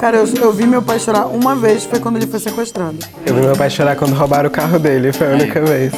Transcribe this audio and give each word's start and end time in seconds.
Cara, 0.00 0.16
eu, 0.16 0.26
eu 0.40 0.50
vi 0.52 0.66
meu 0.66 0.80
pai 0.80 0.98
chorar 0.98 1.26
uma 1.26 1.54
vez, 1.54 1.84
foi 1.84 2.00
quando 2.00 2.16
ele 2.16 2.26
foi 2.26 2.40
sequestrado. 2.40 2.96
Eu 3.26 3.34
vi 3.34 3.42
meu 3.42 3.54
pai 3.54 3.68
chorar 3.68 3.96
quando 3.96 4.14
roubaram 4.14 4.48
o 4.48 4.50
carro 4.50 4.78
dele, 4.78 5.12
foi 5.12 5.30
a 5.30 5.34
única 5.34 5.60
vez. 5.60 5.92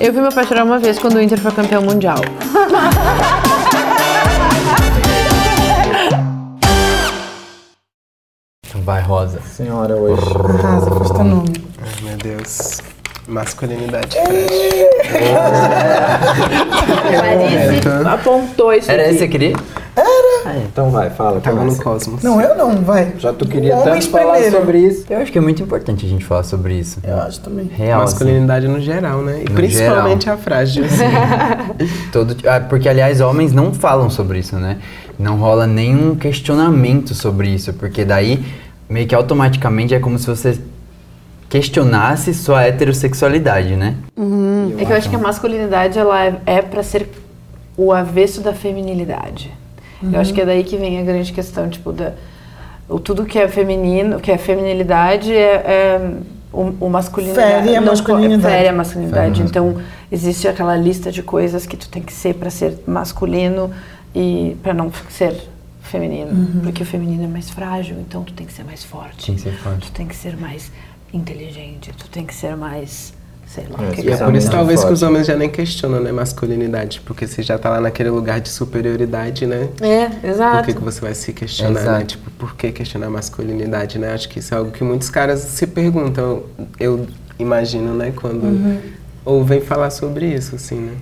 Eu 0.00 0.12
vi 0.12 0.20
meu 0.20 0.30
pai 0.30 0.46
chorar 0.46 0.64
uma 0.64 0.78
vez 0.78 0.96
quando 0.98 1.16
o 1.16 1.20
Inter 1.20 1.40
foi 1.40 1.50
campeão 1.50 1.82
mundial. 1.82 2.18
Vai, 8.84 9.02
Rosa. 9.02 9.40
Senhora 9.42 9.96
hoje. 9.96 10.22
Arrasa, 10.36 10.90
custa 10.90 11.24
nome. 11.24 11.52
Ai, 11.82 12.02
meu 12.02 12.16
Deus. 12.16 12.80
Masculinidade 13.26 14.16
frágil. 14.16 14.88
Clarice 17.10 17.98
apontou 18.08 18.72
isso 18.72 18.90
Era 18.90 19.02
aqui. 19.02 19.14
esse 19.16 19.28
que 19.28 19.52
você 20.48 20.54
queria? 20.54 20.68
Então 20.72 20.90
vai, 20.90 21.10
fala. 21.10 21.40
Tava 21.40 21.64
no. 21.64 21.76
Cosmos. 21.76 22.22
Não, 22.22 22.40
eu 22.40 22.56
não, 22.56 22.82
vai. 22.82 23.14
Já 23.18 23.32
tu 23.32 23.46
queria 23.46 23.76
Homens 23.76 24.06
tanto 24.06 24.18
falar 24.18 24.42
sobre 24.50 24.78
isso. 24.78 25.04
Eu 25.08 25.18
acho 25.18 25.32
que 25.32 25.38
é 25.38 25.40
muito 25.40 25.62
importante 25.62 26.04
a 26.04 26.08
gente 26.08 26.24
falar 26.24 26.42
sobre 26.42 26.74
isso. 26.74 27.00
Eu 27.02 27.16
acho 27.20 27.40
também. 27.40 27.66
Real, 27.66 28.02
assim. 28.02 28.12
Masculinidade 28.14 28.68
no 28.68 28.80
geral, 28.80 29.22
né? 29.22 29.42
E 29.42 29.48
No 29.48 29.54
principalmente 29.54 30.28
a 30.28 30.36
frágil. 30.36 30.84
assim. 30.84 31.04
Todo, 32.12 32.36
ah, 32.46 32.60
porque, 32.60 32.88
aliás, 32.88 33.20
homens 33.20 33.52
não 33.52 33.72
falam 33.72 34.10
sobre 34.10 34.38
isso, 34.38 34.56
né? 34.56 34.78
Não 35.18 35.36
rola 35.36 35.66
nenhum 35.66 36.14
questionamento 36.14 37.14
sobre 37.14 37.48
isso, 37.48 37.72
porque 37.72 38.04
daí, 38.04 38.44
meio 38.88 39.06
que 39.06 39.14
automaticamente, 39.14 39.94
é 39.94 39.98
como 39.98 40.18
se 40.18 40.26
você 40.26 40.58
questionasse 41.48 42.34
sua 42.34 42.64
heterossexualidade, 42.64 43.74
né? 43.74 43.96
É 44.78 44.84
que 44.84 44.92
eu 44.92 44.96
acho 44.96 45.08
que 45.08 45.16
a 45.16 45.18
masculinidade 45.18 45.98
ela 45.98 46.24
é, 46.24 46.40
é 46.46 46.62
para 46.62 46.82
ser 46.82 47.08
o 47.76 47.92
avesso 47.92 48.40
da 48.40 48.52
feminilidade. 48.52 49.50
Eu 50.02 50.20
acho 50.20 50.32
que 50.32 50.40
é 50.40 50.46
daí 50.46 50.62
que 50.64 50.76
vem 50.76 50.98
a 50.98 51.02
grande 51.02 51.32
questão, 51.32 51.68
tipo, 51.68 51.92
da, 51.92 52.12
o 52.88 52.98
tudo 52.98 53.24
que 53.24 53.38
é 53.38 53.48
feminino, 53.48 54.20
que 54.20 54.30
é 54.30 54.38
feminilidade 54.38 55.32
é, 55.32 55.54
é 55.54 56.10
o, 56.52 56.72
o 56.86 56.88
masculino. 56.88 57.34
Fere 57.34 57.76
a 57.76 57.80
não- 57.80 57.88
masculinidade. 57.88 58.42
Fere 58.54 58.68
a 58.68 58.72
masculinidade. 58.72 59.42
Então, 59.42 59.76
existe 60.10 60.46
aquela 60.48 60.76
lista 60.76 61.10
de 61.12 61.22
coisas 61.22 61.66
que 61.66 61.76
tu 61.76 61.88
tem 61.88 62.02
que 62.02 62.12
ser 62.12 62.34
para 62.34 62.48
ser 62.50 62.78
masculino 62.86 63.70
e 64.14 64.56
para 64.62 64.72
não 64.72 64.90
ser 65.10 65.34
feminino. 65.82 66.60
Porque 66.62 66.82
o 66.82 66.86
feminino 66.86 67.24
é 67.24 67.26
mais 67.28 67.50
frágil, 67.50 67.96
então 68.00 68.22
tu 68.22 68.32
tem 68.32 68.46
que 68.46 68.52
ser 68.52 68.64
mais 68.64 68.84
forte. 68.84 69.26
Tem 69.26 69.34
que 69.34 69.40
ser 69.40 69.52
forte. 69.58 69.86
Tu 69.86 69.92
tem 69.92 70.06
que 70.06 70.16
ser 70.16 70.36
mais 70.36 70.70
inteligente, 71.12 71.92
tu 71.96 72.08
tem 72.08 72.24
que 72.24 72.34
ser 72.34 72.56
mais, 72.56 73.14
sei 73.48 73.64
lá, 73.70 73.88
É, 73.88 73.90
que 73.92 74.02
E 74.02 74.10
é 74.10 74.16
por 74.16 74.34
isso, 74.36 74.50
talvez, 74.50 74.84
que 74.84 74.92
os 74.92 75.02
homens 75.02 75.26
já 75.26 75.34
nem 75.34 75.48
questionam, 75.48 76.00
né, 76.00 76.12
masculinidade. 76.12 77.00
Porque 77.04 77.26
você 77.26 77.42
já 77.42 77.58
tá 77.58 77.70
lá 77.70 77.80
naquele 77.80 78.10
lugar 78.10 78.40
de 78.40 78.48
superioridade, 78.50 79.46
né? 79.46 79.68
É, 79.80 80.06
Por 80.08 80.28
exato. 80.28 80.66
que, 80.66 80.74
que 80.74 80.80
você 80.84 81.00
vai 81.00 81.14
se 81.14 81.32
questionar, 81.32 81.72
né? 81.74 81.80
Exato. 81.80 82.04
Tipo, 82.06 82.30
por 82.32 82.54
que 82.54 82.70
questionar 82.72 83.06
a 83.06 83.10
masculinidade, 83.10 83.98
né? 83.98 84.12
Acho 84.12 84.28
que 84.28 84.38
isso 84.38 84.52
é 84.54 84.56
algo 84.58 84.70
que 84.70 84.84
muitos 84.84 85.08
caras 85.10 85.40
se 85.40 85.66
perguntam, 85.66 86.42
eu 86.78 87.06
imagino, 87.38 87.94
né? 87.94 88.12
Quando 88.14 88.44
Uhum. 88.44 88.78
ouvem 89.24 89.60
falar 89.60 89.90
sobre 89.90 90.26
isso, 90.26 90.54
assim, 90.56 90.76
né? 90.80 90.92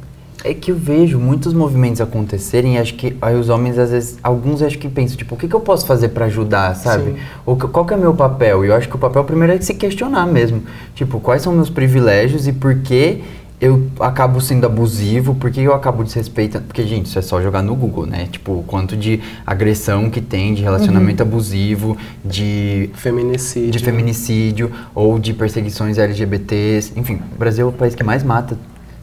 É 0.48 0.55
que 0.55 0.70
eu 0.70 0.77
vejo 0.77 1.19
muitos 1.19 1.52
movimentos 1.52 2.00
acontecerem 2.00 2.77
e 2.77 2.78
acho 2.78 2.94
que 2.94 3.16
aí 3.20 3.34
os 3.34 3.48
homens, 3.48 3.78
às 3.78 3.91
vezes, 3.91 4.19
alguns 4.22 4.62
acho 4.62 4.78
que 4.78 4.89
pensam, 4.89 5.16
tipo, 5.16 5.34
o 5.34 5.39
que, 5.39 5.48
que 5.48 5.55
eu 5.55 5.61
posso 5.61 5.86
fazer 5.86 6.11
pra 6.11 6.27
ajudar, 6.27 6.75
sabe? 6.77 7.12
Sim. 7.12 7.16
Ou 7.44 7.56
qual 7.56 7.84
que 7.84 7.92
é 7.92 7.97
o 7.97 8.00
meu 8.00 8.14
papel? 8.14 8.64
E 8.64 8.69
eu 8.69 8.74
acho 8.74 8.89
que 8.89 8.94
o 8.94 8.98
papel 8.98 9.24
primeiro 9.24 9.52
é 9.52 9.61
se 9.61 9.74
questionar 9.74 10.27
mesmo. 10.27 10.62
Tipo, 10.94 11.19
quais 11.19 11.42
são 11.42 11.52
meus 11.52 11.69
privilégios 11.69 12.47
e 12.47 12.52
por 12.52 12.77
que 12.77 13.22
eu 13.61 13.91
acabo 14.00 14.41
sendo 14.41 14.67
abusivo, 14.67 15.34
por 15.34 15.50
que 15.50 15.62
eu 15.62 15.72
acabo 15.72 16.05
desrespeitando. 16.05 16.67
Porque, 16.67 16.83
gente, 16.84 17.06
isso 17.06 17.19
é 17.19 17.22
só 17.22 17.41
jogar 17.41 17.62
no 17.62 17.74
Google, 17.74 18.06
né? 18.06 18.28
Tipo, 18.30 18.52
o 18.52 18.62
quanto 18.62 18.97
de 18.97 19.20
agressão 19.47 20.11
que 20.11 20.20
tem, 20.20 20.55
de 20.55 20.62
relacionamento 20.62 21.22
abusivo, 21.22 21.97
de 22.24 22.91
Feminicídio. 22.94 23.70
de 23.70 23.78
feminicídio 23.78 24.70
ou 24.94 25.19
de 25.19 25.33
perseguições 25.33 25.97
LGBTs. 25.97 26.92
Enfim, 26.97 27.20
o 27.34 27.39
Brasil 27.39 27.67
é 27.67 27.69
o 27.69 27.72
país 27.72 27.94
que 27.94 28.05
mais 28.05 28.22
mata 28.22 28.58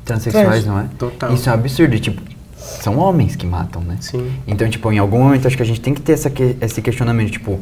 transexuais, 0.06 0.48
Trash. 0.48 0.66
não 0.66 0.80
é? 0.80 0.86
Total. 0.98 1.34
Isso 1.34 1.50
é 1.50 1.52
um 1.52 1.56
absurdo. 1.56 1.96
e, 1.96 2.00
Tipo, 2.00 2.22
são 2.58 2.98
homens 2.98 3.36
que 3.36 3.46
matam, 3.46 3.82
né? 3.82 3.98
Sim. 4.00 4.32
Então, 4.48 4.70
tipo, 4.70 4.92
em 4.92 4.98
algum 4.98 5.20
momento 5.20 5.48
acho 5.48 5.56
que 5.58 5.64
a 5.64 5.66
gente 5.66 5.82
tem 5.82 5.94
que 5.94 6.02
ter 6.02 6.14
essa 6.14 6.30
que- 6.30 6.56
esse 6.62 6.82
questionamento, 6.82 7.32
tipo, 7.32 7.60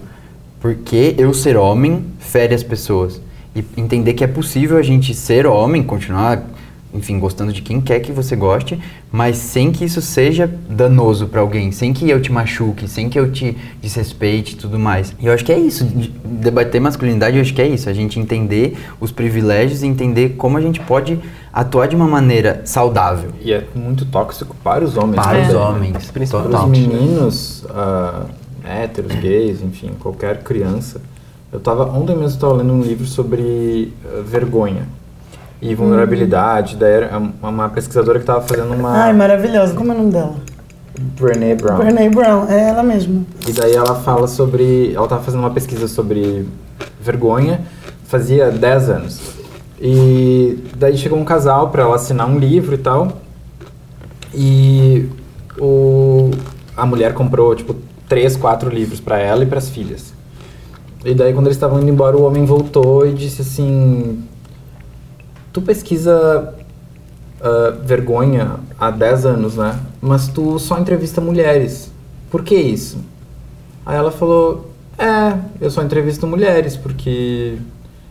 por 0.59 0.75
que 0.75 1.15
eu 1.17 1.33
ser 1.33 1.57
homem 1.57 2.05
fere 2.19 2.53
as 2.53 2.63
pessoas? 2.63 3.19
E 3.55 3.63
entender 3.75 4.13
que 4.13 4.23
é 4.23 4.27
possível 4.27 4.77
a 4.77 4.81
gente 4.81 5.13
ser 5.13 5.45
homem, 5.45 5.83
continuar, 5.83 6.43
enfim, 6.93 7.19
gostando 7.19 7.53
de 7.53 7.61
quem 7.61 7.79
quer 7.79 7.99
que 8.01 8.11
você 8.11 8.35
goste, 8.35 8.79
mas 9.11 9.37
sem 9.37 9.71
que 9.71 9.85
isso 9.85 10.01
seja 10.01 10.45
danoso 10.69 11.27
pra 11.27 11.41
alguém, 11.41 11.71
sem 11.71 11.93
que 11.93 12.09
eu 12.09 12.21
te 12.21 12.31
machuque, 12.31 12.87
sem 12.87 13.09
que 13.09 13.17
eu 13.19 13.31
te 13.31 13.55
desrespeite 13.81 14.53
e 14.53 14.57
tudo 14.57 14.77
mais. 14.77 15.13
E 15.19 15.25
eu 15.25 15.33
acho 15.33 15.43
que 15.45 15.51
é 15.51 15.57
isso, 15.59 15.85
de- 15.85 16.09
debater 16.23 16.81
masculinidade, 16.81 17.37
eu 17.37 17.41
acho 17.41 17.53
que 17.53 17.61
é 17.61 17.67
isso, 17.67 17.89
a 17.89 17.93
gente 17.93 18.19
entender 18.19 18.77
os 18.99 19.11
privilégios 19.11 19.83
e 19.83 19.87
entender 19.87 20.35
como 20.37 20.57
a 20.57 20.61
gente 20.61 20.79
pode 20.81 21.17
atuar 21.53 21.87
de 21.87 21.95
uma 21.95 22.07
maneira 22.07 22.61
saudável. 22.65 23.31
E 23.41 23.51
é 23.53 23.65
muito 23.75 24.05
tóxico 24.05 24.55
para 24.63 24.83
os 24.83 24.95
homens. 24.97 25.15
Para 25.15 25.39
os 25.41 25.47
também. 25.47 25.61
homens, 25.61 26.11
Para 26.11 26.25
total. 26.25 26.63
os 26.65 26.69
meninos, 26.69 27.65
ah, 27.69 28.25
héteros, 28.63 29.13
gays, 29.15 29.61
enfim, 29.61 29.91
qualquer 29.99 30.43
criança. 30.43 31.01
Eu 31.51 31.59
tava, 31.59 31.83
ontem 31.91 32.13
mesmo 32.15 32.27
estava 32.35 32.53
lendo 32.53 32.71
um 32.71 32.81
livro 32.81 33.05
sobre 33.05 33.91
ah, 34.05 34.21
vergonha 34.25 34.87
e 35.61 35.75
vulnerabilidade. 35.75 36.75
Daí 36.75 36.93
era 36.93 37.17
uma- 37.41 37.69
pesquisadora 37.69 38.19
que 38.19 38.23
estava 38.23 38.41
fazendo 38.41 38.73
uma... 38.73 39.03
Ai, 39.03 39.13
maravilhosa. 39.13 39.73
Como 39.73 39.91
é 39.91 39.95
o 39.95 39.97
nome 39.99 40.11
dela? 40.11 40.35
Brené 40.99 41.55
Brown. 41.55 41.77
Brené 41.77 42.09
Brown, 42.09 42.47
é 42.49 42.69
ela 42.69 42.83
mesma. 42.83 43.23
E 43.47 43.53
daí 43.53 43.73
ela 43.73 43.95
fala 43.95 44.27
sobre. 44.27 44.93
Ela 44.93 45.07
tava 45.07 45.23
fazendo 45.23 45.39
uma 45.39 45.49
pesquisa 45.51 45.87
sobre 45.87 46.47
vergonha, 47.01 47.61
fazia 48.05 48.51
10 48.51 48.89
anos. 48.89 49.21
E 49.79 50.63
daí 50.75 50.97
chegou 50.97 51.17
um 51.17 51.25
casal 51.25 51.69
para 51.69 51.83
ela 51.83 51.95
assinar 51.95 52.27
um 52.29 52.37
livro 52.37 52.75
e 52.75 52.77
tal. 52.77 53.19
E 54.33 55.09
o, 55.59 56.31
a 56.77 56.85
mulher 56.85 57.13
comprou, 57.13 57.55
tipo, 57.55 57.75
três, 58.07 58.35
quatro 58.35 58.69
livros 58.69 58.99
para 58.99 59.17
ela 59.17 59.43
e 59.43 59.47
para 59.47 59.57
as 59.57 59.69
filhas. 59.69 60.13
E 61.03 61.15
daí, 61.15 61.33
quando 61.33 61.47
eles 61.47 61.57
estavam 61.57 61.81
indo 61.81 61.89
embora, 61.89 62.15
o 62.15 62.23
homem 62.23 62.45
voltou 62.45 63.07
e 63.07 63.13
disse 63.13 63.41
assim: 63.41 64.23
Tu 65.51 65.61
pesquisa 65.61 66.53
ah, 67.41 67.75
vergonha 67.83 68.59
há 68.79 68.91
10 68.91 69.25
anos, 69.25 69.55
né? 69.55 69.79
Mas 70.01 70.27
tu 70.27 70.59
só 70.59 70.79
entrevista 70.79 71.19
mulheres. 71.19 71.91
Por 72.29 72.43
que 72.43 72.55
isso? 72.55 72.99
Aí 73.85 73.97
ela 73.97 74.11
falou: 74.11 74.71
É, 74.97 75.37
eu 75.59 75.71
só 75.71 75.81
entrevisto 75.81 76.27
mulheres 76.27 76.77
porque 76.77 77.57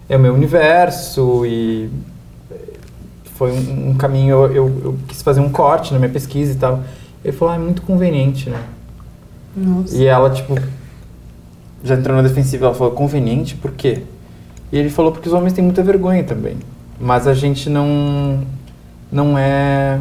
é 0.08 0.16
o 0.16 0.20
meu 0.20 0.34
universo 0.34 1.46
e 1.46 1.88
foi 3.36 3.52
um, 3.52 3.90
um 3.90 3.94
caminho. 3.94 4.36
Eu, 4.36 4.52
eu, 4.52 4.80
eu 4.84 4.98
quis 5.06 5.22
fazer 5.22 5.40
um 5.40 5.50
corte 5.50 5.92
na 5.92 5.98
minha 5.98 6.10
pesquisa 6.10 6.52
e 6.52 6.56
tal. 6.56 6.82
Ele 7.24 7.32
falou: 7.32 7.54
Ah, 7.54 7.56
é 7.56 7.60
muito 7.60 7.82
conveniente, 7.82 8.50
né? 8.50 8.62
Nossa. 9.56 9.96
E 9.96 10.06
ela, 10.06 10.30
tipo, 10.30 10.54
já 11.82 11.94
entrou 11.94 12.16
na 12.16 12.22
defensiva, 12.22 12.66
ela 12.66 12.74
falou, 12.74 12.92
conveniente, 12.92 13.56
por 13.56 13.72
quê? 13.72 14.02
E 14.70 14.78
ele 14.78 14.90
falou, 14.90 15.12
porque 15.12 15.28
os 15.28 15.34
homens 15.34 15.52
têm 15.52 15.64
muita 15.64 15.82
vergonha 15.82 16.22
também. 16.22 16.56
Mas 17.00 17.27
a 17.27 17.33
gente 17.34 17.71
não, 17.71 18.41
não 19.11 19.38
é 19.38 19.99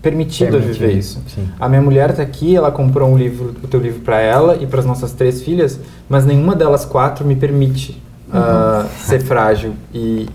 permitido 0.00 0.56
a 0.56 0.60
viver 0.60 0.78
Permitido, 0.78 0.98
isso. 0.98 1.22
sim. 1.28 1.48
A 1.58 1.68
minha 1.68 1.82
mulher 1.82 2.14
tá 2.14 2.22
aqui, 2.22 2.56
ela 2.56 2.70
comprou 2.70 3.10
um 3.10 3.18
livro, 3.18 3.54
o 3.62 3.66
teu 3.68 3.80
livro 3.80 4.00
para 4.00 4.20
ela 4.20 4.56
e 4.56 4.66
para 4.66 4.80
as 4.80 4.86
nossas 4.86 5.12
três 5.12 5.42
filhas, 5.42 5.78
mas 6.08 6.24
nenhuma 6.24 6.54
delas 6.54 6.84
quatro 6.84 7.24
me 7.26 7.34
permite 7.36 8.00
ah, 8.32 8.86
ser 8.98 9.20
frágil 9.20 9.74
e, 9.92 10.28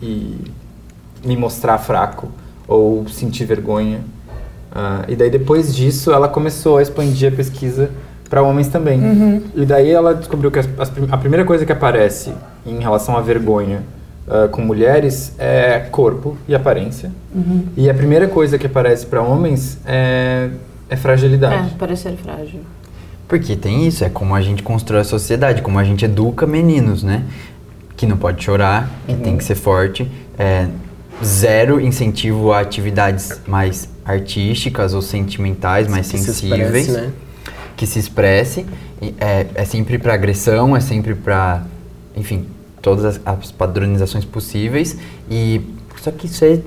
e 0.00 0.36
me 1.24 1.36
mostrar 1.36 1.76
fraco 1.78 2.28
ou 2.66 3.06
sentir 3.08 3.44
vergonha. 3.44 4.00
Ah, 4.72 5.04
e 5.08 5.16
daí 5.16 5.28
depois 5.30 5.74
disso 5.74 6.12
ela 6.12 6.28
começou 6.28 6.78
a 6.78 6.82
expandir 6.82 7.32
a 7.32 7.36
pesquisa 7.36 7.90
para 8.30 8.42
homens 8.42 8.68
também. 8.68 9.42
E 9.56 9.66
daí 9.66 9.90
ela 9.90 10.14
descobriu 10.14 10.50
que 10.52 10.60
as- 10.60 10.68
as 10.78 10.90
a 11.10 11.16
primeira 11.18 11.44
coisa 11.44 11.66
que 11.66 11.72
aparece 11.72 12.32
em 12.64 12.78
relação 12.78 13.16
à 13.16 13.20
vergonha 13.20 13.82
ah, 14.30 14.46
com 14.48 14.62
mulheres 14.62 15.32
é 15.38 15.80
corpo 15.90 16.36
e 16.46 16.54
aparência. 16.54 17.10
E 17.76 17.90
a 17.90 17.94
primeira 17.94 18.28
coisa 18.28 18.56
que 18.58 18.66
aparece 18.66 19.04
para 19.04 19.20
homens 19.20 19.78
é, 19.84 20.50
é 20.88 20.96
fragilidade. 20.96 21.72
É, 21.74 21.76
parecer 21.76 22.12
frágil. 22.12 22.60
Porque 23.26 23.56
tem 23.56 23.86
isso, 23.86 24.04
é 24.04 24.08
como 24.08 24.34
a 24.34 24.40
gente 24.40 24.62
constrói 24.62 25.00
a 25.00 25.04
sociedade, 25.04 25.62
como 25.62 25.78
a 25.80 25.84
gente 25.84 26.04
educa 26.04 26.46
meninos, 26.46 27.02
né? 27.02 27.24
Que 27.96 28.06
não 28.06 28.16
pode 28.16 28.42
chorar, 28.42 28.88
que 29.06 29.14
tem 29.16 29.36
que 29.36 29.42
ser 29.44 29.56
forte, 29.56 30.08
é, 30.38 30.68
zero 31.24 31.80
incentivo 31.80 32.52
a 32.52 32.60
atividades 32.60 33.40
mais 33.46 33.88
artísticas 34.04 34.94
ou 34.94 35.02
sentimentais, 35.02 35.88
mais 35.88 36.10
Que 36.10 36.18
se 36.18 36.24
sensíveis, 36.24 36.88
expresse, 36.88 36.90
né? 36.92 37.12
que 37.76 37.86
se 37.86 37.98
expresse. 37.98 38.66
É, 39.18 39.46
é 39.54 39.64
sempre 39.64 39.98
para 39.98 40.14
agressão, 40.14 40.76
é 40.76 40.80
sempre 40.80 41.14
para, 41.14 41.62
enfim, 42.16 42.46
todas 42.82 43.04
as, 43.04 43.20
as 43.24 43.50
padronizações 43.52 44.24
possíveis. 44.24 44.96
E 45.30 45.60
só 46.00 46.10
que 46.10 46.26
isso 46.26 46.44
é 46.44 46.60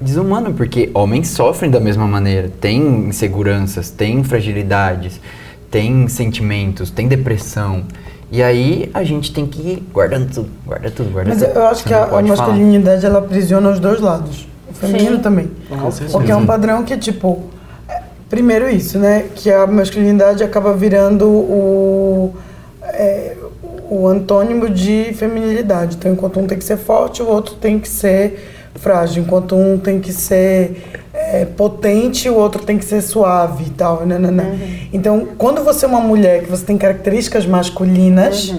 desumano, 0.00 0.54
porque 0.54 0.90
homens 0.94 1.28
sofrem 1.28 1.70
da 1.70 1.78
mesma 1.78 2.06
maneira, 2.06 2.50
têm 2.60 3.08
inseguranças, 3.08 3.90
têm 3.90 4.24
fragilidades, 4.24 5.20
têm 5.70 6.08
sentimentos, 6.08 6.90
têm 6.90 7.06
depressão. 7.06 7.84
E 8.32 8.42
aí 8.42 8.90
a 8.94 9.02
gente 9.02 9.32
tem 9.32 9.46
que 9.46 9.60
ir 9.60 9.82
guardando 9.92 10.32
tudo, 10.32 10.48
guarda 10.64 10.90
tudo, 10.90 11.10
guarda 11.10 11.30
Mas 11.30 11.42
tudo. 11.42 11.50
eu 11.56 11.66
acho 11.66 11.82
Você 11.82 11.88
que 11.88 11.94
a, 11.94 12.04
a 12.04 12.06
falar. 12.08 12.22
masculinidade 12.22 13.04
ela 13.04 13.18
aprisiona 13.18 13.70
os 13.70 13.80
dois 13.80 14.00
lados. 14.00 14.46
O 14.70 14.72
feminino 14.72 15.16
Sim. 15.16 15.22
também. 15.22 15.50
Com 15.68 15.90
certeza. 15.90 16.16
Porque 16.16 16.30
é 16.30 16.36
um 16.36 16.46
padrão 16.46 16.84
que, 16.84 16.96
tipo, 16.96 17.50
é, 17.88 18.02
primeiro 18.28 18.70
isso, 18.70 18.98
né? 19.00 19.26
Que 19.34 19.50
a 19.50 19.66
masculinidade 19.66 20.44
acaba 20.44 20.72
virando 20.74 21.28
o, 21.28 22.34
é, 22.84 23.36
o 23.90 24.06
antônimo 24.06 24.70
de 24.70 25.12
feminilidade. 25.14 25.96
Então, 25.96 26.12
enquanto 26.12 26.38
um 26.38 26.46
tem 26.46 26.56
que 26.56 26.64
ser 26.64 26.76
forte, 26.76 27.22
o 27.22 27.28
outro 27.28 27.56
tem 27.56 27.78
que 27.78 27.88
ser 27.88 28.70
frágil. 28.76 29.24
Enquanto 29.24 29.56
um 29.56 29.76
tem 29.76 29.98
que 29.98 30.12
ser 30.12 31.00
é, 31.12 31.44
potente, 31.44 32.30
o 32.30 32.36
outro 32.36 32.64
tem 32.64 32.78
que 32.78 32.84
ser 32.84 33.02
suave 33.02 33.64
e 33.66 33.70
tal. 33.70 34.06
Né, 34.06 34.16
né, 34.16 34.30
né. 34.30 34.88
Então, 34.92 35.26
quando 35.36 35.64
você 35.64 35.84
é 35.84 35.88
uma 35.88 36.00
mulher 36.00 36.44
que 36.44 36.48
você 36.48 36.64
tem 36.64 36.78
características 36.78 37.44
masculinas, 37.44 38.54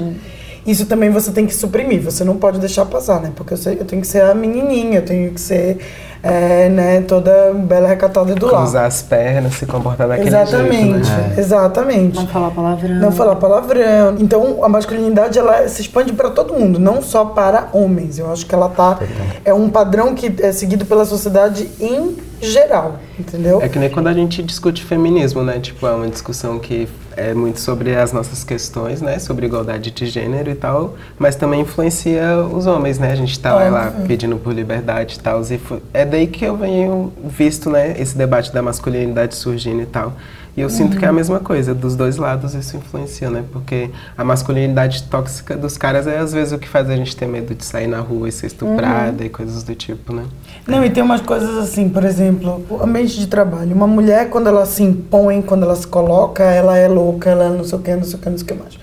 isso 0.65 0.85
também 0.85 1.09
você 1.09 1.31
tem 1.31 1.45
que 1.47 1.55
suprimir. 1.55 2.01
Você 2.03 2.23
não 2.23 2.37
pode 2.37 2.59
deixar 2.59 2.85
passar, 2.85 3.19
né? 3.21 3.31
Porque 3.35 3.53
eu, 3.53 3.57
sei- 3.57 3.77
eu 3.79 3.85
tenho 3.85 4.01
que 4.01 4.07
ser 4.07 4.21
a 4.23 4.33
menininha, 4.35 4.99
eu 4.99 5.05
tenho 5.05 5.31
que 5.31 5.41
ser 5.41 5.77
é, 6.23 6.69
né, 6.69 7.01
toda 7.01 7.51
bela 7.53 7.87
recatada 7.87 8.35
do 8.35 8.45
lado. 8.45 8.57
Cruzar 8.63 8.85
as 8.85 9.01
pernas, 9.01 9.55
se 9.55 9.65
comportar 9.65 10.07
daquele 10.07 10.27
Exatamente, 10.29 11.03
jeito, 11.07 11.19
né? 11.19 11.35
exatamente. 11.37 12.15
Não 12.15 12.27
falar 12.27 12.51
palavrão. 12.51 12.95
Não 12.95 13.11
falar 13.11 13.35
palavrão. 13.37 14.15
Então, 14.19 14.63
a 14.63 14.69
masculinidade 14.69 15.39
ela 15.39 15.67
se 15.67 15.81
expande 15.81 16.13
para 16.13 16.29
todo 16.29 16.53
mundo, 16.53 16.79
não 16.79 17.01
só 17.01 17.25
para 17.25 17.69
homens. 17.73 18.19
Eu 18.19 18.31
acho 18.31 18.45
que 18.45 18.53
ela 18.53 18.69
tá 18.69 18.99
é 19.43 19.51
um 19.53 19.67
padrão 19.69 20.13
que 20.13 20.31
é 20.43 20.51
seguido 20.51 20.85
pela 20.85 21.05
sociedade 21.05 21.67
em 21.79 22.15
geral, 22.39 22.97
entendeu? 23.19 23.59
É 23.61 23.67
que 23.67 23.79
nem 23.79 23.89
quando 23.89 24.07
a 24.07 24.13
gente 24.13 24.43
discute 24.43 24.83
feminismo, 24.83 25.41
né? 25.43 25.59
Tipo, 25.59 25.87
é 25.87 25.91
uma 25.91 26.07
discussão 26.07 26.59
que 26.59 26.87
é 27.15 27.33
muito 27.33 27.59
sobre 27.59 27.95
as 27.95 28.11
nossas 28.11 28.43
questões, 28.43 29.01
né? 29.01 29.19
Sobre 29.19 29.45
igualdade 29.45 29.91
de 29.91 30.05
gênero 30.05 30.49
e 30.49 30.55
tal, 30.55 30.95
mas 31.17 31.35
também 31.35 31.61
influencia 31.61 32.37
os 32.37 32.65
homens, 32.65 32.99
né? 32.99 33.11
A 33.11 33.15
gente 33.15 33.39
tá 33.39 33.53
lá, 33.53 33.69
lá 33.69 33.87
Óbvio. 33.87 34.07
pedindo 34.07 34.37
por 34.37 34.53
liberdade 34.53 35.15
e 35.15 35.19
tal. 35.19 35.41
E 35.41 35.59
é 35.93 36.05
daí 36.05 36.27
que 36.27 36.45
eu 36.45 36.55
venho 36.55 37.11
visto, 37.23 37.69
né? 37.69 37.95
Esse 37.99 38.17
debate 38.17 38.53
da 38.53 38.61
masculinidade 38.61 39.35
surgindo 39.35 39.81
e 39.81 39.85
tal. 39.85 40.13
E 40.61 40.63
eu 40.63 40.69
sinto 40.69 40.95
que 40.95 41.03
é 41.03 41.07
a 41.07 41.11
mesma 41.11 41.39
coisa, 41.39 41.73
dos 41.73 41.95
dois 41.95 42.17
lados 42.17 42.53
isso 42.53 42.77
influencia, 42.77 43.31
né? 43.31 43.43
Porque 43.51 43.89
a 44.15 44.23
masculinidade 44.23 45.01
tóxica 45.09 45.57
dos 45.57 45.75
caras 45.75 46.05
é 46.05 46.19
às 46.19 46.31
vezes 46.33 46.53
o 46.53 46.59
que 46.59 46.69
faz 46.69 46.87
a 46.87 46.95
gente 46.95 47.15
ter 47.15 47.25
medo 47.25 47.55
de 47.55 47.65
sair 47.65 47.87
na 47.87 47.99
rua 47.99 48.29
e 48.29 48.31
ser 48.31 48.45
estuprada 48.45 49.25
e 49.25 49.29
coisas 49.29 49.63
do 49.63 49.73
tipo, 49.73 50.13
né? 50.13 50.23
Não, 50.67 50.85
e 50.85 50.91
tem 50.91 51.01
umas 51.01 51.21
coisas 51.21 51.57
assim, 51.57 51.89
por 51.89 52.03
exemplo, 52.03 52.63
o 52.69 52.83
ambiente 52.83 53.17
de 53.17 53.25
trabalho. 53.25 53.73
Uma 53.75 53.87
mulher, 53.87 54.29
quando 54.29 54.49
ela 54.49 54.67
se 54.67 54.83
impõe, 54.83 55.41
quando 55.41 55.63
ela 55.63 55.75
se 55.75 55.87
coloca, 55.87 56.43
ela 56.43 56.77
é 56.77 56.87
louca, 56.87 57.31
ela 57.31 57.49
não 57.49 57.63
sei 57.63 57.79
o 57.79 57.81
que, 57.81 57.95
não 57.95 58.03
sei 58.03 58.19
o 58.19 58.21
que, 58.21 58.29
não 58.29 58.37
sei 58.37 58.45
o 58.45 58.47
que 58.49 58.53
mais. 58.53 58.80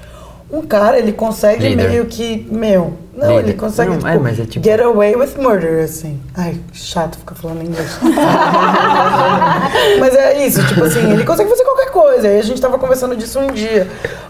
Um 0.50 0.62
cara, 0.62 0.98
ele 0.98 1.12
consegue 1.12 1.68
Líder. 1.68 1.90
meio 1.90 2.06
que, 2.06 2.48
meu, 2.50 2.94
não, 3.14 3.28
Líder. 3.36 3.50
ele 3.50 3.52
consegue, 3.52 3.90
Não, 3.90 3.98
tipo, 3.98 4.08
é, 4.08 4.18
mas 4.18 4.40
é 4.40 4.46
tipo- 4.46 4.64
get 4.64 4.80
away 4.80 5.14
with 5.14 5.32
murder, 5.38 5.84
assim. 5.84 6.18
Ai, 6.34 6.58
chato 6.72 7.18
ficar 7.18 7.34
falando 7.34 7.62
inglês. 7.62 7.98
mas 10.00 10.14
é 10.14 10.46
isso, 10.46 10.64
tipo 10.66 10.84
assim, 10.84 11.12
ele 11.12 11.24
consegue 11.24 11.50
fazer 11.50 11.64
qualquer 11.64 11.90
coisa. 11.90 12.28
E 12.28 12.38
a 12.38 12.42
gente 12.42 12.60
tava 12.60 12.78
conversando 12.78 13.16
disso 13.16 13.38
um 13.38 13.48
dia. 13.48 13.86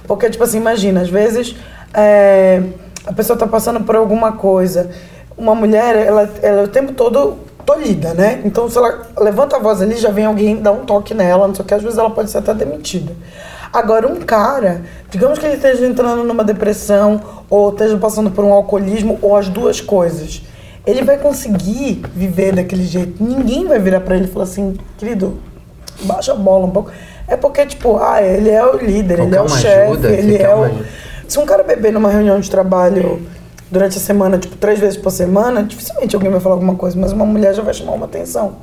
Porque, 0.07 0.29
tipo 0.31 0.43
assim, 0.43 0.59
imagina, 0.59 1.01
às 1.03 1.09
vezes 1.09 1.55
é, 1.95 2.63
a 3.07 3.13
pessoa 3.13 3.39
tá 3.39 3.47
passando 3.47 3.81
por 3.83 3.97
alguma 3.97 4.33
coisa. 4.33 4.91
Uma 5.37 5.55
mulher, 5.55 5.95
ela, 5.97 6.29
ela 6.43 6.61
é 6.63 6.65
o 6.65 6.69
tempo 6.69 6.93
todo 6.93 7.37
tolhida, 7.65 8.15
né? 8.15 8.41
Então, 8.45 8.69
se 8.69 8.77
ela 8.77 9.07
levanta 9.19 9.57
a 9.57 9.59
voz 9.59 9.81
ali, 9.81 9.97
já 9.97 10.11
vem 10.11 10.25
alguém 10.25 10.57
dar 10.57 10.73
um 10.73 10.85
toque 10.85 11.15
nela, 11.15 11.47
não 11.47 11.55
sei 11.55 11.65
o 11.65 11.69
que, 11.69 11.75
às 11.75 11.83
vezes 11.83 11.99
ela 11.99 12.11
pode 12.11 12.31
ser 12.31 12.39
até 12.39 12.55
demitida. 12.55 13.13
Agora, 13.73 14.09
um 14.09 14.17
cara, 14.17 14.83
digamos 15.11 15.39
que 15.39 15.47
ele 15.47 15.57
esteja 15.57 15.87
entrando 15.87 16.25
numa 16.25 16.45
depressão, 16.45 17.21
ou 17.51 17.71
esteja 17.71 17.97
passando 17.99 18.31
por 18.31 18.45
um 18.45 18.53
alcoolismo, 18.53 19.19
ou 19.21 19.37
as 19.37 19.49
duas 19.49 19.81
coisas. 19.81 20.43
Ele 20.87 21.03
vai 21.03 21.19
conseguir 21.19 22.03
viver 22.15 22.55
daquele 22.55 22.85
jeito. 22.85 23.23
Ninguém 23.23 23.67
vai 23.67 23.79
virar 23.79 24.01
pra 24.01 24.17
ele 24.17 24.25
e 24.25 24.29
falar 24.29 24.45
assim, 24.45 24.77
querido, 24.97 25.39
baixa 26.03 26.33
a 26.33 26.35
bola 26.35 26.67
um 26.67 26.71
pouco. 26.71 26.91
É 27.27 27.37
porque, 27.37 27.67
tipo, 27.67 27.99
ah, 27.99 28.23
ele 28.23 28.49
é 28.49 28.65
o 28.65 28.77
líder, 28.79 29.21
ele 29.21 29.31
Qualquer 29.31 29.37
é 29.37 29.43
o 29.43 29.49
chefe, 29.49 30.07
ele 30.07 30.37
é 30.37 30.55
o. 30.55 30.65
ajuda. 30.65 30.87
Se 31.29 31.39
um 31.39 31.45
cara 31.45 31.63
beber 31.63 31.93
numa 31.93 32.09
reunião 32.09 32.41
de 32.41 32.51
trabalho 32.51 33.21
durante 33.71 33.99
a 33.99 34.01
semana, 34.01 34.39
tipo, 34.39 34.57
três 34.57 34.79
vezes 34.79 34.97
por 34.97 35.11
semana, 35.11 35.63
dificilmente 35.63 36.17
alguém 36.17 36.31
vai 36.31 36.41
falar 36.41 36.55
alguma 36.55 36.75
coisa, 36.75 36.99
mas 36.99 37.13
uma 37.13 37.27
mulher 37.27 37.55
já 37.55 37.63
vai 37.63 37.75
chamar 37.75 37.93
uma 37.93 38.07
atenção. 38.07 38.57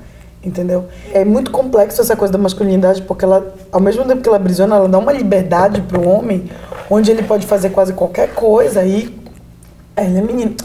Entendeu? 0.45 0.85
É 1.11 1.25
muito 1.25 1.49
complexo 1.49 1.99
essa 2.01 2.15
coisa 2.15 2.31
da 2.31 2.37
masculinidade, 2.37 3.01
porque 3.01 3.25
ela, 3.25 3.53
ao 3.71 3.79
mesmo 3.79 4.05
tempo 4.05 4.21
que 4.21 4.29
ela 4.29 4.37
aprisiona, 4.37 4.75
ela 4.75 4.87
dá 4.87 4.99
uma 4.99 5.11
liberdade 5.11 5.81
pro 5.81 6.07
homem, 6.07 6.49
onde 6.87 7.09
ele 7.09 7.23
pode 7.23 7.47
fazer 7.47 7.71
quase 7.71 7.93
qualquer 7.93 8.33
coisa 8.33 8.85
e. 8.85 9.17
É, 9.95 10.05
ele 10.05 10.19
é 10.19 10.21
menino. 10.21 10.55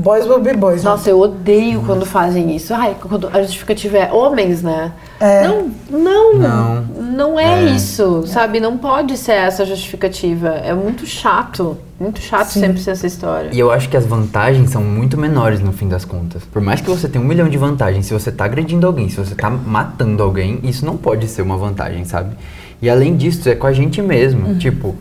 Boys 0.00 0.26
will 0.26 0.38
be 0.40 0.52
boys. 0.54 0.84
né? 0.84 0.90
Nossa, 0.90 1.10
eu 1.10 1.18
odeio 1.18 1.82
quando 1.84 2.06
fazem 2.06 2.54
isso. 2.54 2.72
Ai, 2.72 2.96
quando 3.00 3.28
a 3.32 3.42
justificativa 3.42 3.96
é 3.98 4.12
homens, 4.12 4.62
né? 4.62 4.92
É. 5.18 5.48
Não, 5.48 5.70
não, 5.90 6.34
Não. 6.38 6.82
não, 6.82 7.40
é, 7.40 7.64
É. 7.64 7.70
isso, 7.70 8.22
sabe? 8.26 8.60
Não 8.60 8.78
pode 8.78 9.16
ser 9.16 9.32
essa 9.32 9.66
justificativa. 9.66 10.50
É 10.50 10.72
muito 10.72 11.04
chato, 11.04 11.76
muito 11.98 12.20
chato 12.20 12.46
Sim. 12.50 12.60
sempre 12.60 12.80
ser 12.80 12.92
essa 12.92 13.08
história. 13.08 13.50
E 13.52 13.58
eu 13.58 13.72
acho 13.72 13.88
que 13.88 13.96
as 13.96 14.06
vantagens 14.06 14.70
são 14.70 14.82
muito 14.84 15.18
menores 15.18 15.58
no 15.58 15.72
fim 15.72 15.88
das 15.88 16.04
contas. 16.04 16.44
Por 16.44 16.62
mais 16.62 16.80
que 16.80 16.88
você 16.88 17.08
tenha 17.08 17.24
um 17.24 17.26
milhão 17.26 17.48
de 17.48 17.58
vantagens, 17.58 18.06
se 18.06 18.12
você 18.14 18.30
tá 18.30 18.44
agredindo 18.44 18.86
alguém, 18.86 19.08
se 19.08 19.16
você 19.16 19.34
tá 19.34 19.50
matando 19.50 20.22
alguém, 20.22 20.60
isso 20.62 20.86
não 20.86 20.96
pode 20.96 21.26
ser 21.26 21.42
uma 21.42 21.56
vantagem, 21.56 22.04
sabe? 22.04 22.36
E 22.80 22.88
além 22.88 23.16
disso, 23.16 23.48
é 23.48 23.56
com 23.56 23.66
a 23.66 23.72
gente 23.72 24.00
mesmo. 24.00 24.54
Tipo, 24.58 24.94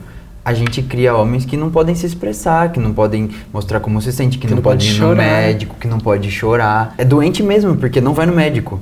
a 0.48 0.54
gente 0.54 0.82
cria 0.82 1.14
homens 1.14 1.44
que 1.44 1.58
não 1.58 1.70
podem 1.70 1.94
se 1.94 2.06
expressar, 2.06 2.72
que 2.72 2.80
não 2.80 2.94
podem 2.94 3.30
mostrar 3.52 3.82
como 3.82 4.02
se 4.02 4.14
sente, 4.14 4.38
que, 4.38 4.48
não, 4.48 4.56
não 4.56 4.62
podem 4.64 4.78
pode 4.80 4.90
ir 4.90 5.02
no 5.02 5.08
chorar. 5.10 5.16
médico, 5.24 5.76
que 5.78 5.88
não 5.90 6.00
pode 6.00 6.32
chorar. 6.32 6.96
É 6.98 7.04
doente 7.04 7.44
mesmo, 7.44 7.76
porque 7.76 8.00
não 8.00 8.14
vai 8.14 8.26
no 8.26 8.32
médico. 8.34 8.80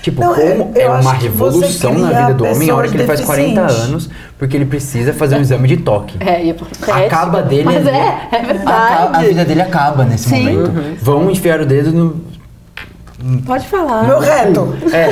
Tipo, 0.00 0.22
Não, 0.22 0.34
é- 0.34 0.52
como 0.56 0.72
é, 0.74 0.88
uma 0.88 1.14
que 1.16 1.24
revolução 1.24 1.92
na 1.98 2.08
vida 2.08 2.34
do 2.34 2.44
homem 2.46 2.70
a 2.70 2.74
hora 2.74 2.88
que 2.88 2.96
ele 2.96 3.04
faz 3.04 3.20
pessoas 3.20 3.36
40 3.38 3.60
deficientes. 3.60 3.88
anos, 3.90 4.10
porque 4.38 4.56
ele 4.56 4.64
precisa 4.64 5.12
fazer 5.12 5.36
um 5.36 5.40
exame 5.42 5.68
de 5.68 5.76
toque. 5.76 6.16
É, 6.18 6.44
e 6.44 6.50
é 6.50 6.54
porque 6.54 6.90
Acaba 6.90 7.42
dele 7.42 7.64
Mas 7.64 7.86
ali. 7.86 7.96
é, 7.96 8.00
é 8.00 8.36
Aca- 8.36 8.52
verdade. 8.54 9.16
A 9.16 9.20
vida 9.28 9.44
dele 9.44 9.60
acaba 9.60 10.04
nesse 10.04 10.30
Sim. 10.30 10.56
momento. 10.56 10.96
Vão 11.02 11.30
enfiar 11.30 11.60
o 11.60 11.66
dedo 11.66 11.92
no. 11.92 12.20
Pode 13.46 13.68
falar. 13.68 14.04
Meu 14.04 14.18
reto. 14.18 14.74
É. 14.92 15.10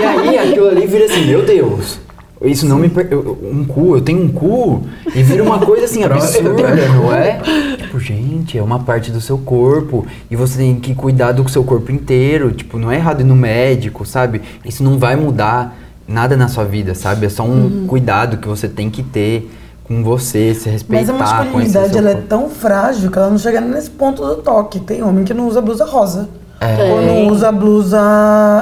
E 0.00 0.04
aí 0.04 0.38
aquilo 0.38 0.68
ali 0.68 0.86
vira 0.86 1.04
assim, 1.04 1.26
meu 1.26 1.44
Deus. 1.44 2.00
Isso 2.44 2.66
não 2.66 2.78
me. 2.78 2.88
per- 2.88 3.08
eu- 3.10 3.38
Um 3.42 3.64
cu, 3.64 3.96
eu 3.96 4.00
tenho 4.00 4.22
um 4.22 4.28
cu. 4.28 4.82
E 5.14 5.22
vira 5.22 5.42
uma 5.42 5.58
coisa 5.64 5.84
assim 5.86 6.02
absurda, 6.04 6.52
não 6.94 7.12
é? 7.14 7.40
Tipo, 7.78 7.98
gente, 7.98 8.58
é 8.58 8.62
uma 8.62 8.78
parte 8.80 9.10
do 9.10 9.20
seu 9.20 9.38
corpo. 9.38 10.06
E 10.30 10.36
você 10.36 10.58
tem 10.58 10.74
que 10.76 10.94
cuidar 10.94 11.32
do 11.32 11.48
seu 11.48 11.64
corpo 11.64 11.90
inteiro. 11.90 12.52
Tipo, 12.52 12.78
não 12.78 12.90
é 12.90 12.96
errado 12.96 13.20
ir 13.20 13.24
no 13.24 13.34
médico, 13.36 14.04
sabe? 14.06 14.42
Isso 14.64 14.82
não 14.84 14.98
vai 14.98 15.16
mudar 15.16 15.76
nada 16.06 16.36
na 16.36 16.48
sua 16.48 16.64
vida, 16.64 16.94
sabe? 16.94 17.26
É 17.26 17.28
só 17.28 17.42
um 17.44 17.86
cuidado 17.86 18.36
que 18.36 18.46
você 18.46 18.68
tem 18.68 18.90
que 18.90 19.02
ter 19.02 19.50
com 19.84 20.02
você, 20.02 20.54
se 20.54 20.68
respeitar. 20.68 21.12
Mas 21.12 21.30
a 21.30 21.36
conhecer 21.44 21.78
masculinidade 21.78 21.98
ela 21.98 22.10
é 22.10 22.14
tão 22.14 22.48
frágil 22.48 23.10
que 23.10 23.18
ela 23.18 23.28
não 23.30 23.38
chega 23.38 23.60
nem 23.60 23.70
nesse 23.70 23.90
ponto 23.90 24.24
do 24.24 24.36
toque. 24.36 24.80
Tem 24.80 25.02
homem 25.02 25.24
que 25.24 25.32
não 25.34 25.46
usa 25.48 25.60
blusa 25.60 25.84
rosa. 25.84 26.28
É. 26.60 26.90
Ou 26.92 27.02
não 27.02 27.28
usa 27.32 27.50
blusa 27.52 28.00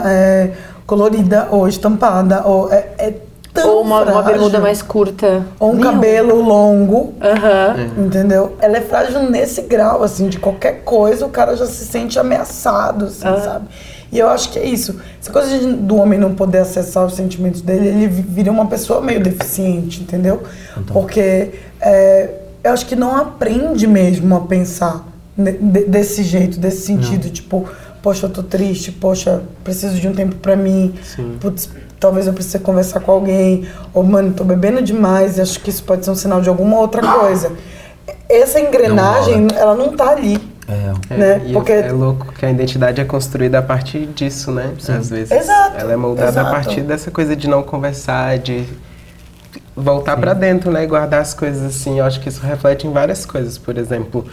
é, 0.05 0.51
colorida 0.87 1.49
ou 1.51 1.69
estampada. 1.69 2.43
Ou 2.45 2.73
é, 2.73 2.89
é 2.99 3.15
tão 3.55 3.77
Ou 3.77 3.83
uma, 3.83 4.03
uma 4.03 4.23
bermuda 4.23 4.59
mais 4.61 4.81
curta. 4.83 5.43
Ou 5.61 5.71
um 5.73 5.75
Meu. 5.77 5.83
cabelo 5.93 6.41
longo. 6.43 7.15
Aham. 7.21 8.05
Entendeu? 8.07 8.57
Ela 8.61 8.79
é 8.79 8.81
frágil 8.81 9.23
nesse 9.31 9.63
grau, 9.63 10.03
assim, 10.03 10.29
de 10.29 10.39
qualquer 10.39 10.83
coisa 10.85 11.27
o 11.27 11.29
cara 11.29 11.57
já 11.57 11.67
se 11.67 11.85
sente 11.85 12.19
ameaçado, 12.19 13.07
assim, 13.07 13.21
sabe? 13.21 13.67
E 14.11 14.19
eu 14.19 14.29
acho 14.29 14.51
que 14.51 14.59
é 14.59 14.65
isso. 14.67 14.97
Essa 15.21 15.31
coisa 15.33 15.59
de- 15.59 15.73
do 15.73 15.97
homem 15.97 16.19
não 16.19 16.35
poder 16.35 16.59
acessar 16.59 17.05
os 17.07 17.15
sentimentos 17.15 17.63
dele, 17.63 17.89
ele 17.89 18.07
vi- 18.09 18.23
vira 18.23 18.51
uma 18.53 18.67
pessoa 18.67 19.01
meio 19.01 19.21
deficiente, 19.23 20.03
entendeu? 20.03 20.43
Porque 20.89 21.51
é, 21.81 22.29
eu 22.63 22.73
acho 22.73 22.85
que 22.87 22.95
não 22.95 23.17
aprende 23.17 23.87
mesmo 23.87 24.35
a 24.37 24.41
pensar 24.41 25.07
de- 25.37 25.85
desse 25.87 26.23
jeito, 26.23 26.59
desse 26.61 26.83
sentido, 26.83 27.31
tipo, 27.31 27.67
poxa, 28.03 28.27
eu 28.27 28.31
tô 28.31 28.43
triste, 28.43 28.93
poxa, 28.93 29.43
preciso 29.65 29.95
de 29.99 30.07
um 30.07 30.13
tempo 30.13 30.35
pra 30.37 30.57
mim, 30.57 30.93
putz, 31.41 31.71
talvez 32.03 32.27
eu 32.27 32.33
precise 32.33 32.59
conversar 32.59 32.99
com 33.01 33.13
alguém, 33.13 33.67
ou 33.95 34.03
mano, 34.03 34.33
tô 34.35 34.43
bebendo 34.43 34.83
demais, 34.83 35.39
acho 35.39 35.61
que 35.61 35.71
isso 35.71 35.85
pode 35.85 36.05
ser 36.05 36.11
um 36.11 36.17
sinal 36.17 36.41
de 36.41 36.49
alguma 36.49 36.79
outra 36.79 37.01
coisa. 37.01 37.53
Essa 38.29 38.59
engrenagem, 38.61 39.47
ela 39.57 39.77
não 39.77 39.97
tá 39.97 40.11
ali. 40.11 40.37
É. 40.69 41.15
É, 41.15 41.17
né? 41.17 41.43
e 41.47 41.53
Porque- 41.53 41.73
é 41.73 41.93
louco 41.93 42.33
que 42.33 42.45
a 42.45 42.51
identidade 42.51 43.01
é 43.01 43.05
construída 43.05 43.59
a 43.59 43.63
partir 43.63 44.07
disso, 44.07 44.51
né? 44.51 44.73
Às 44.89 45.11
vezes. 45.11 45.31
Exato, 45.31 45.77
Ela 45.79 45.93
é 45.93 45.97
moldada 45.97 46.29
exato. 46.31 46.49
a 46.49 46.51
partir 46.51 46.81
dessa 46.83 47.11
coisa 47.11 47.37
de 47.37 47.49
não 47.49 47.63
conversar, 47.63 48.39
de 48.39 48.65
voltar 49.77 50.17
pra 50.17 50.35
dentro, 50.35 50.71
né? 50.71 50.83
E 50.85 50.87
guardar 50.87 51.21
as 51.21 51.35
coisas 51.35 51.63
assim. 51.63 51.99
Eu 51.99 52.05
acho 52.05 52.21
que 52.21 52.29
isso 52.29 52.41
reflete 52.45 52.87
em 52.87 52.93
várias 52.93 53.25
coisas. 53.27 53.59
Por 53.59 53.77
exemplo, 53.77 54.25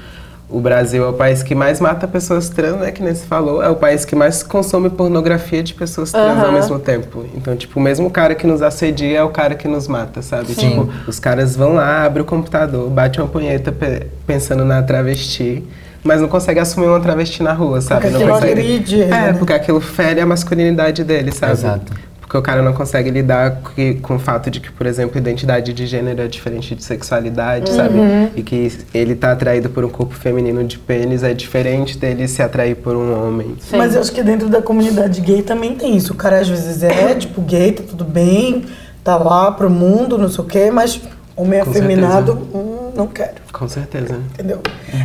o 0.49 0.59
Brasil 0.59 1.03
é 1.03 1.07
o 1.07 1.13
país 1.13 1.43
que 1.43 1.53
mais 1.53 1.79
mata 1.79 2.07
pessoas 2.07 2.49
trans, 2.49 2.77
né? 2.77 2.91
Que 2.91 3.03
nem 3.03 3.13
se 3.13 3.25
falou. 3.25 3.61
É 3.61 3.69
o 3.69 3.75
país 3.75 4.03
que 4.03 4.15
mais 4.15 4.41
consome 4.41 4.89
pornografia 4.89 5.61
de 5.61 5.73
pessoas 5.75 6.11
trans 6.11 6.39
ao 6.39 6.45
Aham. 6.45 6.51
mesmo 6.53 6.79
tempo. 6.79 7.23
Então, 7.35 7.55
tipo, 7.55 7.79
o 7.79 7.83
mesmo 7.83 8.09
cara 8.09 8.33
que 8.33 8.47
nos 8.47 8.61
assedia 8.61 9.19
é 9.19 9.23
o 9.23 9.29
cara 9.29 9.53
que 9.55 9.67
nos 9.67 9.87
mata, 9.87 10.21
sabe? 10.21 10.47
Sim. 10.53 10.69
Tipo, 10.69 10.89
os 11.07 11.19
caras 11.19 11.55
vão 11.55 11.73
lá, 11.75 12.03
abrem 12.05 12.23
o 12.23 12.25
computador, 12.25 12.89
bate 12.89 13.21
uma 13.21 13.27
punheta 13.27 13.71
pe- 13.71 14.07
pensando 14.25 14.65
na 14.65 14.81
travesti, 14.81 15.63
mas 16.03 16.19
não 16.21 16.27
consegue 16.27 16.59
assumir 16.59 16.87
uma 16.87 16.99
travesti 16.99 17.43
na 17.43 17.53
rua, 17.53 17.79
sabe? 17.81 18.01
Porque 18.01 18.13
não 18.13 18.21
aquilo 18.21 18.33
consegue... 18.39 18.51
agride 18.53 19.01
É, 19.03 19.07
né? 19.07 19.33
porque 19.37 19.53
aquilo 19.53 19.79
fere 19.79 20.19
a 20.19 20.25
masculinidade 20.25 21.03
dele, 21.03 21.31
sabe? 21.31 21.53
Exato. 21.53 21.93
Porque 22.29 22.37
o 22.37 22.43
cara 22.43 22.61
não 22.61 22.73
consegue 22.73 23.09
lidar 23.09 23.59
com, 23.63 23.99
com 24.03 24.15
o 24.17 24.19
fato 24.19 24.51
de 24.51 24.59
que, 24.59 24.71
por 24.71 24.85
exemplo, 24.85 25.17
identidade 25.17 25.73
de 25.73 25.87
gênero 25.87 26.21
é 26.21 26.27
diferente 26.27 26.75
de 26.75 26.83
sexualidade, 26.83 27.71
sabe? 27.71 27.95
E 28.35 28.43
que 28.43 28.71
ele 28.93 29.15
tá 29.15 29.31
atraído 29.31 29.67
por 29.67 29.83
um 29.83 29.89
corpo 29.89 30.13
feminino 30.13 30.63
de 30.63 30.77
pênis 30.77 31.23
é 31.23 31.33
diferente 31.33 31.97
dele 31.97 32.27
se 32.27 32.43
atrair 32.43 32.75
por 32.75 32.95
um 32.95 33.19
homem. 33.19 33.55
Sim. 33.59 33.77
Mas 33.77 33.95
eu 33.95 34.01
acho 34.01 34.11
que 34.11 34.21
dentro 34.21 34.47
da 34.47 34.61
comunidade 34.61 35.19
gay 35.21 35.41
também 35.41 35.73
tem 35.73 35.97
isso. 35.97 36.13
O 36.13 36.15
cara 36.15 36.39
às 36.39 36.47
vezes 36.47 36.83
é, 36.83 37.15
tipo, 37.17 37.41
gay, 37.41 37.71
tá 37.71 37.81
tudo 37.89 38.03
bem, 38.03 38.63
tá 39.03 39.17
lá 39.17 39.51
pro 39.51 39.67
mundo, 39.67 40.15
não 40.15 40.29
sei 40.29 40.43
o 40.43 40.47
quê, 40.47 40.69
mas 40.69 41.01
homem 41.35 41.63
Com 41.63 41.71
afeminado, 41.71 42.33
hum, 42.53 42.78
não 42.99 43.07
quero. 43.07 43.35
Com 43.51 43.67
certeza. 43.67 44.19
Entendeu? 44.33 44.59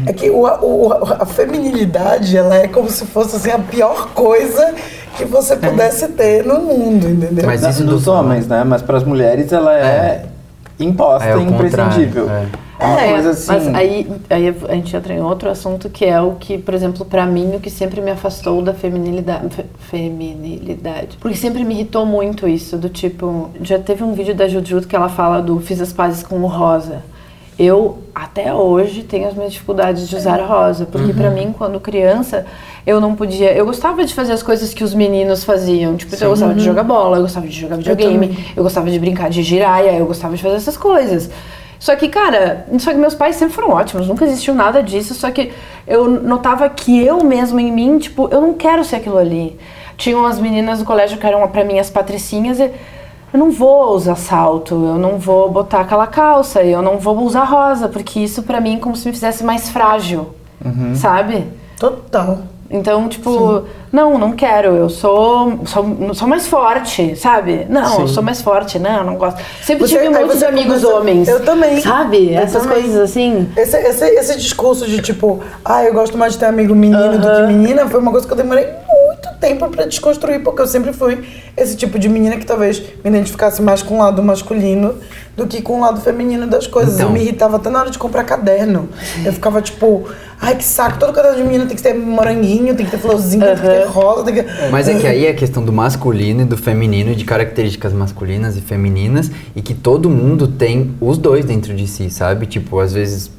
É 0.06 0.12
que 0.12 0.28
o, 0.30 0.42
o- 0.42 0.92
a 0.92 1.24
feminilidade, 1.26 2.36
ela 2.36 2.56
é 2.56 2.68
como 2.68 2.90
se 2.90 3.04
fosse 3.06 3.36
assim, 3.36 3.50
a 3.50 3.58
pior 3.58 4.08
coisa 4.14 4.74
que 5.16 5.24
você 5.24 5.56
pudesse 5.56 6.08
ter 6.08 6.44
no 6.44 6.60
mundo, 6.60 7.08
entendeu? 7.08 7.46
Mas 7.46 7.62
isso 7.62 7.84
dos 7.84 8.06
homens, 8.06 8.46
né? 8.46 8.64
Mas 8.64 8.82
para 8.82 8.96
as 8.96 9.04
mulheres 9.04 9.52
ela 9.52 9.72
é, 9.78 10.26
imposta, 10.78 11.28
É 11.28 11.38
imprescindível. 11.40 12.24
contrário, 12.24 12.64
É 12.80 12.84
uma 12.86 13.00
É, 13.00 13.12
coisa 13.12 13.30
assim. 13.30 13.46
Mas 13.52 13.68
aí, 13.74 14.10
aí 14.28 14.48
a 14.68 14.74
gente 14.74 14.96
entra 14.96 15.14
em 15.14 15.20
outro 15.22 15.48
assunto 15.48 15.88
que 15.88 16.04
é 16.04 16.20
o 16.20 16.32
que, 16.32 16.58
por 16.58 16.74
exemplo, 16.74 17.04
pra 17.04 17.24
mim, 17.24 17.54
o 17.54 17.60
que 17.60 17.70
sempre 17.70 18.00
me 18.00 18.10
afastou 18.10 18.60
da 18.60 18.74
feminilidade. 18.74 19.48
fe- 19.54 19.64
feminilidade. 19.90 21.16
Porque 21.20 21.36
sempre 21.36 21.64
me 21.64 21.74
irritou 21.74 22.04
muito 22.04 22.48
isso, 22.48 22.76
do 22.76 22.88
tipo. 22.88 23.50
Já 23.62 23.78
teve 23.78 24.02
um 24.02 24.12
vídeo 24.12 24.34
da 24.34 24.48
Juju 24.48 24.80
que 24.82 24.96
ela 24.96 25.08
fala 25.08 25.40
do 25.40 25.60
Fiz 25.60 25.80
as 25.80 25.92
pazes 25.92 26.22
com 26.24 26.40
o 26.40 26.46
rosa. 26.48 27.02
Eu, 27.58 27.98
até 28.14 28.52
hoje, 28.52 29.02
tenho 29.02 29.28
as 29.28 29.34
minhas 29.34 29.52
dificuldades 29.52 30.08
de 30.08 30.16
usar 30.16 30.40
rosa. 30.40 30.86
Porque 30.86 31.12
pra 31.12 31.30
mim, 31.30 31.54
quando 31.56 31.78
criança, 31.78 32.44
eu 32.86 33.00
não 33.00 33.14
podia. 33.14 33.52
Eu 33.52 33.64
gostava 33.64 34.04
de 34.04 34.12
fazer 34.12 34.32
as 34.32 34.42
coisas 34.42 34.74
que 34.74 34.82
os 34.82 34.92
meninos 34.92 35.44
faziam. 35.44 35.96
Tipo, 35.96 36.14
eu 36.16 36.30
gostava 36.30 36.54
de 36.54 36.64
jogar 36.64 36.82
bola, 36.82 37.18
eu 37.18 37.22
gostava 37.22 37.46
de 37.46 37.58
jogar 37.60 37.76
videogame, 37.76 38.28
também. 38.28 38.44
eu 38.56 38.62
gostava 38.62 38.90
de 38.90 38.98
brincar 38.98 39.30
de 39.30 39.42
giraia, 39.42 39.96
eu 39.96 40.06
gostava 40.06 40.36
de 40.36 40.42
fazer 40.42 40.56
essas 40.56 40.76
coisas. 40.76 41.30
Só 41.78 41.94
que, 41.96 42.08
cara, 42.08 42.66
só 42.78 42.92
que 42.92 42.96
meus 42.96 43.14
pais 43.14 43.36
sempre 43.36 43.54
foram 43.54 43.70
ótimos, 43.70 44.08
nunca 44.08 44.24
existiu 44.24 44.54
nada 44.54 44.82
disso, 44.82 45.12
só 45.14 45.30
que 45.30 45.52
eu 45.86 46.08
notava 46.08 46.66
que 46.68 47.04
eu 47.04 47.22
mesmo 47.22 47.60
em 47.60 47.70
mim, 47.70 47.98
tipo, 47.98 48.26
eu 48.32 48.40
não 48.40 48.54
quero 48.54 48.82
ser 48.84 48.96
aquilo 48.96 49.18
ali. 49.18 49.58
Tinha 49.96 50.16
umas 50.16 50.38
meninas 50.38 50.78
no 50.78 50.84
colégio 50.84 51.18
que 51.18 51.26
eram 51.26 51.46
pra 51.48 51.62
mim 51.64 51.78
as 51.78 51.90
patricinhas 51.90 52.58
e 52.58 52.70
eu 53.34 53.38
não 53.40 53.50
vou 53.50 53.88
usar 53.96 54.14
salto, 54.14 54.74
eu 54.74 54.94
não 54.96 55.18
vou 55.18 55.50
botar 55.50 55.80
aquela 55.80 56.06
calça, 56.06 56.62
eu 56.62 56.80
não 56.80 56.98
vou 56.98 57.18
usar 57.18 57.42
rosa, 57.42 57.88
porque 57.88 58.20
isso 58.20 58.44
pra 58.44 58.60
mim 58.60 58.76
é 58.76 58.78
como 58.78 58.94
se 58.94 59.08
me 59.08 59.12
fizesse 59.12 59.42
mais 59.42 59.68
frágil, 59.68 60.28
sabe? 60.94 61.44
Total. 61.78 62.38
Então, 62.70 63.08
tipo, 63.08 63.64
não, 63.92 64.16
não 64.18 64.32
quero, 64.32 64.68
eu 64.74 64.88
sou, 64.88 65.60
sou, 65.66 66.14
sou 66.14 66.26
mais 66.28 66.46
forte, 66.46 67.14
sabe? 67.14 67.66
Não, 67.68 68.00
eu 68.00 68.08
sou 68.08 68.22
mais 68.22 68.40
forte, 68.40 68.78
não, 68.78 69.04
não 69.04 69.16
gosto. 69.16 69.40
Sempre 69.62 69.86
Você- 69.86 69.96
tive 69.98 70.08
muitos 70.08 70.42
amigos 70.42 70.82
começa- 70.82 70.96
homens. 71.00 71.28
Eu 71.28 71.44
também. 71.44 71.80
Sabe? 71.80 72.32
Eu 72.34 72.40
Essas 72.40 72.62
também. 72.62 72.82
coisas 72.82 73.00
assim. 73.00 73.48
Esse, 73.56 73.76
esse, 73.76 74.04
esse 74.06 74.36
discurso 74.38 74.86
de 74.86 75.02
tipo, 75.02 75.40
ah, 75.64 75.84
eu 75.84 75.92
gosto 75.92 76.16
mais 76.16 76.32
de 76.32 76.38
ter 76.38 76.46
amigo 76.46 76.74
menino 76.74 77.18
do 77.18 77.28
que 77.28 77.42
menina, 77.48 77.86
foi 77.88 78.00
uma 78.00 78.10
coisa 78.10 78.26
que 78.26 78.32
eu 78.32 78.36
demorei 78.36 78.66
muito 79.24 79.38
tempo 79.40 79.68
pra 79.68 79.86
desconstruir, 79.86 80.42
porque 80.42 80.60
eu 80.60 80.66
sempre 80.66 80.92
fui 80.92 81.24
esse 81.56 81.76
tipo 81.76 81.98
de 81.98 82.08
menina 82.08 82.36
que 82.36 82.44
talvez 82.44 82.80
me 83.02 83.10
identificasse 83.10 83.62
mais 83.62 83.82
com 83.82 83.96
o 83.96 83.98
lado 83.98 84.22
masculino 84.22 84.94
do 85.36 85.46
que 85.46 85.62
com 85.62 85.78
o 85.78 85.80
lado 85.80 86.00
feminino 86.00 86.46
das 86.46 86.66
coisas. 86.66 86.94
Então. 86.94 87.08
Eu 87.08 87.12
me 87.12 87.20
irritava 87.20 87.56
até 87.56 87.70
na 87.70 87.80
hora 87.80 87.90
de 87.90 87.98
comprar 87.98 88.24
caderno. 88.24 88.88
Eu 89.24 89.32
ficava 89.32 89.60
tipo, 89.60 90.08
ai 90.40 90.56
que 90.56 90.64
saco, 90.64 90.98
todo 90.98 91.12
caderno 91.12 91.38
de 91.38 91.44
menina 91.44 91.66
tem 91.66 91.76
que 91.76 91.82
ter 91.82 91.94
moranguinho, 91.94 92.74
tem 92.74 92.84
que 92.84 92.92
ter 92.92 92.98
florzinha, 92.98 93.46
tem 93.46 93.56
que 93.56 93.62
ter 93.62 93.86
rosa, 93.86 94.24
tem 94.24 94.34
que... 94.34 94.44
Mas 94.70 94.88
é 94.88 94.94
que 94.94 95.06
aí 95.06 95.26
é 95.26 95.30
a 95.30 95.34
questão 95.34 95.64
do 95.64 95.72
masculino 95.72 96.42
e 96.42 96.44
do 96.44 96.56
feminino, 96.56 97.14
de 97.14 97.24
características 97.24 97.92
masculinas 97.92 98.56
e 98.56 98.60
femininas, 98.60 99.30
e 99.56 99.62
que 99.62 99.74
todo 99.74 100.08
mundo 100.10 100.46
tem 100.46 100.94
os 101.00 101.18
dois 101.18 101.44
dentro 101.44 101.74
de 101.74 101.86
si, 101.86 102.10
sabe? 102.10 102.46
Tipo, 102.46 102.78
às 102.78 102.92
vezes 102.92 103.30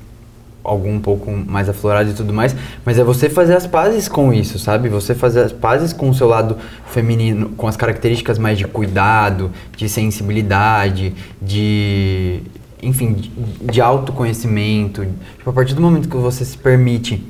algum 0.65 0.95
um 0.95 0.99
pouco 0.99 1.31
mais 1.31 1.69
aflorado 1.69 2.09
e 2.09 2.13
tudo 2.13 2.33
mais, 2.33 2.55
mas 2.83 2.97
é 2.97 3.03
você 3.03 3.29
fazer 3.29 3.55
as 3.55 3.67
pazes 3.67 4.07
com 4.07 4.33
isso, 4.33 4.57
sabe? 4.59 4.89
Você 4.89 5.13
fazer 5.13 5.41
as 5.41 5.51
pazes 5.51 5.93
com 5.93 6.09
o 6.09 6.13
seu 6.13 6.27
lado 6.27 6.57
feminino, 6.87 7.49
com 7.49 7.67
as 7.67 7.77
características 7.77 8.37
mais 8.37 8.57
de 8.57 8.65
cuidado, 8.65 9.51
de 9.75 9.87
sensibilidade, 9.87 11.13
de 11.41 12.41
enfim, 12.81 13.13
de, 13.13 13.31
de 13.71 13.81
autoconhecimento. 13.81 15.05
Tipo, 15.37 15.49
a 15.49 15.53
partir 15.53 15.73
do 15.73 15.81
momento 15.81 16.07
que 16.07 16.17
você 16.17 16.43
se 16.45 16.57
permite 16.57 17.23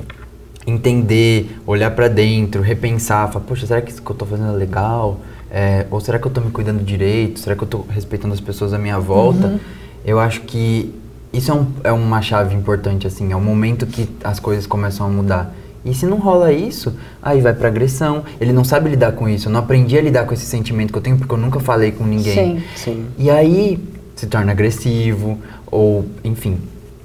entender, 0.68 1.60
olhar 1.66 1.92
pra 1.92 2.08
dentro, 2.08 2.62
repensar, 2.62 3.32
falar, 3.32 3.46
poxa, 3.46 3.68
será 3.68 3.82
que 3.82 3.92
isso 3.92 4.02
que 4.02 4.10
eu 4.10 4.16
tô 4.16 4.26
fazendo 4.26 4.54
é 4.54 4.58
legal? 4.58 5.20
É, 5.52 5.86
ou 5.92 6.02
será 6.02 6.20
que 6.20 6.26
eu 6.26 6.32
tô 6.32 6.42
me 6.42 6.52
cuidando 6.52 6.84
direito? 6.84 7.40
Será 7.40 7.56
que 7.56 7.64
eu 7.64 7.68
tô 7.68 7.86
respeitando 7.90 8.34
as 8.34 8.40
pessoas 8.40 8.74
à 8.74 8.78
minha 8.78 9.00
volta? 9.00 9.60
Eu 10.04 10.20
acho 10.20 10.42
que 10.42 10.94
isso 11.38 11.52
é, 11.52 11.54
um, 11.54 11.68
é 11.84 11.92
uma 11.92 12.22
chave 12.22 12.56
importante, 12.56 13.06
assim, 13.08 13.32
é 13.32 13.36
um 13.36 13.42
momento 13.42 13.86
que 13.86 14.10
as 14.24 14.40
coisas 14.40 14.66
começam 14.66 15.06
a 15.06 15.10
mudar. 15.10 15.54
E 15.84 15.94
se 15.94 16.06
não 16.06 16.18
rola 16.18 16.52
isso, 16.52 16.94
aí 17.22 17.42
vai 17.42 17.54
pra 17.54 17.68
agressão. 17.68 18.24
Ele 18.42 18.52
não 18.52 18.64
sabe 18.64 18.90
lidar 18.90 19.12
com 19.12 19.30
isso. 19.30 19.48
Eu 19.50 19.52
não 19.52 19.60
aprendi 19.60 19.96
a 19.96 20.02
lidar 20.02 20.26
com 20.26 20.34
esse 20.34 20.46
sentimento 20.46 20.92
que 20.92 20.98
eu 20.98 21.02
tenho 21.02 21.16
porque 21.18 21.32
eu 21.34 21.38
nunca 21.38 21.60
falei 21.60 21.92
com 21.92 22.04
ninguém. 22.04 22.34
Sim. 22.58 22.64
Sim. 22.76 23.06
E 23.20 23.30
aí 23.30 23.80
se 24.16 24.26
torna 24.26 24.52
agressivo, 24.52 25.38
ou, 25.68 26.06
enfim, 26.24 26.58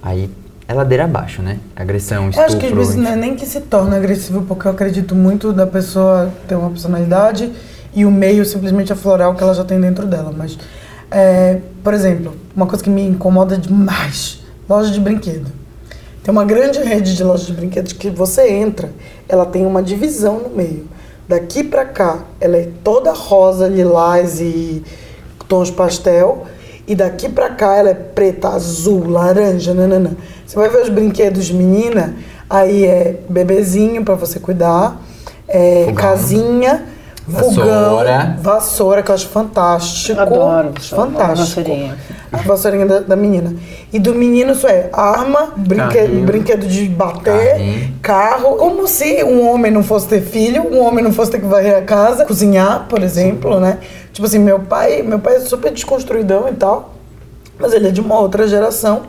aí 0.02 0.30
é 0.66 0.72
ladeira 0.72 1.04
abaixo, 1.04 1.42
né? 1.42 1.58
Agressão, 1.74 2.24
Eu 2.24 2.30
estupro. 2.30 2.46
acho 2.48 2.56
que 2.58 2.66
às 2.66 2.72
vezes 2.72 2.94
não 2.96 3.10
é 3.10 3.16
nem 3.16 3.34
que 3.34 3.44
se 3.44 3.60
torna 3.60 3.96
agressivo, 3.96 4.42
porque 4.42 4.66
eu 4.66 4.70
acredito 4.70 5.14
muito 5.14 5.52
da 5.52 5.66
pessoa 5.66 6.32
ter 6.46 6.54
uma 6.54 6.70
personalidade 6.70 7.50
e 7.92 8.06
o 8.06 8.10
meio 8.10 8.44
simplesmente 8.46 8.92
aflorar 8.92 9.28
o 9.30 9.34
que 9.34 9.42
ela 9.42 9.52
já 9.52 9.64
tem 9.64 9.80
dentro 9.80 10.06
dela. 10.06 10.32
Mas, 10.34 10.56
é, 11.10 11.58
por 11.82 11.94
exemplo, 11.94 12.34
uma 12.54 12.66
coisa 12.66 12.82
que 12.84 12.90
me 12.90 13.02
incomoda 13.02 13.56
demais: 13.56 14.40
loja 14.68 14.90
de 14.90 15.00
brinquedo. 15.00 15.46
Tem 16.22 16.30
uma 16.30 16.44
grande 16.44 16.78
rede 16.80 17.16
de 17.16 17.24
lojas 17.24 17.46
de 17.46 17.54
brinquedos 17.54 17.92
que 17.92 18.10
você 18.10 18.50
entra, 18.50 18.90
ela 19.28 19.46
tem 19.46 19.64
uma 19.64 19.82
divisão 19.82 20.38
no 20.38 20.50
meio. 20.50 20.86
Daqui 21.26 21.64
pra 21.64 21.84
cá, 21.84 22.24
ela 22.40 22.56
é 22.56 22.68
toda 22.84 23.12
rosa, 23.12 23.68
lilás 23.68 24.40
e 24.40 24.82
tons 25.48 25.70
pastel. 25.70 26.46
E 26.86 26.94
daqui 26.94 27.28
pra 27.28 27.50
cá 27.50 27.76
ela 27.76 27.90
é 27.90 27.94
preta, 27.94 28.48
azul, 28.48 29.08
laranja, 29.08 29.72
nanana. 29.72 30.16
Você 30.44 30.56
vai 30.56 30.68
ver 30.68 30.82
os 30.82 30.88
brinquedos 30.88 31.46
de 31.46 31.54
menina, 31.54 32.16
aí 32.48 32.84
é 32.84 33.16
bebezinho 33.28 34.04
pra 34.04 34.16
você 34.16 34.40
cuidar, 34.40 35.00
é 35.46 35.84
Fogão. 35.84 35.94
casinha, 35.94 36.84
Vassoura. 37.30 37.54
fogão, 37.54 38.36
vassoura, 38.42 39.02
que 39.02 39.10
eu 39.10 39.14
acho 39.14 39.28
fantástico. 39.28 40.20
Adoro 40.20 40.72
fantástico. 40.82 41.36
vassourinha. 41.60 41.98
A 42.32 42.36
vassourinha 42.38 42.86
da, 42.86 43.00
da 43.00 43.16
menina. 43.16 43.54
E 43.92 43.98
do 43.98 44.14
menino 44.14 44.52
isso 44.52 44.66
é 44.66 44.88
arma, 44.92 45.52
brinque, 45.56 45.94
Carrinho. 45.94 46.24
brinquedo 46.26 46.66
de 46.66 46.88
bater, 46.88 47.50
Carrinho. 47.52 47.94
carro. 48.02 48.56
Como 48.56 48.86
se 48.86 49.24
um 49.24 49.48
homem 49.48 49.72
não 49.72 49.82
fosse 49.82 50.06
ter 50.08 50.20
filho, 50.20 50.62
um 50.70 50.80
homem 50.84 51.02
não 51.02 51.12
fosse 51.12 51.30
ter 51.32 51.40
que 51.40 51.46
varrer 51.46 51.76
a 51.78 51.82
casa, 51.82 52.24
cozinhar, 52.24 52.86
por 52.88 53.02
exemplo, 53.02 53.58
né? 53.58 53.78
Tipo 54.12 54.26
assim, 54.26 54.38
meu 54.38 54.60
pai, 54.60 55.02
meu 55.02 55.18
pai 55.18 55.36
é 55.36 55.40
super 55.40 55.72
desconstruidão 55.72 56.48
e 56.48 56.52
tal, 56.52 56.94
mas 57.58 57.72
ele 57.72 57.88
é 57.88 57.90
de 57.90 58.00
uma 58.00 58.18
outra 58.18 58.46
geração. 58.46 59.02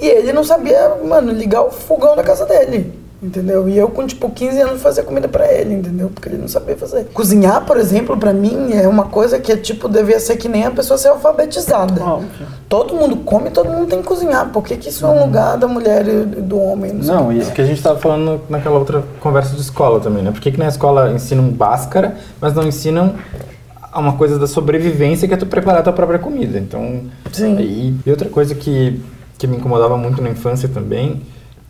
E 0.00 0.06
ele 0.06 0.32
não 0.32 0.42
sabia, 0.44 0.96
mano, 1.04 1.30
ligar 1.32 1.62
o 1.62 1.70
fogão 1.70 2.16
da 2.16 2.22
casa 2.22 2.46
dele. 2.46 2.99
Entendeu? 3.22 3.68
E 3.68 3.76
eu 3.76 3.88
com 3.90 4.06
tipo 4.06 4.30
15 4.30 4.60
anos 4.62 4.82
fazia 4.82 5.02
comida 5.02 5.28
pra 5.28 5.52
ele, 5.52 5.74
entendeu? 5.74 6.08
Porque 6.08 6.26
ele 6.26 6.38
não 6.38 6.48
sabia 6.48 6.74
fazer. 6.74 7.04
Cozinhar, 7.12 7.66
por 7.66 7.76
exemplo, 7.76 8.16
pra 8.16 8.32
mim 8.32 8.72
é 8.72 8.88
uma 8.88 9.04
coisa 9.04 9.38
que 9.38 9.52
é 9.52 9.56
tipo 9.58 9.88
devia 9.88 10.18
ser 10.18 10.36
que 10.36 10.48
nem 10.48 10.64
a 10.64 10.70
pessoa 10.70 10.96
ser 10.96 11.08
alfabetizada. 11.08 12.02
Óbvio. 12.02 12.46
Todo 12.66 12.94
mundo 12.94 13.16
come, 13.16 13.50
todo 13.50 13.68
mundo 13.68 13.88
tem 13.88 14.00
que 14.00 14.08
cozinhar. 14.08 14.48
Por 14.48 14.64
que, 14.64 14.74
que 14.76 14.88
isso 14.88 15.04
é 15.04 15.08
um 15.08 15.26
lugar 15.26 15.58
da 15.58 15.68
mulher 15.68 16.08
e 16.08 16.24
do 16.24 16.58
homem? 16.58 17.02
sei. 17.02 17.14
Não, 17.14 17.30
isso 17.30 17.52
que 17.52 17.60
a 17.60 17.66
gente 17.66 17.76
estava 17.76 17.98
falando 17.98 18.40
naquela 18.48 18.78
outra 18.78 19.04
conversa 19.20 19.54
de 19.54 19.60
escola 19.60 20.00
também, 20.00 20.22
né? 20.22 20.30
Por 20.30 20.40
que, 20.40 20.50
que 20.50 20.58
na 20.58 20.68
escola 20.68 21.12
ensinam 21.12 21.48
báscara, 21.50 22.16
mas 22.40 22.54
não 22.54 22.66
ensinam 22.66 23.16
a 23.92 24.00
uma 24.00 24.14
coisa 24.14 24.38
da 24.38 24.46
sobrevivência 24.46 25.28
que 25.28 25.34
é 25.34 25.36
tu 25.36 25.44
preparar 25.44 25.82
tua 25.82 25.92
própria 25.92 26.18
comida? 26.18 26.58
Então, 26.58 27.02
Sim. 27.32 27.58
E, 27.58 27.94
e 28.06 28.10
outra 28.10 28.30
coisa 28.30 28.54
que, 28.54 28.98
que 29.36 29.46
me 29.46 29.58
incomodava 29.58 29.98
muito 29.98 30.22
na 30.22 30.30
infância 30.30 30.70
também, 30.70 31.20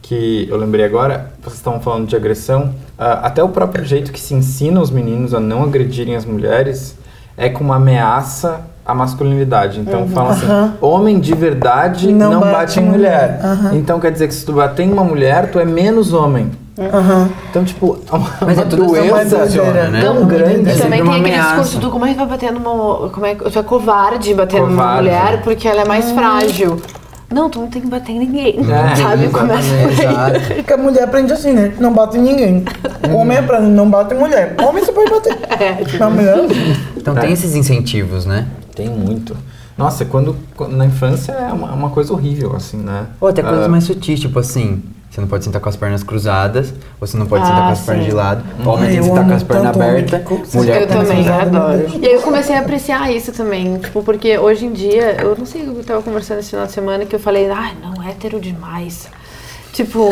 que 0.03 0.47
eu 0.51 0.57
lembrei 0.57 0.85
agora, 0.85 1.31
vocês 1.43 1.57
estavam 1.57 1.81
falando 1.81 2.07
de 2.09 2.17
agressão, 2.17 2.71
ah, 2.99 3.21
até 3.25 3.43
o 3.43 3.49
próprio 3.49 3.85
jeito 3.85 4.13
que 4.13 4.21
se 4.21 4.35
ensina 4.35 4.81
os 4.81 4.91
meninos 4.91 5.35
a 5.35 5.41
não 5.41 5.63
agredirem 5.63 6.17
as 6.17 6.25
mulheres 6.25 6.97
é 7.37 7.49
com 7.49 7.63
uma 7.65 7.77
ameaça 7.77 8.61
a 8.85 8.95
masculinidade. 8.95 9.79
Então 9.79 10.09
falam 10.09 10.31
assim, 10.33 10.47
Aham. 10.47 10.75
homem 10.81 11.21
de 11.21 11.33
verdade 11.35 12.11
Não 12.13 12.33
não, 12.33 12.41
bate 12.41 12.53
bate, 12.53 12.81
em 12.81 12.85
mulher. 12.85 13.39
mulher. 13.39 13.41
Aham. 13.45 13.75
Então 13.77 14.01
quer 14.01 14.11
dizer 14.11 14.27
que 14.27 14.35
se 14.35 14.45
tu 14.45 14.53
bater 14.55 14.83
em 14.85 14.93
uma 14.93 15.05
mulher, 15.05 15.51
tu 15.51 15.61
é 15.61 15.65
menos 15.65 16.13
homem. 16.13 16.51
Aham. 16.79 17.29
Então, 17.51 17.63
tipo, 17.63 17.99
é 18.11 18.17
uma, 18.17 18.31
Mas 18.41 18.59
é 18.59 18.63
uma 18.63 18.67
tudo 18.71 18.85
uma 18.85 18.99
doença 18.99 19.37
doideira, 19.37 19.89
né? 19.91 20.01
tão 20.01 20.15
Não, 20.15 20.27
grande. 20.27 20.71
É 20.71 20.75
também 20.77 20.99
sempre 21.05 21.11
tem 21.21 21.21
aquele 21.21 21.39
discurso 21.43 21.79
do 21.79 21.91
como 21.91 22.07
é 22.07 22.13
que 22.13 22.17
vai 22.17 22.27
bater 22.27 22.53
numa. 22.53 23.09
Como 23.11 23.27
é 23.27 23.35
que. 23.35 23.51
Tu 23.51 23.59
é 23.59 23.63
covarde 23.63 24.35
bater 24.35 24.61
numa 24.61 24.71
Covarde. 24.71 25.03
mulher 25.03 25.43
porque 25.43 25.69
ela 25.69 25.83
é 25.83 25.85
mais 25.85 26.11
frágil. 26.11 26.81
Não, 27.31 27.49
tu 27.49 27.61
não 27.61 27.69
tem 27.69 27.81
que 27.81 27.89
bater 27.89 28.13
em 28.13 28.19
ninguém. 28.19 28.57
É, 28.59 28.97
sabe? 28.97 29.29
Começa 29.29 29.69
por. 29.83 30.55
Porque 30.57 30.73
a 30.73 30.77
mulher 30.77 31.05
aprende 31.05 31.33
assim, 31.33 31.53
né? 31.53 31.73
Não 31.79 31.93
bate 31.93 32.19
em 32.19 32.23
ninguém. 32.23 32.65
O 33.09 33.17
homem 33.17 33.39
aprende, 33.39 33.67
não 33.69 33.89
bate 33.89 34.15
em 34.15 34.19
mulher. 34.19 34.57
Homem 34.61 34.85
você 34.85 34.93
pode 34.93 35.11
bater. 35.11 35.39
É, 35.61 35.99
Na 35.99 36.09
mulher. 36.11 36.39
Então 36.97 37.15
tem 37.15 37.33
esses 37.33 37.55
incentivos, 37.55 38.25
né? 38.27 38.47
Tem 38.75 38.89
muito. 38.89 39.37
Nossa, 39.79 40.05
quando, 40.05 40.37
quando- 40.57 40.77
na 40.77 40.87
infância 40.87 41.33
é 41.33 41.53
uma, 41.53 41.73
uma 41.73 41.91
coisa 41.91 42.13
horrível, 42.13 42.55
assim, 42.57 42.77
né? 42.79 43.07
Ou 43.21 43.29
até 43.29 43.43
coisas 43.43 43.65
Ah, 43.67 43.69
mais 43.69 43.85
sutis, 43.85 44.21
tipo 44.21 44.39
assim, 44.39 44.83
você 45.11 45.21
não 45.21 45.27
pode 45.29 45.45
sentar 45.45 45.61
com 45.61 45.69
as 45.69 45.77
pernas 45.77 46.03
cruzadas, 46.05 46.73
você 47.01 47.17
não 47.17 47.27
pode 47.27 47.43
Ah, 47.43 47.47
sentar 47.47 47.63
com 47.65 47.73
as 47.73 47.79
sim. 47.79 47.87
pernas 47.87 48.05
de 48.07 48.13
lado, 48.13 48.45
homem 48.65 48.85
Ai, 48.85 48.87
tem 48.87 48.91
que 48.91 48.99
eu 48.99 49.03
sentar 49.05 49.27
com 49.27 49.35
as 49.35 49.43
pernas 49.43 49.77
homem 49.77 49.89
abertas, 49.91 50.23
que- 50.27 50.57
mulher 50.57 50.81
eu 50.83 50.87
também 50.89 51.25
cruzada, 51.25 51.51
meu 51.51 51.63
adoro. 51.63 51.87
E 52.01 52.07
aí 52.07 52.13
eu 52.15 52.23
comecei 52.23 52.55
a 52.55 52.61
apreciar 52.61 53.13
isso 53.13 53.33
também, 53.33 53.79
tipo, 53.79 54.03
porque 54.05 54.39
hoje 54.39 54.67
em 54.67 54.73
dia, 54.73 55.17
eu 55.21 55.35
não 55.37 55.45
sei, 55.45 55.67
eu 55.67 55.83
tava 55.85 56.01
conversando 56.03 56.39
esse 56.39 56.51
final 56.51 56.67
de 56.67 56.73
semana 56.73 57.05
que 57.05 57.15
eu 57.17 57.21
falei, 57.21 57.51
ai, 57.51 57.73
não, 57.83 58.03
hétero 58.09 58.39
demais. 58.41 59.09
Tipo, 59.73 60.09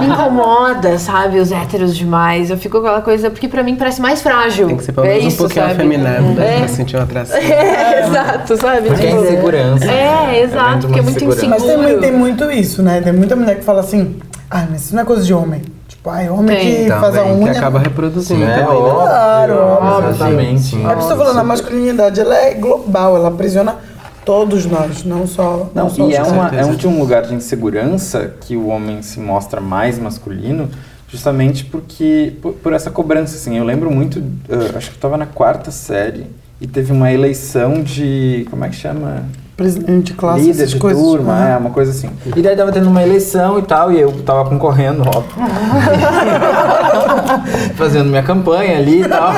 me 0.00 0.06
incomoda, 0.06 0.98
sabe, 0.98 1.38
os 1.38 1.52
héteros 1.52 1.96
demais. 1.96 2.50
Eu 2.50 2.56
fico 2.58 2.80
com 2.80 2.86
aquela 2.86 3.00
coisa, 3.00 3.30
porque 3.30 3.46
pra 3.48 3.62
mim 3.62 3.76
parece 3.76 4.00
mais 4.00 4.20
frágil. 4.20 4.66
Tem 4.66 4.76
que 4.76 4.84
ser 4.84 4.92
pelo 4.92 5.06
é 5.06 5.10
menos 5.10 5.26
isso, 5.26 5.36
um 5.36 5.38
pouquinho 5.46 5.64
sabe? 5.66 5.74
afeminado 5.74 6.40
É. 6.40 6.58
pra 6.58 6.68
sentir 6.68 6.96
uma 6.96 7.04
atração. 7.04 7.36
É, 7.40 8.00
exato, 8.06 8.56
sabe? 8.56 8.88
Porque 8.88 9.06
é 9.06 9.10
Tipo, 9.10 9.22
insegurança. 9.24 9.84
É, 9.84 10.42
exato, 10.42 10.86
porque 10.88 10.98
é 10.98 11.02
muito 11.02 11.16
insegurança. 11.24 11.46
Mas 11.48 11.62
também 11.62 11.98
tem 12.00 12.12
muito 12.12 12.50
isso, 12.50 12.82
né? 12.82 13.00
Tem 13.00 13.12
muita 13.12 13.36
mulher 13.36 13.56
que 13.56 13.64
fala 13.64 13.80
assim, 13.80 14.16
ah, 14.50 14.66
mas 14.70 14.82
isso 14.86 14.94
não 14.96 15.02
é 15.02 15.04
coisa 15.06 15.22
de 15.22 15.32
homem. 15.32 15.62
Tipo, 15.88 16.10
ai, 16.10 16.28
homem 16.28 16.56
Tem. 16.56 16.84
que 16.84 16.88
faz 16.90 17.04
a 17.16 17.22
Também, 17.22 17.36
Que 17.38 17.42
unha. 17.44 17.52
acaba 17.52 17.78
reproduzindo 17.78 18.42
É, 18.44 18.46
também, 18.58 18.64
né? 18.64 18.68
óbvio, 18.74 18.94
Claro, 19.06 19.58
óbvio. 19.58 20.10
Exatamente. 20.10 20.76
É 20.76 20.94
que 20.96 21.02
eu 21.02 21.08
tô 21.08 21.16
falando, 21.16 21.38
a 21.38 21.44
masculinidade 21.44 22.20
ela 22.20 22.34
é 22.36 22.54
global, 22.54 23.14
ela 23.16 23.28
aprisiona 23.28 23.76
todos 24.24 24.66
nós, 24.66 25.04
não 25.04 25.26
só. 25.26 25.70
Não, 25.74 25.88
só 25.88 26.08
e 26.08 26.14
é, 26.14 26.22
uma, 26.22 26.48
é 26.48 26.64
um 26.64 26.74
de 26.74 26.86
um 26.86 26.98
lugar 26.98 27.22
de 27.22 27.34
insegurança 27.34 28.34
que 28.40 28.56
o 28.56 28.68
homem 28.68 29.02
se 29.02 29.20
mostra 29.20 29.60
mais 29.60 29.98
masculino, 29.98 30.68
justamente 31.08 31.64
porque 31.64 32.34
por, 32.40 32.52
por 32.54 32.72
essa 32.72 32.90
cobrança, 32.90 33.36
assim. 33.36 33.56
Eu 33.56 33.64
lembro 33.64 33.90
muito, 33.90 34.22
eh, 34.48 34.76
acho 34.76 34.90
que 34.90 34.96
eu 34.96 35.00
tava 35.00 35.16
na 35.16 35.26
quarta 35.26 35.70
série 35.70 36.26
e 36.60 36.66
teve 36.66 36.92
uma 36.92 37.12
eleição 37.12 37.82
de, 37.82 38.46
como 38.50 38.64
é 38.64 38.68
que 38.68 38.76
chama? 38.76 39.24
Presidente 39.62 40.06
de 40.06 40.14
classe, 40.14 40.44
Líder 40.44 40.66
de 40.66 40.78
coisas. 40.78 41.02
turma, 41.02 41.32
Aham. 41.32 41.48
é, 41.48 41.56
uma 41.56 41.70
coisa 41.70 41.90
assim. 41.92 42.10
E 42.34 42.42
daí 42.42 42.56
tava 42.56 42.72
tendo 42.72 42.88
uma 42.88 43.02
eleição 43.02 43.58
e 43.58 43.62
tal, 43.62 43.92
e 43.92 44.00
eu 44.00 44.10
tava 44.24 44.48
concorrendo, 44.48 45.02
óbvio. 45.02 45.22
Fazendo 47.76 48.06
minha 48.08 48.22
campanha 48.22 48.78
ali 48.78 49.02
e 49.02 49.08
tal. 49.08 49.32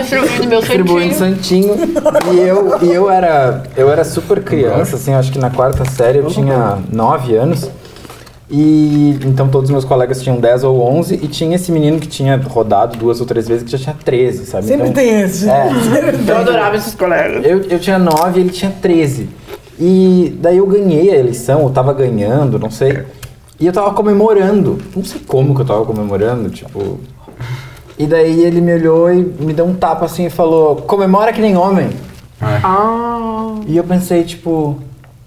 Distribuindo 0.00 0.48
meu 0.48 0.60
distribuindo 0.60 1.14
santinho. 1.14 1.74
E 2.32 2.38
eu, 2.40 2.78
e 2.82 2.92
eu 2.92 3.10
era 3.10 3.62
eu 3.76 3.90
era 3.90 4.04
super 4.04 4.42
criança, 4.42 4.96
assim, 4.96 5.14
acho 5.14 5.30
que 5.32 5.38
na 5.38 5.50
quarta 5.50 5.84
série 5.84 6.18
eu 6.18 6.26
tinha 6.26 6.78
9 6.92 7.34
anos. 7.36 7.70
E 8.50 9.18
então 9.26 9.46
todos 9.48 9.68
os 9.68 9.72
meus 9.72 9.84
colegas 9.84 10.22
tinham 10.22 10.40
10 10.40 10.64
ou 10.64 10.80
11 10.80 11.16
e 11.22 11.28
tinha 11.28 11.54
esse 11.56 11.70
menino 11.70 11.98
que 12.00 12.06
tinha 12.06 12.36
rodado 12.38 12.96
duas 12.96 13.20
ou 13.20 13.26
três 13.26 13.46
vezes 13.46 13.62
que 13.64 13.70
já 13.70 13.78
tinha 13.78 13.94
13, 14.02 14.46
sabe? 14.46 14.64
Sempre 14.66 14.88
Então, 14.88 15.02
tem 15.02 15.20
esse. 15.20 15.48
É. 15.48 15.68
Eu 16.26 16.36
adorava 16.38 16.76
esses 16.76 16.94
colegas. 16.94 17.44
eu, 17.44 17.60
eu 17.64 17.78
tinha 17.78 17.98
9 17.98 18.38
e 18.38 18.42
ele 18.42 18.50
tinha 18.50 18.70
13. 18.70 19.28
E 19.78 20.34
daí 20.40 20.56
eu 20.56 20.66
ganhei 20.66 21.10
a 21.10 21.16
eleição, 21.16 21.62
eu 21.62 21.70
tava 21.70 21.92
ganhando, 21.92 22.58
não 22.58 22.70
sei. 22.70 23.04
E 23.60 23.66
eu 23.66 23.72
tava 23.72 23.92
comemorando. 23.92 24.78
Não 24.96 25.04
sei 25.04 25.20
como 25.26 25.54
que 25.54 25.60
eu 25.60 25.66
tava 25.66 25.84
comemorando, 25.84 26.48
tipo. 26.48 26.98
E 27.98 28.06
daí 28.06 28.40
ele 28.44 28.60
me 28.60 28.72
olhou 28.74 29.12
e 29.12 29.16
me 29.22 29.52
deu 29.52 29.66
um 29.66 29.74
tapa 29.74 30.06
assim 30.06 30.26
e 30.26 30.30
falou: 30.30 30.76
comemora 30.76 31.32
que 31.32 31.40
nem 31.40 31.56
homem. 31.56 31.90
Ah. 32.40 33.54
E 33.66 33.76
eu 33.76 33.84
pensei, 33.84 34.24
tipo, 34.24 34.78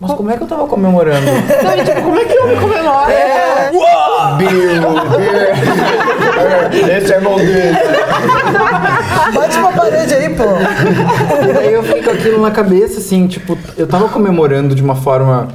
mas 0.01 0.13
como 0.13 0.31
é 0.31 0.36
que 0.36 0.41
eu 0.41 0.48
tava 0.48 0.67
comemorando? 0.67 1.22
Não, 1.63 1.77
e, 1.77 1.84
tipo, 1.84 2.01
como 2.01 2.17
é 2.17 2.25
que 2.25 2.34
eu 2.34 2.48
me 2.48 2.55
comemoro? 2.55 3.12
É. 3.12 3.70
Esse 6.98 7.14
é 7.14 7.20
bom 7.20 7.37
dele. 7.37 7.77
Bate 9.31 9.57
uma 9.57 9.72
parede 9.72 10.14
aí, 10.16 10.29
pô. 10.35 10.44
E 11.48 11.53
daí 11.53 11.74
eu 11.74 11.83
com 11.83 12.09
aquilo 12.09 12.42
na 12.42 12.50
cabeça, 12.50 12.98
assim, 12.98 13.27
tipo, 13.27 13.55
eu 13.77 13.85
tava 13.85 14.09
comemorando 14.09 14.74
de 14.74 14.81
uma 14.81 14.96
forma 14.96 15.50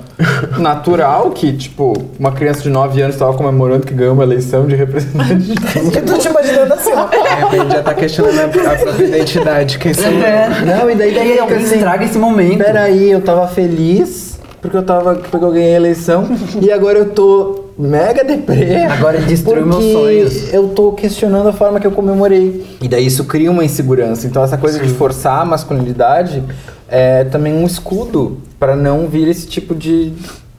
natural, 0.58 1.30
que, 1.30 1.52
tipo, 1.52 1.92
uma 2.16 2.30
criança 2.30 2.62
de 2.62 2.70
9 2.70 3.02
anos 3.02 3.16
tava 3.16 3.34
comemorando 3.34 3.84
que 3.84 3.94
ganhou 3.94 4.14
uma 4.14 4.22
eleição 4.22 4.64
de 4.64 4.76
representante. 4.76 5.54
Eu 5.92 6.04
tô 6.04 6.18
te 6.18 6.28
imaginando 6.28 6.72
assim, 6.72 6.92
ó. 6.92 7.06
De 7.06 7.16
repente 7.16 7.72
já 7.72 7.82
tá 7.82 7.94
questionando 7.94 8.60
a, 8.60 8.76
própria 8.76 9.04
identidade. 9.06 9.78
Quem 9.78 9.92
sou 9.92 10.04
eu? 10.04 10.66
Não, 10.66 10.88
e 10.88 10.94
daí, 10.94 11.14
E 11.14 11.18
aí 11.18 11.38
alguém 11.40 11.62
estraga 11.62 12.04
esse 12.04 12.16
momento. 12.16 12.58
Peraí, 12.58 13.10
eu 13.10 13.20
tava 13.20 13.48
feliz 13.48 14.35
porque 14.66 14.76
eu 14.76 14.82
tava 14.82 15.14
porque 15.14 15.44
eu 15.44 15.50
ganhei 15.50 15.74
a 15.74 15.76
eleição 15.76 16.26
e 16.60 16.70
agora 16.70 16.98
eu 16.98 17.10
tô 17.10 17.64
mega 17.78 18.24
deprê. 18.24 18.84
Agora 18.84 19.16
ele 19.16 19.26
destruiu 19.26 19.66
meus 19.66 19.84
sonhos. 19.84 20.52
Eu 20.52 20.68
tô 20.68 20.92
questionando 20.92 21.48
a 21.48 21.52
forma 21.52 21.78
que 21.78 21.86
eu 21.86 21.92
comemorei. 21.92 22.66
E 22.82 22.88
daí 22.88 23.06
isso 23.06 23.24
cria 23.24 23.50
uma 23.50 23.64
insegurança. 23.64 24.26
Então 24.26 24.42
essa 24.42 24.56
coisa 24.58 24.78
de 24.78 24.88
forçar 24.88 25.42
a 25.42 25.44
masculinidade 25.44 26.42
é 26.88 27.24
também 27.24 27.52
um 27.52 27.66
escudo 27.66 28.38
para 28.58 28.74
não 28.74 29.08
vir 29.08 29.28
esse 29.28 29.46
tipo 29.46 29.74
de 29.74 30.12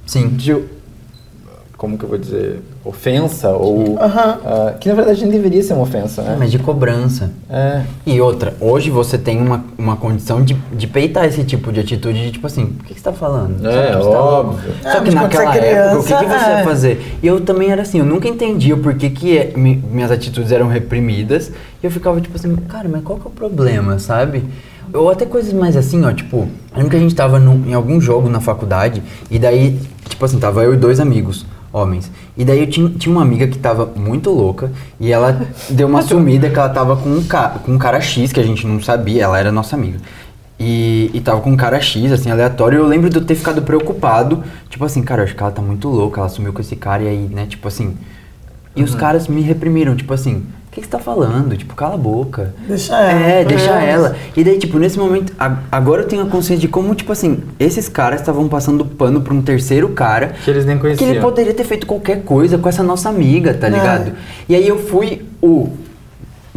Sim. 0.05 0.29
de 0.29 0.63
como 1.77 1.97
que 1.97 2.05
eu 2.05 2.09
vou 2.09 2.17
dizer, 2.17 2.59
ofensa 2.87 3.49
ou 3.49 3.97
Aham. 3.99 4.37
ah, 4.45 4.73
que 4.79 4.87
na 4.89 4.95
verdade 4.95 5.23
não 5.23 5.31
deveria 5.31 5.61
ser 5.61 5.73
uma 5.73 5.83
ofensa, 5.83 6.21
né? 6.21 6.35
Mas 6.39 6.51
de 6.51 6.59
cobrança. 6.59 7.31
É. 7.49 7.81
E 8.05 8.19
outra, 8.21 8.53
hoje 8.61 8.89
você 8.89 9.17
tem 9.17 9.39
uma, 9.41 9.63
uma 9.77 9.95
condição 9.95 10.41
de, 10.41 10.53
de 10.73 10.87
peitar 10.87 11.25
esse 11.25 11.43
tipo 11.43 11.71
de 11.71 11.79
atitude 11.79 12.19
de 12.25 12.31
tipo 12.31 12.47
assim, 12.47 12.67
por 12.67 12.85
que, 12.85 12.93
que 12.93 12.99
você 12.99 13.03
tá 13.03 13.13
falando? 13.13 13.65
É, 13.67 13.71
Sabe, 13.71 13.87
tipo, 13.97 14.11
tá 14.11 14.19
óbvio. 14.23 14.71
É, 14.83 14.91
Só 14.91 14.99
que 14.99 15.05
quando 15.11 15.13
naquela 15.15 15.51
você 15.53 15.59
é 15.59 15.71
época, 15.71 15.99
o 15.99 16.03
que, 16.03 16.07
que 16.13 16.17
criança, 16.25 16.39
você 16.45 16.51
é. 16.51 16.57
ia 16.57 16.63
fazer? 16.63 17.17
E 17.23 17.27
eu 17.27 17.41
também 17.41 17.69
era 17.71 17.81
assim, 17.81 17.99
eu 17.99 18.05
nunca 18.05 18.27
entendia 18.27 18.75
o 18.75 18.79
porquê 18.79 19.09
que 19.09 19.37
é- 19.37 19.51
mi- 19.55 19.83
minhas 19.91 20.11
atitudes 20.11 20.51
eram 20.51 20.67
reprimidas. 20.67 21.51
E 21.81 21.85
eu 21.85 21.91
ficava 21.91 22.19
tipo 22.21 22.35
assim, 22.35 22.55
cara, 22.67 22.87
mas 22.89 23.03
qual 23.03 23.19
que 23.19 23.25
é 23.25 23.29
o 23.29 23.31
problema, 23.31 23.99
sabe? 23.99 24.43
Ou 24.93 25.09
até 25.09 25.25
coisas 25.25 25.51
mais 25.51 25.75
assim, 25.75 26.03
ó, 26.05 26.11
tipo, 26.13 26.47
lembro 26.73 26.89
que 26.89 26.95
a 26.95 26.99
gente 26.99 27.13
tava 27.13 27.37
num- 27.39 27.65
em 27.67 27.73
algum 27.73 27.99
jogo 27.99 28.29
na 28.29 28.39
faculdade, 28.39 29.03
e 29.29 29.37
daí, 29.37 29.77
tipo 30.07 30.23
assim, 30.23 30.39
tava 30.39 30.63
eu 30.63 30.73
e 30.73 30.77
dois 30.77 31.01
amigos, 31.01 31.45
homens. 31.71 32.11
E 32.35 32.45
daí 32.45 32.59
eu 32.59 32.67
tinha, 32.67 32.89
tinha 32.89 33.13
uma 33.13 33.21
amiga 33.21 33.47
que 33.47 33.57
tava 33.57 33.85
muito 33.95 34.29
louca, 34.29 34.71
e 34.99 35.11
ela 35.11 35.47
deu 35.69 35.87
uma 35.87 36.01
sumida 36.03 36.49
que 36.49 36.57
ela 36.57 36.69
tava 36.69 36.95
com 36.95 37.09
um, 37.09 37.23
ca, 37.23 37.59
com 37.63 37.73
um 37.73 37.77
cara 37.77 37.99
X, 38.01 38.31
que 38.31 38.39
a 38.39 38.43
gente 38.43 38.65
não 38.65 38.81
sabia, 38.81 39.23
ela 39.23 39.39
era 39.39 39.51
nossa 39.51 39.75
amiga. 39.75 39.99
E, 40.59 41.11
e 41.13 41.21
tava 41.21 41.41
com 41.41 41.51
um 41.51 41.57
cara 41.57 41.79
X, 41.79 42.11
assim, 42.11 42.31
aleatório, 42.31 42.79
e 42.79 42.81
eu 42.81 42.87
lembro 42.87 43.09
de 43.09 43.17
eu 43.17 43.25
ter 43.25 43.35
ficado 43.35 43.61
preocupado, 43.61 44.43
tipo 44.69 44.83
assim, 44.83 45.03
cara, 45.03 45.21
eu 45.21 45.25
acho 45.25 45.35
que 45.35 45.41
ela 45.41 45.51
tá 45.51 45.61
muito 45.61 45.87
louca, 45.87 46.19
ela 46.19 46.29
sumiu 46.29 46.51
com 46.51 46.61
esse 46.61 46.75
cara, 46.75 47.03
e 47.03 47.07
aí, 47.07 47.29
né, 47.31 47.45
tipo 47.45 47.67
assim... 47.67 47.95
E 48.75 48.83
os 48.83 48.93
caras 48.93 49.27
me 49.27 49.41
reprimiram, 49.41 49.95
tipo 49.95 50.13
assim, 50.13 50.43
que, 50.77 50.81
que 50.81 50.87
você 50.87 50.91
tá 50.91 50.99
falando? 50.99 51.57
Tipo, 51.57 51.73
cala 51.75 51.95
a 51.95 51.97
boca. 51.97 52.53
Deixa 52.67 52.95
ela. 52.95 53.19
É, 53.21 53.43
deixa 53.45 53.71
ela. 53.71 54.15
E 54.35 54.43
daí, 54.43 54.57
tipo, 54.59 54.77
nesse 54.77 54.97
momento, 54.99 55.33
a- 55.39 55.57
agora 55.71 56.03
eu 56.03 56.07
tenho 56.07 56.21
a 56.23 56.25
consciência 56.27 56.61
de 56.61 56.67
como, 56.67 56.93
tipo 56.95 57.11
assim, 57.11 57.39
esses 57.59 57.89
caras 57.89 58.19
estavam 58.21 58.47
passando 58.47 58.85
pano 58.85 59.21
pra 59.21 59.33
um 59.33 59.41
terceiro 59.41 59.89
cara. 59.89 60.33
Que 60.45 60.51
eles 60.51 60.65
nem 60.65 60.75
Que 60.75 60.81
conheciam. 60.81 61.09
ele 61.09 61.19
poderia 61.19 61.53
ter 61.53 61.63
feito 61.63 61.87
qualquer 61.87 62.23
coisa 62.23 62.57
com 62.57 62.69
essa 62.69 62.83
nossa 62.83 63.09
amiga, 63.09 63.53
tá 63.53 63.67
ligado? 63.67 64.11
E 64.47 64.55
aí 64.55 64.67
eu 64.67 64.77
fui 64.77 65.23
o 65.41 65.69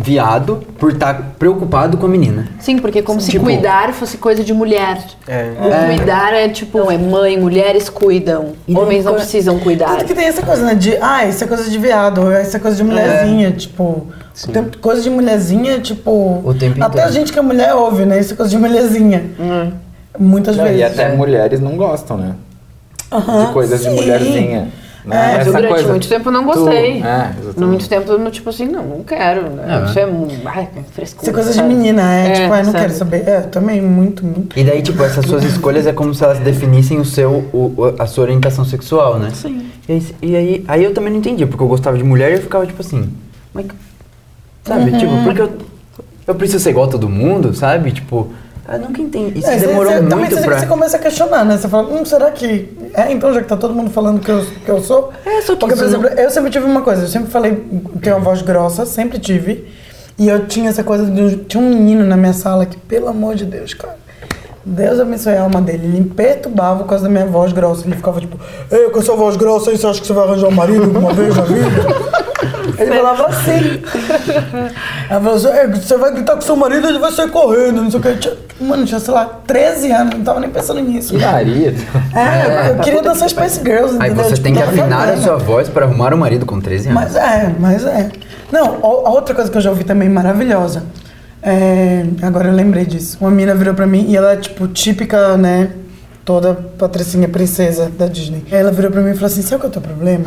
viado 0.03 0.63
por 0.79 0.93
estar 0.93 1.35
preocupado 1.39 1.99
com 1.99 2.07
a 2.07 2.09
menina. 2.09 2.49
Sim, 2.59 2.79
porque 2.79 3.03
como 3.03 3.21
se 3.21 3.31
Tipo- 3.31 3.45
cuidar 3.45 3.93
fosse 3.93 4.17
coisa 4.17 4.43
de 4.43 4.55
mulher. 4.55 4.99
É. 5.29 5.53
O 5.61 5.95
cuidar 5.95 6.33
é 6.33 6.49
tipo, 6.49 6.91
é 6.91 6.97
mãe, 6.97 7.39
mulheres 7.39 7.89
cuidam. 7.91 8.53
E 8.67 8.75
Homens 8.75 9.05
não 9.05 9.13
co- 9.13 9.19
precisam 9.19 9.59
cuidar. 9.59 9.89
Tanto 9.91 10.07
que 10.07 10.15
tem 10.15 10.25
essa 10.27 10.43
coisa, 10.43 10.65
né? 10.65 10.75
De, 10.75 10.97
ah, 11.01 11.27
isso 11.27 11.45
é 11.45 11.47
coisa 11.47 11.69
de 11.69 11.79
viado, 11.79 12.33
isso 12.41 12.57
é 12.57 12.61
coisa 12.61 12.77
de 12.77 12.85
mulherzinha, 12.85 13.53
tipo. 13.53 14.07
Tem 14.53 14.65
coisa 14.81 15.03
de 15.03 15.11
mulherzinha, 15.11 15.79
tipo. 15.81 16.41
O 16.45 16.55
tempo 16.55 16.83
até 16.83 17.03
a 17.03 17.11
gente 17.11 17.31
que 17.33 17.39
é 17.39 17.43
mulher 17.43 17.75
ouve, 17.75 18.07
né? 18.07 18.19
Isso 18.19 18.33
é 18.33 18.37
coisa 18.37 18.51
de 18.51 18.57
mulherzinha. 18.59 19.23
Muitas 20.19 20.57
Não, 20.57 20.65
vezes. 20.65 20.81
e 20.81 20.85
até 20.85 21.15
mulheres 21.15 21.61
não 21.61 21.77
gostam, 21.77 22.17
né? 22.17 22.33
Aham, 23.13 23.47
de 23.47 23.53
coisas 23.53 23.81
sim. 23.81 23.91
de 23.91 23.95
mulherzinha. 23.97 24.69
Né? 25.05 25.37
É, 25.41 25.45
durante 25.45 25.87
muito 25.87 26.09
tempo 26.09 26.29
eu 26.29 26.33
não 26.33 26.45
gostei. 26.45 27.01
Tu, 27.01 27.07
é, 27.07 27.31
exatamente. 27.31 27.61
No 27.61 27.67
muito 27.67 27.89
tempo, 27.89 28.13
eu, 28.13 28.31
tipo 28.31 28.51
assim, 28.51 28.67
não, 28.67 28.85
não 28.85 29.03
quero. 29.03 29.49
Né? 29.51 29.85
Isso 29.87 29.99
é 29.99 30.07
mu- 30.07 30.29
ai, 30.45 30.69
frescura. 30.93 31.23
Isso 31.23 31.31
é 31.31 31.33
coisa 31.33 31.53
de 31.55 31.63
menina, 31.63 32.03
é, 32.15 32.27
É, 32.29 32.33
tipo, 32.33 32.53
ah, 32.53 32.57
não 32.59 32.65
sabe? 32.67 32.79
quero 32.79 32.93
saber. 32.93 33.29
É, 33.29 33.41
também, 33.41 33.81
muito, 33.81 34.25
muito. 34.25 34.59
E 34.59 34.63
daí, 34.65 34.83
tipo, 34.83 35.03
essas 35.03 35.25
suas 35.25 35.43
escolhas 35.45 35.87
é 35.87 35.93
como 35.93 36.15
se 36.15 36.23
elas 36.23 36.39
definissem 36.41 36.99
o 36.99 37.05
seu, 37.05 37.49
o, 37.53 37.95
a 37.99 38.07
sua 38.07 38.25
orientação 38.25 38.65
sexual, 38.65 39.19
né? 39.19 39.31
Sim. 39.33 39.67
E, 39.89 39.93
aí, 39.93 40.07
e 40.23 40.37
aí, 40.37 40.65
aí 40.69 40.85
eu 40.85 40.93
também 40.93 41.11
não 41.13 41.19
entendia, 41.19 41.47
porque 41.47 41.63
eu 41.63 41.69
gostava 41.69 41.97
de 41.97 42.05
mulher 42.05 42.31
e 42.33 42.35
eu 42.35 42.43
ficava 42.43 42.67
tipo 42.67 42.81
assim, 42.81 43.09
mas, 43.55 43.67
sabe, 44.65 44.93
tipo, 44.99 45.23
porque 45.23 45.41
eu, 45.43 45.51
eu 46.27 46.35
preciso 46.35 46.63
ser 46.63 46.71
igual 46.71 46.87
a 46.87 46.91
todo 46.91 47.09
mundo, 47.09 47.55
sabe? 47.55 47.91
Tipo, 47.91 48.31
Eu 48.71 48.79
nunca 48.79 49.01
entendi. 49.03 49.39
Isso 49.41 49.49
É, 49.51 49.59
você- 49.59 49.67
demorou 49.67 49.93
você, 49.93 49.99
também 50.01 50.19
muito 50.19 50.35
você, 50.37 50.43
pra... 50.43 50.59
você 50.61 50.67
começa 50.67 50.97
a 50.97 51.01
questionar, 51.01 51.45
né? 51.45 51.59
Você 51.59 51.69
fala, 51.69 51.89
hum, 51.93 52.05
será 52.05 52.31
que. 52.31 52.69
É, 52.95 53.11
então 53.13 53.33
já 53.35 53.43
que 53.43 53.49
tá 53.49 53.57
todo 53.57 53.75
mundo 53.75 53.91
falando 53.91 54.21
que 54.21 54.31
eu, 54.31 54.45
que 54.65 54.69
eu 54.71 54.81
sou. 54.83 55.13
É, 55.27 55.41
só 55.43 55.55
que 55.55 55.61
Porque, 55.61 55.75
por 55.77 55.85
isso 55.85 55.97
não- 55.99 56.05
exemplo, 56.07 56.21
eu 56.21 56.31
sempre 56.31 56.51
tive 56.51 56.65
uma 56.67 56.83
coisa, 56.83 57.03
eu 57.03 57.09
sempre 57.09 57.31
falei, 57.31 57.65
tenho 58.01 58.17
uma 58.17 58.23
voz 58.25 58.43
grossa, 58.43 58.87
sempre 58.87 59.19
tive. 59.19 59.67
E 60.19 60.29
eu 60.29 60.47
tinha 60.47 60.69
essa 60.71 60.85
coisa 60.85 61.07
de. 61.11 61.37
Tinha 61.45 61.63
um 61.63 61.69
menino 61.69 62.05
na 62.05 62.17
minha 62.17 62.33
sala 62.35 62.67
que, 62.67 62.77
pelo 62.77 63.09
amor 63.09 63.35
de 63.35 63.45
Deus, 63.47 63.73
cara. 63.75 63.97
Deus 64.65 65.01
abençoe 65.01 65.35
a 65.37 65.43
alma 65.43 65.61
dele. 65.61 65.87
Ele 65.87 66.01
me 66.01 66.11
perturbava 66.11 66.81
por 66.81 66.89
causa 66.89 67.05
da 67.05 67.11
minha 67.11 67.27
voz 67.27 67.53
grossa. 67.53 67.87
Ele 67.87 67.97
ficava 67.97 68.21
tipo, 68.21 68.39
Ei, 68.71 68.91
com 68.91 68.99
essa 68.99 69.15
voz 69.15 69.37
grossa 69.37 69.71
aí, 69.71 69.79
você 69.79 69.87
acha 69.87 70.01
que 70.01 70.07
você 70.07 70.13
vai 70.13 70.25
arranjar 70.27 70.49
um 70.49 70.53
marido 70.53 70.85
alguma 70.85 71.13
vez 71.15 71.35
na 71.35 71.43
vida? 71.43 72.21
Ele 72.79 72.95
falava 72.97 73.27
assim. 73.27 73.83
Ela 75.11 75.21
falou 75.21 75.35
assim, 75.37 75.49
"É, 75.49 75.67
você 75.67 75.97
vai 75.97 76.13
gritar 76.13 76.35
com 76.35 76.41
seu 76.41 76.57
marido, 76.57 76.89
ele 76.89 76.99
vai 76.99 77.11
sair 77.13 77.31
correndo, 77.31 77.83
não 77.83 77.91
sei 77.91 78.01
o 78.01 78.03
que. 78.03 78.15
Tinha- 78.17 78.35
Mano, 78.61 78.85
tinha, 78.85 79.01
sei 79.01 79.15
lá, 79.15 79.25
13 79.47 79.91
anos, 79.91 80.15
não 80.17 80.23
tava 80.25 80.41
nem 80.41 80.51
pensando 80.51 80.81
nisso. 80.81 81.15
Que 81.15 81.25
marido. 81.25 81.83
É, 82.15 82.71
eu 82.71 82.75
queria 82.81 83.03
dançar 83.03 83.29
Spice 83.31 83.61
Girls, 83.65 83.97
Aí 83.99 84.11
entendeu? 84.11 84.25
você 84.25 84.31
Tipo, 84.35 84.43
tem 84.45 84.55
que 84.55 84.63
afinar 84.63 85.09
a 85.09 85.17
sua 85.17 85.37
voz 85.39 85.69
pra 85.71 85.87
arrumar 85.87 86.13
um 86.13 86.19
marido 86.19 86.45
com 86.45 86.61
13 86.61 86.89
anos. 86.91 87.03
Mas 87.03 87.17
é, 87.17 87.55
mas 87.59 87.85
é. 87.87 88.11
Não, 88.53 88.79
a 88.83 89.11
outra 89.11 89.35
coisa 89.35 89.51
que 89.51 89.57
eu 89.57 89.63
já 89.63 89.71
ouvi 89.71 89.85
também 89.85 90.09
maravilhosa. 90.11 90.83
É, 91.43 92.05
agora 92.23 92.49
eu 92.49 92.55
lembrei 92.55 92.85
disso. 92.85 93.19
Uma 93.21 93.31
mina 93.31 93.55
virou 93.55 93.75
pra 93.75 93.87
mim 93.87 94.07
e 94.09 94.17
ela 94.17 94.33
é, 94.33 94.37
tipo, 94.37 94.69
típica, 94.69 95.37
né? 95.37 95.73
Toda 96.25 96.55
patricinha 96.55 97.29
princesa 97.29 97.91
da 97.91 98.07
Disney. 98.07 98.45
Ela 98.51 98.71
virou 98.71 98.91
pra 98.91 99.01
mim 99.01 99.11
e 99.11 99.15
falou 99.15 99.27
assim: 99.27 99.43
sabe 99.43 99.63
qual 99.63 99.69
é 99.69 99.71
o 99.71 99.73
teu 99.73 99.83
problema? 99.83 100.27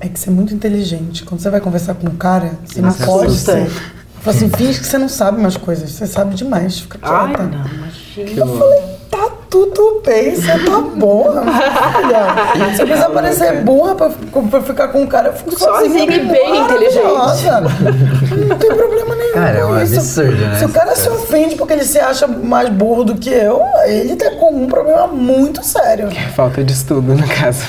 É 0.00 0.08
que 0.08 0.18
você 0.18 0.30
é 0.30 0.32
muito 0.32 0.52
inteligente. 0.52 1.24
Quando 1.24 1.40
você 1.40 1.48
vai 1.48 1.60
conversar 1.60 1.94
com 1.94 2.08
um 2.08 2.16
cara, 2.16 2.58
você 2.64 2.80
não 2.82 2.92
pode 2.92 3.36
ser. 3.38 3.70
Fala 4.20 4.36
assim, 4.36 4.48
finge 4.50 4.78
que 4.78 4.86
você 4.86 4.98
não 4.98 5.08
sabe 5.08 5.40
mais 5.40 5.56
coisas. 5.56 5.90
Você 5.90 6.06
sabe 6.06 6.34
demais. 6.34 6.80
Fica 6.80 6.98
Ai, 7.02 7.34
quieta. 7.34 7.42
não, 7.44 7.66
imagina. 7.66 8.40
Eu 8.40 8.58
falei, 8.58 8.80
tá 9.52 9.74
tudo 9.74 10.02
bem, 10.04 10.34
você 10.34 10.58
tá 10.58 10.80
boa, 10.96 11.42
filha. 11.42 12.74
Se 12.74 12.82
eu 12.82 12.86
quiser 12.86 13.10
parecer 13.10 13.60
burra 13.62 13.94
pra, 13.94 14.10
pra 14.50 14.60
ficar 14.62 14.88
com 14.88 15.02
um 15.02 15.06
cara, 15.06 15.28
eu 15.28 15.32
fico 15.34 15.58
Sozinha 15.58 16.00
sozinha. 16.00 16.16
e 16.16 16.26
bem 16.26 16.60
maravilhosa. 16.60 17.60
Não 18.48 18.56
tem 18.58 18.74
problema 18.74 19.14
nenhum. 19.14 19.32
Cara, 19.34 19.58
é 19.58 19.62
com 19.62 19.68
um 19.72 19.82
isso. 19.82 19.94
absurdo, 19.96 20.36
né, 20.36 20.58
Se 20.58 20.64
o 20.64 20.68
cara 20.68 20.94
se 20.96 21.08
ofende 21.08 21.54
porque 21.56 21.72
ele 21.74 21.84
se 21.84 21.98
acha 21.98 22.26
mais 22.26 22.68
burro 22.68 23.04
do 23.04 23.14
que 23.14 23.30
eu, 23.30 23.62
ele 23.86 24.16
tá 24.16 24.30
com 24.32 24.54
um 24.54 24.66
problema 24.66 25.06
muito 25.06 25.64
sério. 25.64 26.08
Falta 26.34 26.62
de 26.64 26.72
estudo, 26.72 27.14
no 27.14 27.26
caso. 27.28 27.62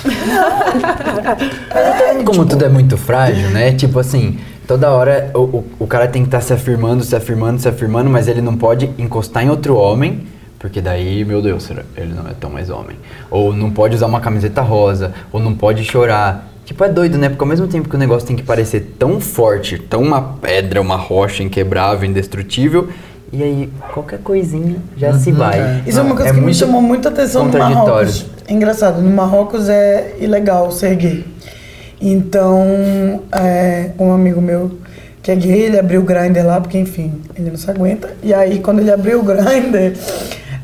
É, 1.74 2.24
Como 2.24 2.46
tudo 2.46 2.66
é 2.66 2.70
muito 2.70 2.98
frágil, 2.98 3.50
né? 3.50 3.72
Tipo 3.74 4.00
assim, 4.00 4.38
toda 4.68 4.90
hora 4.92 5.30
o, 5.34 5.40
o, 5.40 5.64
o 5.80 5.88
cara 5.88 6.08
tem 6.08 6.22
que 6.24 6.28
estar 6.28 6.42
se 6.42 6.54
afirmando, 6.54 7.04
se 7.04 7.16
afirmando, 7.16 7.60
se 7.62 7.68
afirmando, 7.68 8.10
mas 8.10 8.28
ele 8.28 8.42
não 8.42 8.56
pode 8.56 8.90
encostar 8.98 9.44
em 9.44 9.50
outro 9.50 9.76
homem, 9.76 10.26
porque 10.64 10.80
daí, 10.80 11.26
meu 11.26 11.42
Deus, 11.42 11.70
ele 11.98 12.14
não 12.14 12.26
é 12.26 12.34
tão 12.40 12.50
mais 12.50 12.70
homem. 12.70 12.96
Ou 13.30 13.52
não 13.52 13.70
pode 13.70 13.96
usar 13.96 14.06
uma 14.06 14.22
camiseta 14.22 14.62
rosa, 14.62 15.12
ou 15.30 15.38
não 15.38 15.54
pode 15.54 15.84
chorar. 15.84 16.48
Tipo, 16.64 16.86
é 16.86 16.90
doido, 16.90 17.18
né? 17.18 17.28
Porque 17.28 17.44
ao 17.44 17.50
mesmo 17.50 17.68
tempo 17.68 17.90
que 17.90 17.96
o 17.98 18.00
negócio 18.00 18.26
tem 18.26 18.38
que 18.38 18.44
parecer 18.44 18.96
tão 18.98 19.20
forte, 19.20 19.78
tão 19.78 20.02
uma 20.02 20.22
pedra, 20.22 20.80
uma 20.80 20.96
rocha 20.96 21.44
inquebrável, 21.44 22.10
indestrutível, 22.10 22.88
e 23.34 23.44
aí 23.44 23.70
qualquer 23.94 24.20
coisinha 24.20 24.78
já 24.96 25.12
se 25.20 25.34
vai. 25.34 25.84
Isso 25.86 26.00
é 26.00 26.02
uma 26.02 26.16
coisa 26.16 26.30
que 26.32 26.38
me 26.38 26.44
muito 26.44 26.58
chamou 26.58 26.82
muita 26.82 27.10
atenção 27.10 27.46
no. 27.46 27.58
Marrocos. 27.58 28.26
É 28.48 28.54
engraçado, 28.54 29.02
no 29.02 29.10
Marrocos 29.10 29.68
é 29.68 30.16
ilegal 30.18 30.72
ser 30.72 30.96
gay. 30.96 31.26
Então, 32.00 33.22
é, 33.34 33.90
um 34.00 34.14
amigo 34.14 34.42
meu 34.42 34.72
que 35.22 35.30
é 35.30 35.36
gay, 35.36 35.64
ele 35.64 35.78
abriu 35.78 36.00
o 36.00 36.04
grinder 36.06 36.46
lá, 36.46 36.62
porque 36.62 36.78
enfim, 36.78 37.22
ele 37.36 37.50
não 37.50 37.58
se 37.58 37.70
aguenta. 37.70 38.12
E 38.24 38.34
aí, 38.34 38.60
quando 38.60 38.80
ele 38.80 38.92
abriu 38.92 39.20
o 39.20 39.24
grinder, 39.24 39.94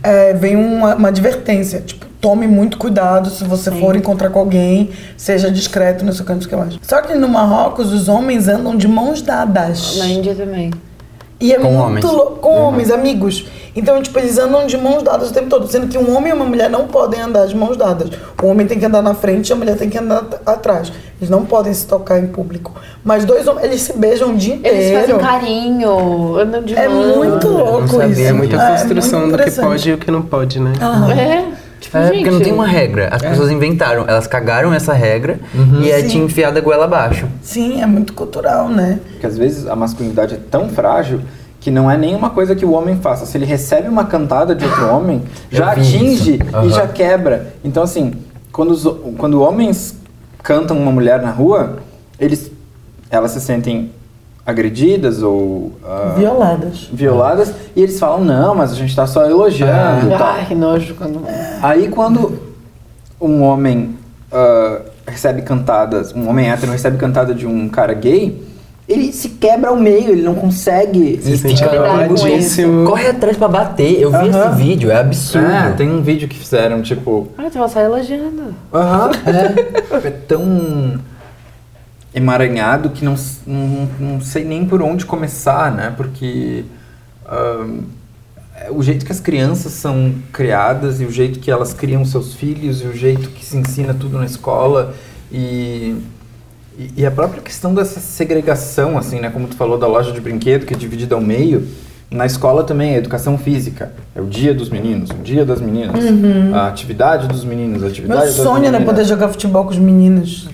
é, 0.04 0.34
vem 0.34 0.56
uma, 0.56 0.96
uma 0.96 1.08
advertência, 1.10 1.82
tipo, 1.82 2.06
tome 2.22 2.48
muito 2.48 2.78
cuidado 2.78 3.30
se 3.30 3.44
você 3.44 3.72
for 3.72 3.96
encontrar 3.96 4.30
com 4.30 4.40
alguém, 4.40 4.90
seja 5.16 5.50
discreto, 5.50 6.04
não 6.04 6.12
sei 6.12 6.26
o 6.26 6.40
que, 6.40 6.56
mais. 6.56 6.78
Só 6.82 7.02
que 7.02 7.14
no 7.16 7.28
Marrocos, 7.28 7.94
os 7.94 8.08
homens 8.10 8.48
andam 8.48 8.76
de 8.76 8.88
mãos 8.88 9.22
dadas. 9.22 9.98
Na 9.98 10.08
Índia 10.08 10.36
também. 10.36 10.72
E 11.39 11.54
é 11.54 11.58
Com 11.58 11.69
muito 11.71 11.82
homens. 11.84 12.06
louco. 12.06 12.36
Com 12.39 12.54
homens, 12.63 12.91
amigos. 12.91 13.45
Então, 13.75 14.02
tipo, 14.02 14.17
eles 14.19 14.38
andam 14.38 14.67
de 14.67 14.78
mãos 14.78 15.04
dadas 15.04 15.30
o 15.30 15.34
tempo 15.34 15.47
todo. 15.49 15.67
Sendo 15.67 15.88
que 15.88 15.97
um 15.97 16.15
homem 16.17 16.32
e 16.32 16.36
uma 16.36 16.43
mulher 16.43 16.69
não 16.69 16.86
podem 16.88 17.21
andar 17.21 17.45
de 17.47 17.56
mãos 17.56 17.78
dadas. 17.78 18.10
O 18.41 18.47
homem 18.47 18.67
tem 18.67 18.78
que 18.78 18.86
andar 18.86 19.02
na 19.02 19.13
frente 19.13 19.49
e 19.49 19.54
a 19.54 19.56
mulher 19.56 19.78
tem 19.78 19.89
que 19.89 19.97
andar 19.97 20.17
at- 20.17 20.41
atrás. 20.45 20.91
Eles 21.19 21.30
não 21.30 21.45
podem 21.45 21.73
se 21.73 21.86
tocar 21.86 22.19
em 22.19 22.28
público. 22.28 22.73
Mas 23.06 23.23
dois 23.23 23.47
homens, 23.47 23.65
eles 23.65 23.82
se 23.82 23.93
beijam 23.97 24.32
o 24.32 24.36
dia 24.38 24.56
inteiro. 24.56 24.78
Eles 24.78 24.99
fazem 24.99 25.17
carinho, 25.17 26.38
andam 26.38 26.62
de 26.62 26.75
É 26.75 26.88
mão. 26.89 27.17
muito 27.17 27.47
louco 27.47 27.88
sabia. 27.88 28.08
isso. 28.10 28.21
É 28.21 28.34
muita 28.34 28.56
É 28.58 28.71
construção 28.78 29.19
muito 29.21 29.38
do 29.38 29.43
que 29.43 29.52
pode 29.52 29.89
e 29.89 29.93
o 29.93 29.97
que 29.97 30.12
não 30.12 30.21
pode, 30.23 30.60
né? 30.60 30.73
É, 31.17 31.45
tipo, 31.89 31.97
É, 31.97 32.08
gente... 32.08 32.15
porque 32.17 32.32
não 32.32 32.39
tem 32.41 32.54
uma 32.54 32.67
regra. 32.67 33.10
As 33.12 33.21
pessoas 33.21 33.49
inventaram, 33.52 34.06
elas 34.08 34.28
cagaram 34.28 34.73
essa 34.73 34.93
regra 34.93 35.39
e 35.82 35.89
é 35.91 36.02
te 36.04 36.17
enfiar 36.17 36.52
da 36.52 36.62
goela 36.62 36.86
abaixo. 36.86 37.28
Sim, 37.41 37.82
é 37.82 37.86
muito 37.86 38.13
cultural, 38.13 38.69
né? 38.69 38.99
Porque 39.12 39.25
às 39.25 39.38
vezes 39.38 39.67
a 39.67 39.75
masculinidade 39.75 40.36
é 40.36 40.39
tão 40.49 40.69
frágil 40.69 41.21
que 41.60 41.69
não 41.69 41.91
é 41.91 41.97
nenhuma 41.97 42.30
coisa 42.30 42.56
que 42.56 42.65
o 42.65 42.71
homem 42.71 42.97
faça. 43.02 43.25
Se 43.25 43.38
ele 43.38 43.45
recebe 43.45 43.88
uma 43.89 44.06
cantada 44.06 44.56
de 44.56 44.63
outro 44.63 44.88
homem, 44.88 45.23
já 45.52 45.71
atinge 45.71 46.36
isso. 46.36 46.65
e 46.65 46.69
já 46.69 46.88
quebra. 46.88 47.54
Então, 47.63 47.84
assim, 47.84 48.13
quando, 48.52 48.71
os, 48.71 48.84
quando 49.17 49.41
homens 49.41 49.95
cantam 50.41 50.78
uma 50.78 50.91
mulher 50.91 51.21
na 51.21 51.32
rua, 51.32 51.80
eles, 52.19 52.49
elas 53.10 53.32
se 53.32 53.41
sentem 53.41 53.91
agredidas 54.50 55.24
ou 55.24 55.72
ah, 55.84 56.14
Violadas. 56.18 56.90
violadas 56.92 57.54
e 57.76 57.84
eles 57.84 58.00
falam, 58.00 58.24
não, 58.24 58.56
mas 58.56 58.72
a 58.72 58.76
gente 58.76 58.96
tá 58.96 59.06
só 59.08 59.26
elogiando 59.26 60.10
tal. 60.10 60.28
Ai, 60.28 60.46
que 60.46 60.56
nojo 60.56 60.96
quando... 60.96 61.22
Aí 61.62 61.88
quando 61.90 62.40
um 63.20 63.44
homem 63.44 63.96
ah, 64.32 64.82
recebe 65.08 65.42
cantadas, 65.42 66.14
um 66.14 66.28
homem 66.28 66.50
hétero 66.50 66.72
recebe 66.72 66.98
cantada 66.98 67.34
de 67.34 67.46
um 67.46 67.68
cara 67.70 67.94
gay, 67.94 68.50
ele 68.90 69.14
se 69.14 69.30
quebra 69.30 69.70
ao 69.70 69.76
meio, 69.76 70.10
ele 70.10 70.24
não 70.24 70.34
consegue. 70.34 71.20
Se 71.22 71.38
sente 71.38 71.64
violadíssimo. 71.64 72.88
Corre 72.88 73.08
atrás 73.08 73.38
pra 73.38 73.48
bater. 73.48 74.02
Eu 74.02 74.10
vi 74.10 74.30
Aham. 74.30 74.30
esse 74.30 74.58
vídeo, 74.58 74.90
é 74.90 74.98
absurdo. 75.00 75.48
É, 75.48 75.72
tem 75.74 75.88
um 75.88 76.02
vídeo 76.02 76.28
que 76.28 76.36
fizeram, 76.36 76.82
tipo. 76.82 77.28
Ai, 77.38 77.52
tava 77.52 77.68
só 77.68 77.82
elogiando. 77.82 78.56
Aham. 78.74 79.12
É, 79.28 79.94
é 80.08 80.10
tão 80.28 81.00
emaranhado 82.13 82.89
que 82.89 83.06
não, 83.06 83.15
não, 83.45 83.89
não 84.00 84.22
sei 84.22 84.43
nem 84.43 84.65
por 84.65 84.82
onde 84.82 85.06
começar, 85.06 85.72
né? 85.72 85.93
Porque 85.95 86.65
o 88.72 88.84
jeito 88.84 89.06
que 89.06 89.12
as 89.12 89.19
crianças 89.19 89.74
são 89.74 90.13
criadas 90.34 91.00
e 91.00 91.06
o 91.06 91.12
jeito 91.12 91.39
que 91.39 91.50
elas 91.50 91.74
criam 91.74 92.04
seus 92.04 92.34
filhos 92.34 92.82
e 92.82 92.88
o 92.88 92.95
jeito 92.95 93.30
que 93.30 93.45
se 93.45 93.56
ensina 93.58 93.93
tudo 93.93 94.17
na 94.17 94.26
escola 94.26 94.93
e, 95.32 95.95
e, 96.98 97.06
a 97.06 97.12
própria 97.12 97.41
questão 97.41 97.74
dessa 97.74 98.00
segregação, 98.00 98.98
assim, 98.98 99.19
né? 99.19 99.30
Como 99.30 99.48
tu 99.48 99.56
falou 99.56 99.78
da 99.78 99.86
loja 99.86 100.12
de 100.12 100.19
brinquedo 100.19 100.65
que 100.65 100.74
é 100.74 100.78
dividida 100.78 101.15
ao 101.15 101.22
meio. 101.22 101.67
Na 102.10 102.26
escola 102.26 102.63
também, 102.63 102.95
a 102.95 102.98
educação 102.98 103.38
física. 103.38 103.91
É 104.15 104.22
o 104.22 104.26
dia 104.26 104.52
dos 104.52 104.69
meninos, 104.69 105.12
o 105.12 105.22
dia 105.22 105.45
das 105.45 105.62
meninas. 105.62 106.04
A 106.52 106.67
atividade 106.67 107.28
dos 107.28 107.43
meninos, 107.45 107.84
a 107.84 107.88
atividade 107.88 108.19
Meu 108.22 108.28
das 108.30 108.36
sonho 108.36 108.63
era 108.63 108.72
meninas. 108.72 108.86
poder 108.86 109.06
jogar 109.06 109.30
futebol 109.30 109.65
com 109.65 109.72
os 109.72 109.78
meninos. 109.78 110.50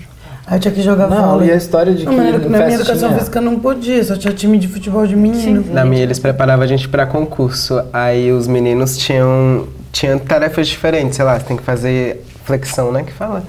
Aí 0.46 0.56
eu 0.56 0.60
tinha 0.60 0.72
que 0.72 0.80
jogar 0.82 1.08
Não, 1.08 1.30
vôlei. 1.32 1.48
e 1.48 1.52
a 1.52 1.56
história 1.56 1.92
de 1.92 2.06
que 2.06 2.14
Não, 2.14 2.16
na, 2.16 2.38
no 2.38 2.48
na 2.48 2.58
minha 2.58 2.74
educação 2.76 3.08
tinha- 3.08 3.18
física 3.18 3.40
não 3.40 3.58
podia, 3.58 4.04
só 4.04 4.16
tinha 4.16 4.32
time 4.32 4.56
de 4.58 4.68
futebol 4.68 5.04
de 5.06 5.16
menino. 5.16 5.64
Na 5.72 5.84
minha, 5.84 6.02
eles 6.02 6.18
preparavam 6.20 6.62
a 6.64 6.66
gente 6.68 6.88
pra 6.88 7.04
concurso. 7.04 7.82
Aí 7.92 8.30
os 8.30 8.46
meninos 8.46 8.96
tinham, 8.96 9.66
tinham 9.90 10.18
tarefas 10.20 10.68
diferentes, 10.68 11.16
sei 11.16 11.24
lá, 11.24 11.38
você 11.38 11.46
tem 11.46 11.56
que 11.56 11.64
fazer 11.64 12.24
flexão, 12.44 12.92
né, 12.92 13.02
que 13.02 13.12
fala? 13.12 13.42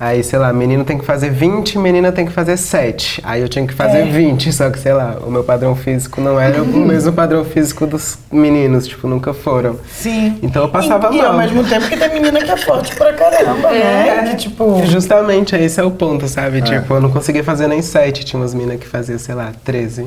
Aí, 0.00 0.24
sei 0.24 0.38
lá, 0.38 0.50
menino 0.50 0.82
tem 0.82 0.96
que 0.96 1.04
fazer 1.04 1.28
20, 1.30 1.76
menina 1.78 2.10
tem 2.10 2.24
que 2.24 2.32
fazer 2.32 2.56
7. 2.56 3.20
Aí 3.22 3.42
eu 3.42 3.48
tinha 3.50 3.66
que 3.66 3.74
fazer 3.74 3.98
É. 3.98 4.04
20, 4.04 4.50
só 4.50 4.70
que, 4.70 4.78
sei 4.78 4.94
lá, 4.94 5.18
o 5.26 5.30
meu 5.30 5.44
padrão 5.44 5.76
físico 5.76 6.22
não 6.22 6.40
era 6.40 6.62
o 6.62 6.66
mesmo 6.66 7.12
padrão 7.12 7.44
físico 7.44 7.86
dos 7.86 8.16
meninos, 8.32 8.86
tipo, 8.86 9.06
nunca 9.06 9.34
foram. 9.34 9.78
Sim. 9.86 10.38
Então 10.42 10.62
eu 10.62 10.68
passava 10.70 11.10
e, 11.12 11.18
E 11.18 11.20
ao 11.20 11.34
mal. 11.34 11.42
mesmo 11.42 11.62
tempo 11.64 11.86
que 11.86 11.98
tem 11.98 12.10
menina 12.14 12.40
que 12.42 12.50
é 12.50 12.56
forte 12.56 12.96
pra 12.96 13.12
caramba, 13.12 13.70
né? 13.72 14.30
Que 14.30 14.36
tipo. 14.36 14.82
Justamente, 14.86 15.54
esse 15.54 15.78
é 15.78 15.84
o 15.84 15.90
ponto, 15.90 16.26
sabe? 16.26 16.62
Tipo, 16.62 16.94
eu 16.94 17.00
não 17.02 17.10
conseguia 17.10 17.44
fazer 17.44 17.66
nem 17.68 17.82
7, 17.82 18.24
tinha 18.24 18.40
umas 18.40 18.54
minas 18.54 18.80
que 18.80 18.86
faziam, 18.86 19.18
sei 19.18 19.34
lá, 19.34 19.52
13. 19.64 20.06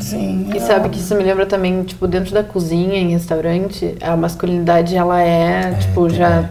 Sim. 0.00 0.50
E 0.54 0.60
sabe 0.60 0.90
que 0.90 0.98
isso 0.98 1.14
me 1.14 1.22
lembra 1.22 1.46
também, 1.46 1.82
tipo, 1.84 2.06
dentro 2.06 2.34
da 2.34 2.42
cozinha, 2.44 2.98
em 2.98 3.08
restaurante, 3.12 3.94
a 4.02 4.14
masculinidade, 4.14 4.94
ela 4.94 5.20
é, 5.22 5.72
tipo, 5.80 6.10
já, 6.10 6.44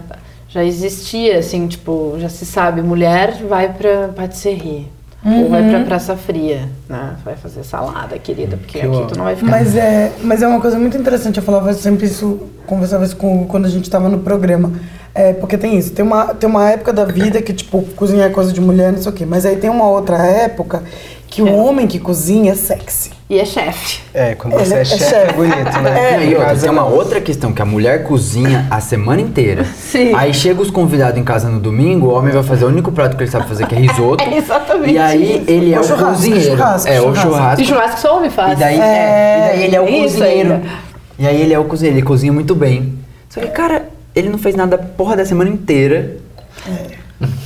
já 0.52 0.64
existia, 0.64 1.38
assim, 1.38 1.66
tipo, 1.66 2.16
já 2.18 2.28
se 2.28 2.44
sabe, 2.44 2.82
mulher 2.82 3.34
vai 3.48 3.72
pra 3.72 4.08
patisserie. 4.08 4.86
Ou 5.24 5.48
vai 5.48 5.70
pra 5.70 5.84
Praça 5.84 6.16
Fria, 6.16 6.68
né? 6.88 7.14
Vai 7.24 7.36
fazer 7.36 7.62
salada, 7.62 8.18
querida, 8.18 8.56
porque 8.56 8.80
Que 8.80 8.86
aqui 8.86 8.96
ó. 8.96 9.04
tu 9.06 9.16
não 9.16 9.24
vai 9.24 9.36
ficar. 9.36 9.52
Mas 9.52 9.76
é, 9.76 10.10
mas 10.20 10.42
é 10.42 10.48
uma 10.48 10.60
coisa 10.60 10.76
muito 10.80 10.96
interessante. 10.96 11.36
Eu 11.36 11.44
falava 11.44 11.72
sempre 11.74 12.06
isso, 12.06 12.40
conversava 12.66 13.04
isso 13.04 13.16
com, 13.16 13.46
quando 13.46 13.66
a 13.66 13.68
gente 13.68 13.84
estava 13.84 14.08
no 14.08 14.18
programa. 14.18 14.72
É, 15.14 15.32
porque 15.34 15.56
tem 15.56 15.78
isso, 15.78 15.92
tem 15.92 16.04
uma, 16.04 16.34
tem 16.34 16.50
uma 16.50 16.68
época 16.68 16.92
da 16.92 17.04
vida 17.04 17.40
que, 17.40 17.52
tipo, 17.52 17.82
cozinhar 17.94 18.26
é 18.26 18.30
coisa 18.30 18.52
de 18.52 18.60
mulher, 18.60 18.90
não 18.90 19.00
sei 19.00 19.12
o 19.12 19.14
quê. 19.14 19.24
Mas 19.24 19.46
aí 19.46 19.56
tem 19.56 19.70
uma 19.70 19.88
outra 19.88 20.16
época 20.26 20.82
que 21.28 21.40
o 21.40 21.54
homem 21.54 21.86
que 21.86 22.00
cozinha 22.00 22.52
é 22.52 22.56
sexy. 22.56 23.12
E 23.32 23.38
é 23.40 23.46
chefe. 23.46 24.00
É, 24.12 24.34
quando 24.34 24.52
você 24.52 24.74
é 24.74 24.80
é 24.80 24.84
chefe, 24.84 25.04
é 25.04 25.08
chefe. 25.08 25.32
bonito, 25.32 25.56
né? 25.80 26.16
Não, 26.18 26.22
e 26.22 26.34
outra, 26.36 26.54
tem 26.54 26.68
uma 26.70 26.84
outra 26.84 27.18
questão, 27.18 27.50
que 27.50 27.62
a 27.62 27.64
mulher 27.64 28.04
cozinha 28.04 28.66
a 28.70 28.78
semana 28.78 29.22
inteira. 29.22 29.64
Sim. 29.74 30.12
Aí 30.14 30.34
chega 30.34 30.60
os 30.60 30.70
convidados 30.70 31.18
em 31.18 31.24
casa 31.24 31.48
no 31.48 31.58
domingo, 31.58 32.08
o 32.08 32.12
homem 32.12 32.30
vai 32.30 32.42
fazer 32.42 32.66
o 32.66 32.68
único 32.68 32.92
prato 32.92 33.16
que 33.16 33.22
ele 33.22 33.30
sabe 33.30 33.48
fazer, 33.48 33.66
que 33.66 33.74
é 33.74 33.78
risoto. 33.78 34.22
É 34.30 34.36
exatamente 34.36 34.92
E 34.92 34.98
aí 34.98 35.36
isso. 35.40 35.50
ele 35.50 35.72
é 35.72 35.78
O 35.78 35.80
o 35.80 35.84
churrasco, 35.84 36.08
cozinheiro. 36.10 36.44
churrasco, 36.56 36.88
é, 36.90 37.00
o 37.00 37.02
churrasco. 37.04 37.22
churrasco. 37.30 37.60
E 37.62 37.64
churrasco 37.64 38.00
só 38.00 38.16
homem 38.18 38.28
faz. 38.30 38.52
E 38.52 38.60
daí, 38.60 38.78
É, 38.78 38.82
é, 38.82 39.38
e 39.38 39.48
daí 39.56 39.64
ele 39.64 39.76
é 39.76 39.80
o 39.80 39.86
cozinheiro. 39.86 40.52
ainda. 40.52 40.62
E 41.18 41.26
aí 41.26 41.40
ele 41.40 41.54
é 41.54 41.58
o 41.58 41.64
cozinheiro, 41.64 41.98
ele 41.98 42.06
cozinha 42.06 42.32
muito 42.34 42.54
bem. 42.54 42.98
Só 43.30 43.40
que, 43.40 43.46
cara, 43.48 43.88
ele 44.14 44.28
não 44.28 44.36
fez 44.38 44.54
nada 44.54 44.76
a 44.76 44.78
porra 44.78 45.16
da 45.16 45.24
semana 45.24 45.48
inteira. 45.48 46.16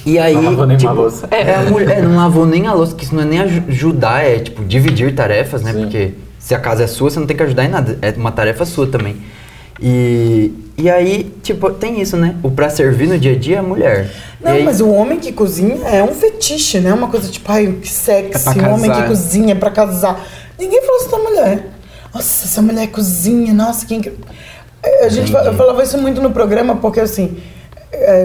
E 0.06 0.18
aí. 0.18 0.34
Não 0.34 0.44
lavou 0.44 0.66
nem 0.66 0.76
tipo, 0.76 0.92
louça. 0.92 1.26
É, 1.30 1.54
a 1.56 1.62
mulher 1.64 2.02
não 2.02 2.16
lavou 2.16 2.46
nem 2.46 2.66
a 2.66 2.72
louça, 2.72 2.94
que 2.94 3.04
isso 3.04 3.14
não 3.14 3.22
é 3.22 3.26
nem 3.26 3.40
aju- 3.40 3.64
ajudar, 3.68 4.24
é 4.24 4.38
tipo 4.38 4.64
dividir 4.64 5.14
tarefas, 5.14 5.62
né? 5.62 5.72
Sim. 5.72 5.80
Porque 5.82 6.14
se 6.38 6.54
a 6.54 6.58
casa 6.60 6.84
é 6.84 6.86
sua, 6.86 7.10
você 7.10 7.18
não 7.18 7.26
tem 7.26 7.36
que 7.36 7.42
ajudar 7.42 7.64
em 7.64 7.68
nada. 7.68 7.98
É 8.00 8.12
uma 8.16 8.30
tarefa 8.30 8.64
sua 8.64 8.86
também. 8.86 9.16
E, 9.82 10.52
e 10.78 10.88
aí, 10.88 11.30
tipo, 11.42 11.70
tem 11.70 12.00
isso, 12.00 12.16
né? 12.16 12.36
O 12.42 12.50
pra 12.50 12.70
servir 12.70 13.08
no 13.08 13.18
dia 13.18 13.32
a 13.32 13.36
dia 13.36 13.56
é 13.56 13.58
a 13.58 13.62
mulher. 13.62 14.10
Não, 14.40 14.52
aí- 14.52 14.62
mas 14.64 14.80
o 14.80 14.88
homem 14.88 15.18
que 15.18 15.32
cozinha 15.32 15.76
é 15.86 16.02
um 16.02 16.14
fetiche, 16.14 16.78
né? 16.78 16.94
Uma 16.94 17.08
coisa 17.08 17.28
tipo, 17.28 17.50
ai, 17.50 17.66
que 17.82 17.88
sexy, 17.88 18.48
É 18.58 18.62
um 18.68 18.74
homem 18.74 18.90
que 18.90 19.02
cozinha 19.08 19.52
é 19.52 19.56
pra 19.56 19.70
casar. 19.70 20.24
Ninguém 20.58 20.80
falou 20.82 21.00
isso 21.00 21.10
da 21.10 21.18
mulher. 21.18 21.66
Nossa, 22.14 22.46
essa 22.46 22.62
mulher 22.62 22.86
cozinha, 22.86 23.52
nossa, 23.52 23.84
que 23.84 23.94
incrível. 23.94 24.20
É, 24.82 25.04
A 25.04 25.08
gente, 25.08 25.30
falava 25.32 25.82
isso 25.82 25.98
muito 25.98 26.22
no 26.22 26.30
programa, 26.30 26.76
porque 26.76 27.00
assim, 27.00 27.36
é, 27.36 27.55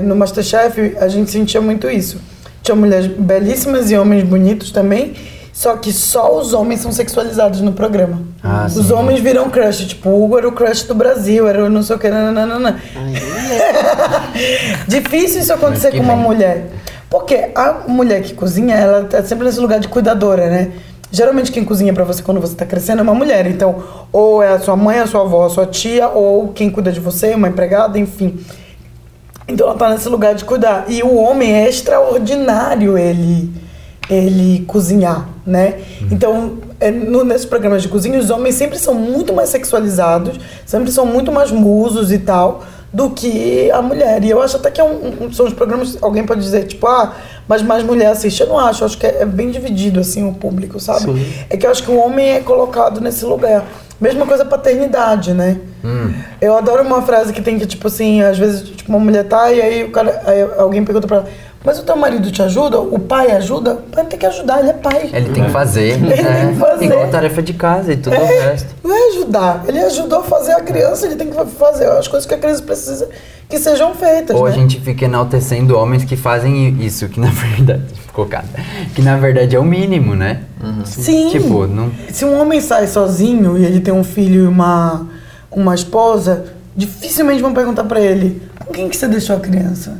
no 0.03 0.15
Masterchef 0.15 0.97
a 0.99 1.07
gente 1.07 1.31
sentia 1.31 1.61
muito 1.61 1.89
isso. 1.89 2.19
Tinha 2.63 2.75
mulheres 2.75 3.07
belíssimas 3.07 3.89
e 3.89 3.97
homens 3.97 4.23
bonitos 4.23 4.71
também, 4.71 5.13
só 5.51 5.75
que 5.77 5.91
só 5.91 6.37
os 6.37 6.53
homens 6.53 6.81
são 6.81 6.91
sexualizados 6.91 7.61
no 7.61 7.73
programa. 7.73 8.21
Ah, 8.43 8.67
os 8.67 8.85
sim. 8.87 8.93
homens 8.93 9.19
viram 9.19 9.49
crush, 9.49 9.87
tipo, 9.87 10.09
o 10.09 10.23
Hugo 10.23 10.37
era 10.37 10.47
o 10.47 10.51
crush 10.51 10.83
do 10.83 10.93
Brasil, 10.95 11.47
era 11.47 11.65
o 11.65 11.69
não 11.69 11.81
sei 11.81 11.95
o 11.95 11.99
que, 11.99 12.09
nananana. 12.09 12.79
Difícil 14.87 15.41
isso 15.41 15.53
acontecer 15.53 15.91
com 15.91 15.99
uma 15.99 16.15
bem. 16.15 16.23
mulher. 16.23 16.67
Porque 17.09 17.49
a 17.55 17.83
mulher 17.87 18.21
que 18.21 18.33
cozinha, 18.33 18.75
ela 18.75 19.03
tá 19.03 19.23
sempre 19.23 19.45
nesse 19.45 19.59
lugar 19.59 19.79
de 19.79 19.87
cuidadora, 19.87 20.49
né? 20.49 20.71
Geralmente 21.11 21.51
quem 21.51 21.65
cozinha 21.65 21.93
pra 21.93 22.05
você 22.05 22.23
quando 22.23 22.39
você 22.39 22.55
tá 22.55 22.65
crescendo 22.65 22.99
é 22.99 23.01
uma 23.01 23.13
mulher. 23.13 23.45
Então, 23.47 23.83
ou 24.13 24.41
é 24.41 24.53
a 24.53 24.59
sua 24.59 24.77
mãe, 24.77 24.99
a 24.99 25.07
sua 25.07 25.21
avó, 25.21 25.45
a 25.45 25.49
sua 25.49 25.65
tia, 25.65 26.07
ou 26.07 26.49
quem 26.49 26.69
cuida 26.69 26.89
de 26.91 27.01
você, 27.01 27.33
uma 27.35 27.49
empregada, 27.49 27.99
enfim. 27.99 28.39
Então 29.51 29.67
ela 29.67 29.77
tá 29.77 29.89
nesse 29.89 30.07
lugar 30.09 30.33
de 30.35 30.43
cuidar. 30.45 30.85
E 30.87 31.03
o 31.03 31.15
homem 31.15 31.51
é 31.53 31.69
extraordinário 31.69 32.97
ele 32.97 33.49
ele 34.09 34.65
cozinhar, 34.67 35.29
né? 35.45 35.75
Então, 36.11 36.57
é, 36.81 36.91
no, 36.91 37.23
nesses 37.23 37.45
programas 37.45 37.81
de 37.81 37.87
cozinha, 37.87 38.19
os 38.19 38.29
homens 38.29 38.55
sempre 38.55 38.77
são 38.77 38.93
muito 38.93 39.31
mais 39.31 39.47
sexualizados, 39.49 40.37
sempre 40.65 40.91
são 40.91 41.05
muito 41.05 41.31
mais 41.31 41.49
musos 41.49 42.11
e 42.11 42.17
tal, 42.19 42.61
do 42.91 43.11
que 43.11 43.71
a 43.71 43.81
mulher. 43.81 44.21
E 44.21 44.29
eu 44.29 44.41
acho 44.41 44.57
até 44.57 44.69
que 44.69 44.81
é 44.81 44.83
um, 44.83 45.13
um- 45.27 45.31
são 45.31 45.45
os 45.45 45.53
programas, 45.53 45.97
alguém 46.01 46.25
pode 46.25 46.41
dizer, 46.41 46.65
tipo, 46.65 46.85
ah, 46.87 47.13
mas 47.47 47.61
mais 47.61 47.83
mulher 47.85 48.07
assiste. 48.07 48.41
Eu 48.41 48.47
não 48.49 48.59
acho, 48.59 48.83
eu 48.83 48.87
acho 48.87 48.97
que 48.97 49.05
é, 49.07 49.21
é 49.21 49.25
bem 49.25 49.49
dividido, 49.49 50.01
assim, 50.01 50.27
o 50.27 50.33
público, 50.33 50.77
sabe? 50.77 51.05
Sim. 51.05 51.25
É 51.49 51.55
que 51.55 51.65
eu 51.65 51.71
acho 51.71 51.81
que 51.83 51.91
o 51.91 51.97
homem 51.97 52.31
é 52.31 52.39
colocado 52.41 52.99
nesse 52.99 53.23
lugar. 53.23 53.63
Mesma 54.01 54.25
coisa 54.25 54.43
paternidade, 54.43 55.31
né? 55.31 55.59
Eu 56.41 56.57
adoro 56.57 56.83
uma 56.83 57.03
frase 57.03 57.31
que 57.31 57.41
tem 57.41 57.59
que, 57.59 57.67
tipo 57.67 57.87
assim, 57.87 58.21
às 58.23 58.37
vezes, 58.37 58.67
tipo, 58.69 58.89
uma 58.89 58.99
mulher 58.99 59.23
tá 59.25 59.51
e 59.51 59.61
aí 59.61 59.83
o 59.83 59.91
cara, 59.91 60.21
aí 60.25 60.41
alguém 60.57 60.83
pergunta 60.83 61.07
pra 61.07 61.17
ela, 61.17 61.27
mas 61.63 61.77
o 61.77 61.83
teu 61.83 61.95
marido 61.95 62.31
te 62.31 62.41
ajuda? 62.41 62.79
O 62.79 62.97
pai 62.97 63.31
ajuda? 63.31 63.73
O 63.73 63.91
pai 63.91 64.03
tem 64.05 64.17
que 64.17 64.25
ajudar, 64.25 64.59
ele 64.59 64.71
é 64.71 64.73
pai. 64.73 65.11
Ele 65.13 65.29
tem 65.29 65.43
que 65.43 65.51
fazer. 65.51 65.93
Ele 66.01 66.15
tem 66.15 66.25
é, 66.25 66.47
que 66.47 66.59
fazer. 66.59 66.85
Igual 66.85 67.03
a 67.03 67.07
tarefa 67.07 67.41
de 67.43 67.53
casa 67.53 67.93
e 67.93 67.97
tudo 67.97 68.15
o 68.15 68.25
resto. 68.25 68.75
Não 68.83 68.95
é 68.95 69.09
ajudar, 69.09 69.63
ele 69.67 69.79
ajudou 69.79 70.19
a 70.19 70.23
fazer 70.23 70.53
a 70.53 70.61
criança, 70.61 71.05
ele 71.05 71.15
tem 71.15 71.29
que 71.29 71.45
fazer 71.51 71.85
as 71.85 72.07
coisas 72.07 72.27
que 72.27 72.33
a 72.33 72.37
criança 72.37 72.63
precisa 72.63 73.07
que 73.51 73.59
sejam 73.59 73.93
feitas, 73.93 74.35
Ou 74.35 74.45
né? 74.45 74.49
a 74.49 74.53
gente 74.53 74.79
fica 74.79 75.05
enaltecendo 75.05 75.77
homens 75.77 76.03
que 76.03 76.15
fazem 76.15 76.69
isso, 76.83 77.07
que 77.09 77.19
na 77.19 77.27
verdade. 77.29 77.83
Cocada. 78.13 78.47
Que 78.95 79.01
na 79.01 79.15
verdade 79.17 79.55
é 79.55 79.59
o 79.59 79.63
mínimo, 79.63 80.15
né? 80.15 80.41
Sim. 80.85 81.29
Tipo, 81.29 81.67
não. 81.67 81.91
Se 82.11 82.25
um 82.25 82.39
homem 82.41 82.59
sai 82.59 82.87
sozinho 82.87 83.57
e 83.57 83.63
ele 83.65 83.79
tem 83.79 83.93
um 83.93 84.03
filho 84.03 84.43
e 84.45 84.47
uma, 84.47 85.07
uma 85.51 85.75
esposa, 85.75 86.45
dificilmente 86.75 87.41
vão 87.41 87.53
perguntar 87.53 87.83
pra 87.83 88.01
ele 88.01 88.41
com 88.65 88.73
quem 88.73 88.89
que 88.89 88.97
você 88.97 89.07
deixou 89.07 89.35
a 89.35 89.39
criança. 89.39 89.97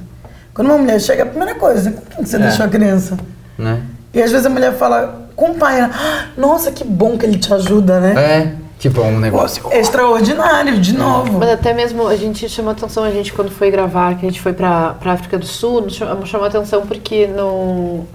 Quando 0.53 0.67
uma 0.67 0.77
mulher 0.77 0.99
chega, 0.99 1.23
a 1.23 1.25
primeira 1.25 1.55
coisa, 1.55 1.91
com 1.91 2.01
quem 2.15 2.23
que 2.23 2.29
você 2.29 2.35
É. 2.37 2.39
deixou 2.39 2.65
a 2.65 2.69
criança? 2.69 3.17
né? 3.57 3.81
E 4.13 4.21
às 4.21 4.31
vezes 4.31 4.45
a 4.45 4.49
mulher 4.49 4.73
fala, 4.73 5.27
com 5.35 5.51
o 5.51 5.55
pai, 5.55 5.79
ela, 5.79 5.91
"Ah, 5.93 6.25
nossa, 6.37 6.71
que 6.71 6.83
bom 6.83 7.17
que 7.17 7.25
ele 7.25 7.37
te 7.37 7.53
ajuda, 7.53 7.99
né? 8.01 8.13
É, 8.17 8.53
tipo, 8.81 8.99
é 8.99 9.03
um 9.03 9.19
negócio. 9.19 9.63
Extraordinário, 9.71 10.81
de 10.81 10.93
novo. 10.93 11.37
Mas 11.37 11.51
até 11.51 11.71
mesmo 11.73 12.07
a 12.07 12.15
gente 12.15 12.49
chamou 12.49 12.71
atenção, 12.71 13.03
a 13.03 13.11
gente 13.11 13.31
quando 13.31 13.51
foi 13.51 13.69
gravar, 13.69 14.15
que 14.15 14.25
a 14.25 14.29
gente 14.29 14.41
foi 14.41 14.53
pra, 14.53 14.95
pra 14.95 15.13
África 15.13 15.37
do 15.37 15.45
Sul, 15.45 15.81
nos 15.81 15.93
chamou, 15.93 16.25
chamou 16.25 16.47
atenção 16.47 16.85
porque 16.87 17.27
no, 17.27 18.05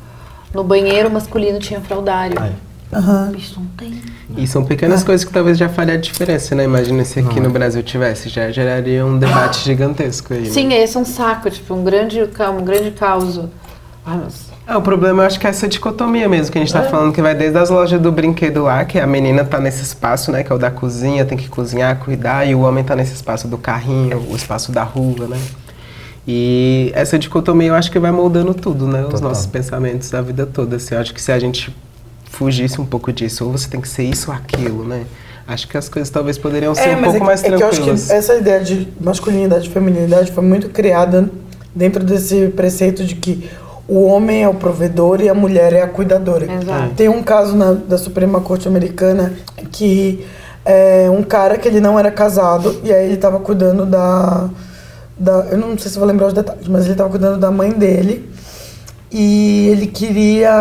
no 0.52 0.64
banheiro 0.64 1.08
masculino 1.08 1.60
tinha 1.60 1.80
fraldário. 1.80 2.36
Aham. 2.92 3.32
Isso 3.36 3.60
não 3.60 3.66
tem. 3.76 4.00
E 4.36 4.46
são 4.46 4.64
pequenas 4.64 5.04
coisas 5.04 5.24
que 5.24 5.32
talvez 5.32 5.56
já 5.56 5.68
falham 5.68 5.94
a 5.94 5.98
diferença, 5.98 6.54
né? 6.54 6.64
Imagina 6.64 7.04
se 7.04 7.20
aqui 7.20 7.40
no 7.40 7.50
Brasil 7.50 7.82
tivesse, 7.82 8.28
já 8.28 8.50
geraria 8.50 9.06
um 9.06 9.18
debate 9.18 9.60
gigantesco 9.64 10.34
aí. 10.34 10.40
né? 10.42 10.50
Sim, 10.50 10.72
esse 10.72 10.96
é 10.96 11.00
um 11.00 11.04
saco, 11.04 11.48
tipo, 11.48 11.74
um 11.74 11.84
grande, 11.84 12.20
um 12.22 12.64
grande 12.64 12.90
caos. 12.90 13.38
Ai, 14.04 14.20
mas... 14.22 14.55
É, 14.66 14.76
o 14.76 14.82
problema 14.82 15.22
eu 15.22 15.26
acho 15.26 15.38
que 15.38 15.46
é 15.46 15.50
essa 15.50 15.68
dicotomia 15.68 16.28
mesmo, 16.28 16.50
que 16.50 16.58
a 16.58 16.60
gente 16.60 16.72
tá 16.72 16.82
falando 16.82 17.12
que 17.14 17.22
vai 17.22 17.36
desde 17.36 17.56
as 17.56 17.70
lojas 17.70 18.00
do 18.00 18.10
brinquedo 18.10 18.64
lá, 18.64 18.84
que 18.84 18.98
a 18.98 19.06
menina 19.06 19.44
tá 19.44 19.60
nesse 19.60 19.82
espaço, 19.82 20.32
né, 20.32 20.42
que 20.42 20.50
é 20.50 20.54
o 20.54 20.58
da 20.58 20.72
cozinha, 20.72 21.24
tem 21.24 21.38
que 21.38 21.48
cozinhar, 21.48 21.96
cuidar, 21.98 22.44
e 22.44 22.54
o 22.54 22.60
homem 22.62 22.82
tá 22.82 22.96
nesse 22.96 23.14
espaço 23.14 23.46
do 23.46 23.56
carrinho, 23.56 24.18
o 24.28 24.34
espaço 24.34 24.72
da 24.72 24.82
rua, 24.82 25.28
né? 25.28 25.38
E 26.26 26.90
essa 26.94 27.16
dicotomia 27.16 27.68
eu 27.68 27.74
acho 27.76 27.92
que 27.92 27.98
vai 28.00 28.10
moldando 28.10 28.52
tudo, 28.52 28.88
né? 28.88 29.02
Os 29.02 29.10
Total. 29.10 29.28
nossos 29.28 29.46
pensamentos 29.46 30.10
da 30.10 30.20
vida 30.20 30.44
toda. 30.44 30.74
Assim, 30.74 30.96
eu 30.96 31.00
acho 31.00 31.14
que 31.14 31.22
se 31.22 31.30
a 31.30 31.38
gente 31.38 31.72
fugisse 32.24 32.80
um 32.80 32.84
pouco 32.84 33.12
disso, 33.12 33.44
ou 33.44 33.52
você 33.52 33.68
tem 33.68 33.80
que 33.80 33.88
ser 33.88 34.02
isso 34.02 34.32
ou 34.32 34.36
aquilo, 34.36 34.84
né? 34.84 35.04
Acho 35.46 35.68
que 35.68 35.76
as 35.78 35.88
coisas 35.88 36.10
talvez 36.10 36.36
poderiam 36.36 36.74
ser 36.74 36.96
um 36.96 37.02
pouco 37.02 37.18
é, 37.18 37.20
mais 37.20 37.44
é 37.44 37.48
que 37.48 37.54
eu 37.54 37.68
acho 37.68 37.76
tranquilas. 37.76 38.06
que 38.08 38.12
essa 38.12 38.34
ideia 38.34 38.60
de 38.60 38.88
masculinidade 39.00 39.68
e 39.68 39.70
feminilidade 39.70 40.32
foi 40.32 40.42
muito 40.42 40.68
criada 40.70 41.30
dentro 41.72 42.02
desse 42.02 42.48
preceito 42.48 43.04
de 43.04 43.14
que 43.14 43.48
o 43.88 44.04
homem 44.04 44.42
é 44.42 44.48
o 44.48 44.54
provedor 44.54 45.20
e 45.20 45.28
a 45.28 45.34
mulher 45.34 45.72
é 45.72 45.82
a 45.82 45.86
cuidadora. 45.88 46.44
Exato. 46.52 46.94
Tem 46.96 47.08
um 47.08 47.22
caso 47.22 47.54
na- 47.56 47.72
da 47.72 47.96
Suprema 47.98 48.40
Corte 48.40 48.66
Americana 48.66 49.32
que 49.70 50.26
é 50.64 51.08
um 51.10 51.22
cara 51.22 51.56
que 51.56 51.68
ele 51.68 51.80
não 51.80 51.96
era 51.98 52.10
casado 52.10 52.80
e 52.82 52.92
aí 52.92 53.04
ele 53.06 53.14
estava 53.14 53.38
cuidando 53.38 53.86
da, 53.86 54.48
da. 55.16 55.46
Eu 55.50 55.58
não 55.58 55.78
sei 55.78 55.90
se 55.90 55.98
vou 55.98 56.06
lembrar 56.08 56.26
os 56.26 56.32
detalhes, 56.32 56.66
mas 56.66 56.84
ele 56.84 56.92
estava 56.92 57.08
cuidando 57.10 57.38
da 57.38 57.50
mãe 57.50 57.70
dele 57.70 58.28
e 59.10 59.68
ele 59.68 59.86
queria 59.86 60.52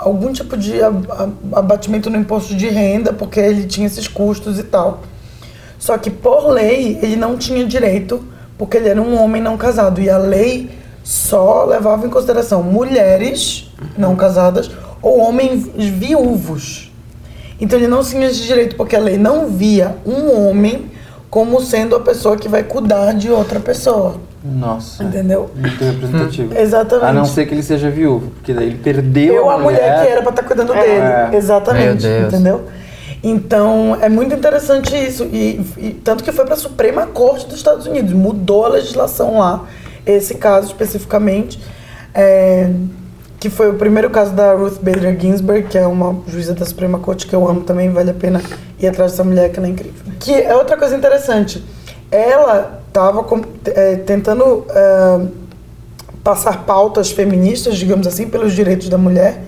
algum 0.00 0.32
tipo 0.32 0.56
de 0.56 0.82
ab- 0.82 1.06
ab- 1.10 1.32
abatimento 1.52 2.08
no 2.08 2.16
imposto 2.16 2.54
de 2.54 2.68
renda 2.68 3.12
porque 3.12 3.38
ele 3.38 3.64
tinha 3.66 3.86
esses 3.86 4.08
custos 4.08 4.58
e 4.58 4.62
tal. 4.62 5.02
Só 5.78 5.98
que 5.98 6.10
por 6.10 6.48
lei 6.48 6.98
ele 7.02 7.16
não 7.16 7.36
tinha 7.36 7.64
direito 7.66 8.24
porque 8.56 8.78
ele 8.78 8.88
era 8.88 9.00
um 9.00 9.20
homem 9.22 9.42
não 9.42 9.58
casado 9.58 10.00
e 10.00 10.08
a 10.08 10.16
lei 10.16 10.70
só 11.06 11.64
levava 11.64 12.04
em 12.04 12.10
consideração 12.10 12.64
mulheres 12.64 13.70
não 13.96 14.16
casadas 14.16 14.68
ou 15.00 15.20
homens 15.20 15.68
viúvos. 15.72 16.90
Então 17.60 17.78
ele 17.78 17.86
não 17.86 18.02
tinha 18.02 18.26
esse 18.26 18.42
direito 18.42 18.74
porque 18.74 18.96
a 18.96 18.98
lei 18.98 19.16
não 19.16 19.46
via 19.46 19.96
um 20.04 20.48
homem 20.48 20.90
como 21.30 21.60
sendo 21.60 21.94
a 21.94 22.00
pessoa 22.00 22.36
que 22.36 22.48
vai 22.48 22.64
cuidar 22.64 23.12
de 23.12 23.30
outra 23.30 23.60
pessoa. 23.60 24.16
Nossa. 24.44 25.04
Entendeu? 25.04 25.48
Muito 25.54 25.84
representativo. 25.84 26.58
Exatamente. 26.58 27.06
A 27.08 27.12
não 27.12 27.24
ser 27.24 27.46
que 27.46 27.54
ele 27.54 27.62
seja 27.62 27.88
viúvo, 27.88 28.30
porque 28.30 28.52
daí 28.52 28.66
ele 28.66 28.78
perdeu 28.78 29.34
Eu, 29.36 29.50
a 29.50 29.58
mulher 29.58 30.02
que 30.04 30.10
era 30.10 30.22
pra 30.22 30.30
estar 30.30 30.42
cuidando 30.42 30.74
É. 30.74 30.80
dele. 31.28 31.36
Exatamente. 31.36 32.04
Meu 32.04 32.20
Deus. 32.20 32.34
Entendeu? 32.34 32.64
Então, 33.22 33.96
é 34.00 34.08
muito 34.08 34.34
interessante 34.34 34.96
isso. 34.96 35.22
E, 35.32 35.64
e 35.78 35.90
tanto 36.02 36.24
que 36.24 36.32
foi 36.32 36.44
pra 36.44 36.56
Suprema 36.56 37.06
Corte 37.06 37.46
dos 37.46 37.56
Estados 37.56 37.86
Unidos. 37.86 38.12
Mudou 38.12 38.64
a 38.66 38.68
legislação 38.70 39.38
lá, 39.38 39.64
esse 40.06 40.36
caso 40.36 40.68
especificamente. 40.68 41.60
é, 42.14 42.70
que 43.38 43.50
foi 43.50 43.70
o 43.70 43.74
primeiro 43.74 44.08
caso 44.08 44.32
da 44.32 44.54
Ruth 44.54 44.78
Bader 44.80 45.18
Ginsburg, 45.20 45.64
que 45.68 45.76
é 45.76 45.86
uma 45.86 46.20
juíza 46.26 46.54
da 46.54 46.64
Suprema 46.64 46.98
Corte 46.98 47.26
que 47.26 47.36
eu 47.36 47.46
amo 47.46 47.60
também, 47.60 47.90
vale 47.90 48.10
a 48.10 48.14
pena 48.14 48.40
ir 48.80 48.86
atrás 48.86 49.12
dessa 49.12 49.22
mulher 49.22 49.52
que 49.52 49.58
ela 49.58 49.66
é 49.66 49.70
incrível. 49.70 49.94
Que 50.18 50.32
é 50.32 50.54
outra 50.56 50.76
coisa 50.76 50.96
interessante. 50.96 51.62
Ela 52.10 52.80
estava 52.88 53.24
tentando 54.06 54.64
é, 54.70 55.26
passar 56.24 56.64
pautas 56.64 57.10
feministas, 57.10 57.76
digamos 57.76 58.06
assim, 58.06 58.26
pelos 58.26 58.54
direitos 58.54 58.88
da 58.88 58.96
mulher. 58.96 59.42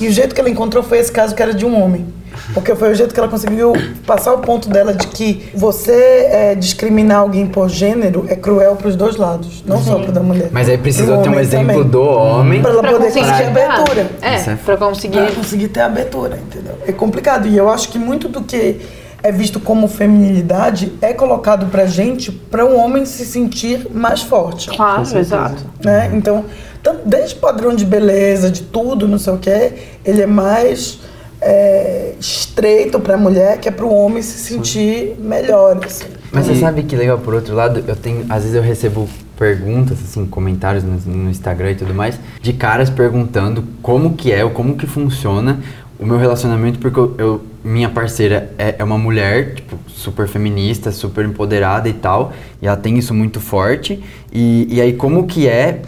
E 0.00 0.08
o 0.08 0.12
jeito 0.12 0.34
que 0.34 0.40
ela 0.40 0.50
encontrou 0.50 0.82
foi 0.82 0.98
esse 0.98 1.12
caso 1.12 1.34
que 1.34 1.42
era 1.42 1.54
de 1.54 1.64
um 1.64 1.80
homem. 1.80 2.06
Porque 2.52 2.74
foi 2.74 2.90
o 2.90 2.94
jeito 2.94 3.14
que 3.14 3.20
ela 3.20 3.28
conseguiu 3.28 3.72
passar 4.06 4.32
o 4.34 4.38
ponto 4.38 4.68
dela 4.68 4.92
de 4.92 5.06
que 5.06 5.50
você 5.54 6.26
é, 6.30 6.54
discriminar 6.54 7.18
alguém 7.18 7.46
por 7.46 7.68
gênero 7.68 8.26
é 8.28 8.34
cruel 8.34 8.76
pros 8.76 8.96
dois 8.96 9.16
lados, 9.16 9.62
não 9.66 9.80
só 9.80 9.98
pro 10.00 10.12
da 10.12 10.20
mulher. 10.20 10.48
Mas 10.52 10.68
aí 10.68 10.76
precisou 10.76 11.22
ter 11.22 11.28
um 11.28 11.38
exemplo 11.38 11.68
também. 11.68 11.88
do 11.88 12.02
homem. 12.02 12.60
Pra 12.60 12.72
ela 12.72 12.82
Pra 12.82 12.92
poder 12.92 13.06
conseguir 13.06 13.44
abertura. 13.44 14.10
É, 14.20 14.34
é 14.34 14.56
pra 14.56 14.76
conseguir. 14.76 15.18
Pra 15.18 15.30
conseguir 15.32 15.68
ter 15.68 15.80
abertura, 15.80 16.36
entendeu? 16.36 16.74
É 16.86 16.92
complicado. 16.92 17.46
E 17.46 17.56
eu 17.56 17.70
acho 17.70 17.88
que 17.88 17.98
muito 17.98 18.28
do 18.28 18.42
que 18.42 18.80
é 19.22 19.32
visto 19.32 19.58
como 19.58 19.88
feminilidade 19.88 20.92
é 21.00 21.14
colocado 21.14 21.66
pra 21.66 21.86
gente 21.86 22.30
pra 22.30 22.66
um 22.66 22.78
homem 22.78 23.06
se 23.06 23.24
sentir 23.24 23.86
mais 23.90 24.20
forte. 24.22 24.68
Claro, 24.68 25.02
exato. 25.16 25.64
Né? 25.82 26.10
Então, 26.12 26.44
tanto 26.84 27.08
desde 27.08 27.34
padrão 27.36 27.74
de 27.74 27.84
beleza, 27.84 28.50
de 28.50 28.62
tudo, 28.62 29.08
não 29.08 29.18
sei 29.18 29.32
o 29.32 29.38
que, 29.38 29.72
ele 30.04 30.20
é 30.22 30.26
mais 30.26 31.00
é, 31.40 32.12
estreito 32.20 33.00
pra 33.00 33.16
mulher 33.16 33.58
que 33.58 33.68
é 33.68 33.72
pro 33.72 33.90
homem 33.90 34.22
se 34.22 34.38
sentir 34.38 35.16
melhor. 35.18 35.80
Assim. 35.84 36.04
Mas 36.30 36.46
você 36.46 36.56
sabe 36.56 36.82
que 36.82 36.94
legal, 36.94 37.18
por 37.18 37.34
outro 37.34 37.54
lado, 37.54 37.82
eu 37.88 37.96
tenho. 37.96 38.26
Às 38.28 38.42
vezes 38.42 38.54
eu 38.54 38.62
recebo 38.62 39.08
perguntas, 39.38 39.98
assim, 40.02 40.26
comentários 40.26 40.84
no, 40.84 40.92
no 41.12 41.30
Instagram 41.30 41.72
e 41.72 41.74
tudo 41.74 41.92
mais, 41.94 42.18
de 42.40 42.52
caras 42.52 42.88
perguntando 42.88 43.64
como 43.82 44.14
que 44.14 44.30
é 44.30 44.44
ou 44.44 44.50
como 44.50 44.76
que 44.76 44.86
funciona 44.86 45.58
o 45.98 46.04
meu 46.06 46.18
relacionamento, 46.18 46.78
porque 46.78 46.98
eu, 47.00 47.14
eu- 47.18 47.44
minha 47.64 47.88
parceira 47.88 48.50
é, 48.58 48.74
é 48.78 48.84
uma 48.84 48.98
mulher, 48.98 49.54
tipo, 49.54 49.78
super 49.88 50.28
feminista, 50.28 50.92
super 50.92 51.24
empoderada 51.24 51.88
e 51.88 51.94
tal, 51.94 52.30
e 52.60 52.66
ela 52.66 52.76
tem 52.76 52.98
isso 52.98 53.14
muito 53.14 53.40
forte. 53.40 54.02
E, 54.30 54.66
e 54.70 54.80
aí, 54.82 54.92
como 54.92 55.26
que 55.26 55.48
é 55.48 55.80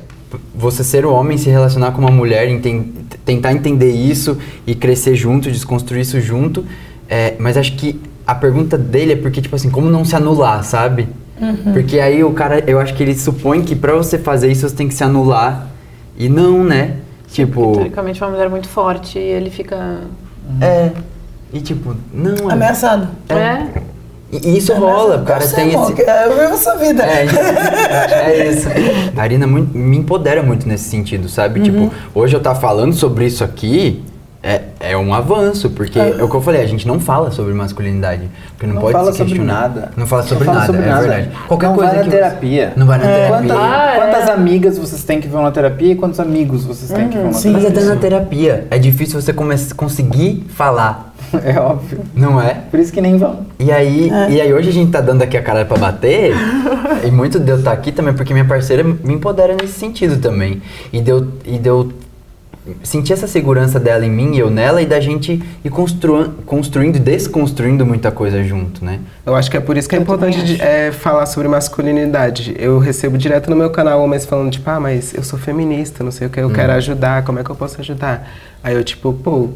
você 0.54 0.82
ser 0.84 1.04
o 1.06 1.12
homem, 1.12 1.36
se 1.38 1.48
relacionar 1.50 1.92
com 1.92 2.00
uma 2.00 2.10
mulher, 2.10 2.48
enten- 2.48 2.92
tentar 3.24 3.52
entender 3.52 3.90
isso 3.90 4.36
e 4.66 4.74
crescer 4.74 5.14
junto, 5.16 5.50
desconstruir 5.50 6.00
isso 6.02 6.20
junto. 6.20 6.64
É, 7.08 7.34
mas 7.38 7.56
acho 7.56 7.74
que 7.76 8.00
a 8.26 8.34
pergunta 8.34 8.76
dele 8.76 9.12
é 9.12 9.16
porque, 9.16 9.40
tipo 9.40 9.54
assim, 9.56 9.70
como 9.70 9.88
não 9.90 10.04
se 10.04 10.14
anular, 10.16 10.62
sabe? 10.64 11.08
Porque 11.72 12.00
aí 12.00 12.24
o 12.24 12.32
cara, 12.32 12.64
eu 12.66 12.80
acho 12.80 12.94
que 12.94 13.02
ele 13.02 13.14
supõe 13.14 13.62
que 13.62 13.76
pra 13.76 13.94
você 13.94 14.18
fazer 14.18 14.50
isso 14.50 14.66
você 14.68 14.74
tem 14.74 14.88
que 14.88 14.94
se 14.94 15.04
anular. 15.04 15.68
E 16.16 16.28
não, 16.28 16.64
né? 16.64 16.96
Tipo. 17.30 17.72
Teoricamente, 17.74 18.22
uma 18.22 18.30
mulher 18.30 18.48
muito 18.48 18.68
forte 18.68 19.18
e 19.18 19.22
ele 19.22 19.50
fica. 19.50 20.00
É, 20.60 20.92
E 21.52 21.60
tipo, 21.60 21.94
não. 22.12 22.50
é- 22.50 22.54
ameaçado. 22.54 23.08
É. 23.28 23.66
E 23.66 23.95
e 24.42 24.58
isso 24.58 24.72
rola, 24.74 25.16
o 25.18 25.24
cara 25.24 25.46
tem 25.46 25.68
esse. 25.74 26.02
é, 26.02 26.28
vivo 26.28 26.54
essa 26.54 26.76
vida. 26.76 27.02
É, 27.04 27.26
é 28.30 28.48
isso. 28.48 28.68
A 29.16 29.22
Arina 29.22 29.46
muito- 29.46 29.76
me 29.76 29.96
empodera 29.98 30.42
muito 30.42 30.68
nesse 30.68 30.84
sentido, 30.84 31.28
sabe? 31.28 31.60
Uhum. 31.60 31.64
Tipo, 31.64 31.92
hoje 32.14 32.34
eu 32.36 32.40
tá 32.40 32.54
falando 32.54 32.94
sobre 32.94 33.26
isso 33.26 33.42
aqui 33.44 34.04
é, 34.42 34.62
é 34.78 34.96
um 34.96 35.12
avanço, 35.12 35.70
porque 35.70 35.98
é 35.98 36.22
o 36.22 36.28
que 36.28 36.36
eu 36.36 36.40
falei, 36.40 36.62
a 36.62 36.66
gente 36.66 36.86
não 36.86 37.00
fala 37.00 37.32
sobre 37.32 37.52
masculinidade. 37.52 38.28
Porque 38.50 38.64
não, 38.64 38.74
Não 38.74 38.80
pode 38.80 38.92
fala 38.92 39.10
se 39.10 39.18
sobre 39.18 39.38
nada. 39.40 39.90
Não 39.96 40.06
fala 40.06 40.22
sobre 40.22 40.44
Não 40.44 40.54
fala 40.54 40.60
nada, 40.60 40.66
sobre 40.72 40.82
é 40.82 40.88
nada. 40.88 41.00
verdade. 41.08 41.30
Qualquer 41.48 41.66
não 41.66 41.74
coisa 41.74 41.90
vai 41.90 41.98
na 41.98 42.04
que 42.04 42.10
terapia. 42.10 42.72
Não 42.76 42.86
vai 42.86 42.98
na 42.98 43.04
terapia. 43.04 43.28
Quantas, 43.38 43.56
Ah, 43.56 43.90
é. 43.92 43.96
quantas 43.96 44.28
amigas 44.30 44.78
vocês 44.78 45.02
têm 45.02 45.20
que 45.20 45.26
vão 45.26 45.42
na 45.42 45.50
terapia 45.50 45.92
e 45.92 45.96
quantos 45.96 46.20
amigos 46.20 46.64
vocês 46.64 46.92
têm 46.92 47.08
que 47.08 47.16
vão 47.16 47.26
na 47.26 47.32
sim. 47.32 47.50
Mas 47.50 47.62
terapia? 47.62 47.82
até 47.82 47.94
na 47.94 48.00
terapia 48.00 48.66
é 48.70 48.78
difícil 48.78 49.20
você 49.20 49.32
conseguir 49.74 50.46
falar, 50.54 51.12
É 51.44 51.58
óbvio. 51.58 52.00
não 52.14 52.40
é? 52.40 52.54
Por 52.70 52.78
isso 52.80 52.92
que 52.92 53.00
nem 53.00 53.16
vão. 53.18 53.46
E 53.58 53.70
aí, 53.72 54.10
É. 54.10 54.30
e 54.30 54.40
aí 54.40 54.52
hoje 54.52 54.68
a 54.68 54.72
gente 54.72 54.90
tá 54.90 55.00
dando 55.00 55.22
aqui 55.22 55.36
a 55.36 55.42
cara 55.42 55.64
pra 55.64 55.76
bater, 55.76 56.32
e 57.06 57.10
muito 57.10 57.38
de 57.38 57.50
eu 57.50 57.58
estar 57.58 57.72
aqui 57.72 57.92
também, 57.92 58.14
porque 58.14 58.32
minha 58.32 58.44
parceira 58.44 58.82
me 58.82 59.14
empodera 59.14 59.54
nesse 59.60 59.74
sentido 59.74 60.18
também. 60.20 60.62
E 60.92 61.00
deu, 61.00 61.26
e 61.44 61.58
deu 61.58 61.92
sentir 62.82 63.12
essa 63.12 63.28
segurança 63.28 63.78
dela 63.78 64.04
em 64.04 64.10
mim 64.10 64.34
e 64.34 64.40
eu 64.40 64.50
nela, 64.50 64.82
e 64.82 64.86
da 64.86 64.98
gente 64.98 65.40
ir 65.64 65.70
constru 65.70 66.30
construindo 66.44 66.96
e 66.96 66.98
desconstruindo 66.98 67.86
muita 67.86 68.10
coisa 68.10 68.42
junto, 68.42 68.84
né? 68.84 68.98
Eu 69.24 69.36
acho 69.36 69.48
que 69.50 69.56
é 69.56 69.60
por 69.60 69.76
isso 69.76 69.88
que 69.88 69.94
é 69.94 69.98
Eu 69.98 70.02
importante 70.02 70.60
é, 70.60 70.90
falar 70.90 71.26
sobre 71.26 71.46
masculinidade. 71.46 72.56
Eu 72.58 72.78
recebo 72.80 73.16
direto 73.16 73.48
no 73.48 73.54
meu 73.54 73.70
canal 73.70 74.02
homens 74.02 74.26
falando, 74.26 74.50
tipo, 74.50 74.68
ah, 74.68 74.80
mas 74.80 75.14
eu 75.14 75.22
sou 75.22 75.38
feminista, 75.38 76.02
não 76.02 76.10
sei 76.10 76.26
o 76.26 76.30
que, 76.30 76.40
eu 76.40 76.50
quero 76.50 76.72
ajudar, 76.72 77.22
como 77.24 77.38
é 77.38 77.44
que 77.44 77.50
eu 77.50 77.54
posso 77.56 77.80
ajudar? 77.80 78.28
Aí 78.64 78.74
eu, 78.74 78.82
tipo, 78.82 79.12
pô, 79.12 79.50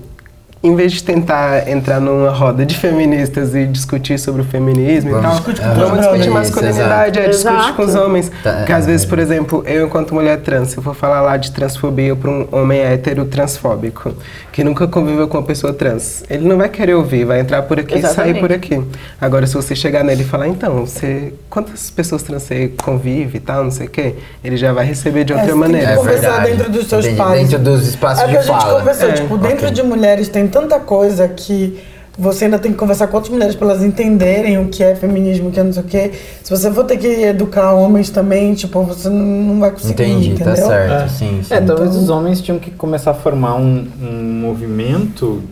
em 0.63 0.77
vez 0.77 0.93
de 0.93 1.03
tentar 1.03 1.71
entrar 1.71 1.99
numa 2.01 2.29
roda 2.31 2.67
de 2.67 2.77
feministas 2.77 3.55
e 3.55 3.65
discutir 3.67 4.19
sobre 4.19 4.43
o 4.43 4.45
feminismo 4.45 5.09
e 5.09 5.13
Vamos- 5.15 5.27
tal, 5.27 5.35
Discute 5.37 5.61
com 5.63 5.67
vamos 5.69 5.83
os 5.85 5.91
discutir 6.01 6.09
brothers. 6.31 6.51
masculinidade, 6.51 7.19
é, 7.19 7.29
discute 7.29 7.55
Exato. 7.55 7.73
com 7.75 7.83
os 7.83 7.95
homens. 7.95 8.31
Tá, 8.43 8.53
Porque 8.59 8.73
é, 8.73 8.75
às 8.75 8.85
vezes, 8.85 9.07
é 9.07 9.09
por 9.09 9.19
exemplo, 9.19 9.65
eu 9.67 9.87
enquanto 9.87 10.15
mulher 10.15 10.39
trans, 10.41 10.69
se 10.69 10.77
eu 10.77 10.83
for 10.83 10.95
falar 10.95 11.23
lá 11.23 11.39
de 11.39 11.51
transfobia 11.53 12.15
para 12.15 12.31
um 12.31 12.47
homem 12.53 12.79
hétero 12.79 13.25
transfóbico, 13.25 14.13
que 14.53 14.63
nunca 14.63 14.87
conviveu 14.87 15.27
com 15.29 15.39
uma 15.39 15.45
pessoa 15.45 15.73
trans, 15.73 16.25
ele 16.29 16.47
não 16.47 16.59
vai 16.59 16.69
querer 16.69 16.93
ouvir, 16.93 17.25
vai 17.25 17.41
entrar 17.41 17.63
por 17.63 17.81
aqui 17.81 17.95
e 17.95 18.03
sair 18.03 18.11
Exatamente. 18.11 18.41
por 18.41 18.53
aqui. 18.53 18.83
Agora, 19.19 19.47
se 19.47 19.55
você 19.55 19.75
chegar 19.75 20.05
nele 20.05 20.25
e 20.25 20.27
falar, 20.27 20.47
então, 20.47 20.85
você, 20.85 21.33
quantas 21.49 21.91
pessoas 21.91 22.23
trans 22.23 22.43
você 22.43 22.71
convive 22.83 23.39
e 23.39 23.41
tal, 23.41 23.65
não 23.65 23.71
sei 23.71 23.87
o 23.87 23.91
quê, 23.91 24.15
ele 24.45 24.59
já 24.59 24.75
vai 24.75 24.85
receber 24.85 25.25
de 25.25 25.33
É, 25.33 25.37
outra 25.37 25.53
você 25.55 25.59
tem 25.59 25.63
que 25.71 25.73
maneira. 25.73 25.97
conversar 25.97 26.45
dentro 26.45 26.71
dos 26.71 26.87
seus 26.87 27.07
Entendi. 27.07 27.17
pares. 27.19 27.49
Dentro 27.49 27.65
dos 27.65 27.87
espaços 27.89 28.21
é 28.21 28.25
o 28.25 28.27
que 28.27 28.33
de 28.33 28.39
a 28.39 28.43
gente 28.43 28.61
fala. 28.63 28.79
conversou, 28.81 29.09
É, 29.09 29.13
tipo, 29.13 29.39
dentro 29.39 29.65
ok. 29.67 29.71
de 29.71 29.83
mulheres 29.83 30.29
tem 30.29 30.50
tanta 30.51 30.79
coisa 30.81 31.27
que 31.29 31.79
você 32.19 32.45
ainda 32.47 32.59
tem 32.59 32.73
que 32.73 32.77
conversar 32.77 33.07
com 33.07 33.17
outras 33.17 33.33
mulheres 33.33 33.55
para 33.55 33.69
elas 33.71 33.83
entenderem 33.83 34.59
o 34.59 34.69
que 34.69 34.83
é 34.83 34.95
feminismo, 34.95 35.49
o 35.49 35.53
que 35.53 35.59
é 35.61 35.63
não 35.63 35.73
sei 35.73 35.83
o 35.83 35.87
quê. 35.87 36.11
Se 36.43 36.51
você 36.51 36.71
for 36.71 36.85
ter 36.85 36.99
que 36.99 37.07
educar 37.07 37.73
homens 37.73 38.11
também, 38.11 38.53
tipo, 38.53 38.83
você 38.83 39.09
não 39.09 39.59
vai 39.61 39.71
conseguir, 39.71 39.93
Entendi, 40.03 40.31
entendeu? 40.33 40.55
tá 40.55 40.61
certo, 40.61 41.05
É. 41.05 41.09
sim, 41.09 41.41
sim. 41.43 41.55
É, 41.55 41.61
talvez 41.63 41.91
Então- 41.91 42.03
os 42.03 42.11
homens 42.11 42.43
tinham 42.43 42.59
que 42.59 42.71
começar 42.73 43.13
a 43.13 43.15
formar 43.15 43.55
um, 43.57 43.87
um 44.03 44.41
movimento 44.43 45.43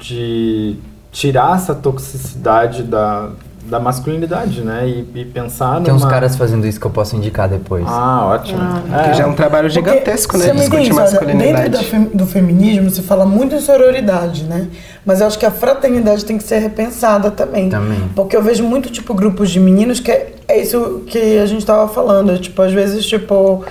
de 0.00 0.76
tirar 1.12 1.56
essa 1.56 1.74
toxicidade 1.74 2.82
da, 2.82 3.30
da 3.68 3.78
masculinidade, 3.80 4.62
né? 4.62 4.86
E, 4.88 5.20
e 5.20 5.24
pensar 5.24 5.80
Tem 5.82 5.92
uns 5.92 6.00
numa... 6.02 6.10
caras 6.10 6.36
fazendo 6.36 6.66
isso 6.66 6.78
que 6.80 6.86
eu 6.86 6.90
posso 6.90 7.16
indicar 7.16 7.48
depois. 7.48 7.84
Ah, 7.86 8.26
ótimo. 8.26 8.60
Que 9.04 9.14
já 9.14 9.24
é 9.24 9.26
um 9.26 9.34
trabalho 9.34 9.68
Porque 9.70 9.88
gigantesco, 9.90 10.36
né? 10.38 10.44
você 10.46 10.52
me 10.52 10.60
Discutir 10.60 10.82
entende, 10.84 10.98
olha, 11.00 11.10
masculinidade. 11.10 11.68
Dentro 11.70 11.84
fem- 11.86 12.10
do 12.14 12.26
feminismo 12.26 12.90
se 12.90 13.02
fala 13.02 13.26
muito 13.26 13.54
em 13.54 13.60
sororidade, 13.60 14.44
né? 14.44 14.68
Mas 15.04 15.20
eu 15.20 15.26
acho 15.26 15.38
que 15.38 15.46
a 15.46 15.50
fraternidade 15.50 16.24
tem 16.24 16.38
que 16.38 16.44
ser 16.44 16.58
repensada 16.58 17.30
também. 17.30 17.68
Também. 17.68 18.08
Porque 18.14 18.36
eu 18.36 18.42
vejo 18.42 18.64
muito, 18.64 18.90
tipo, 18.90 19.12
grupos 19.14 19.50
de 19.50 19.60
meninos 19.60 20.00
que 20.00 20.10
é, 20.10 20.34
é 20.48 20.60
isso 20.60 21.02
que 21.06 21.38
a 21.38 21.46
gente 21.46 21.64
tava 21.66 21.88
falando. 21.88 22.32
é, 22.32 22.38
Tipo, 22.38 22.62
às 22.62 22.72
vezes, 22.72 23.04
tipo, 23.06 23.64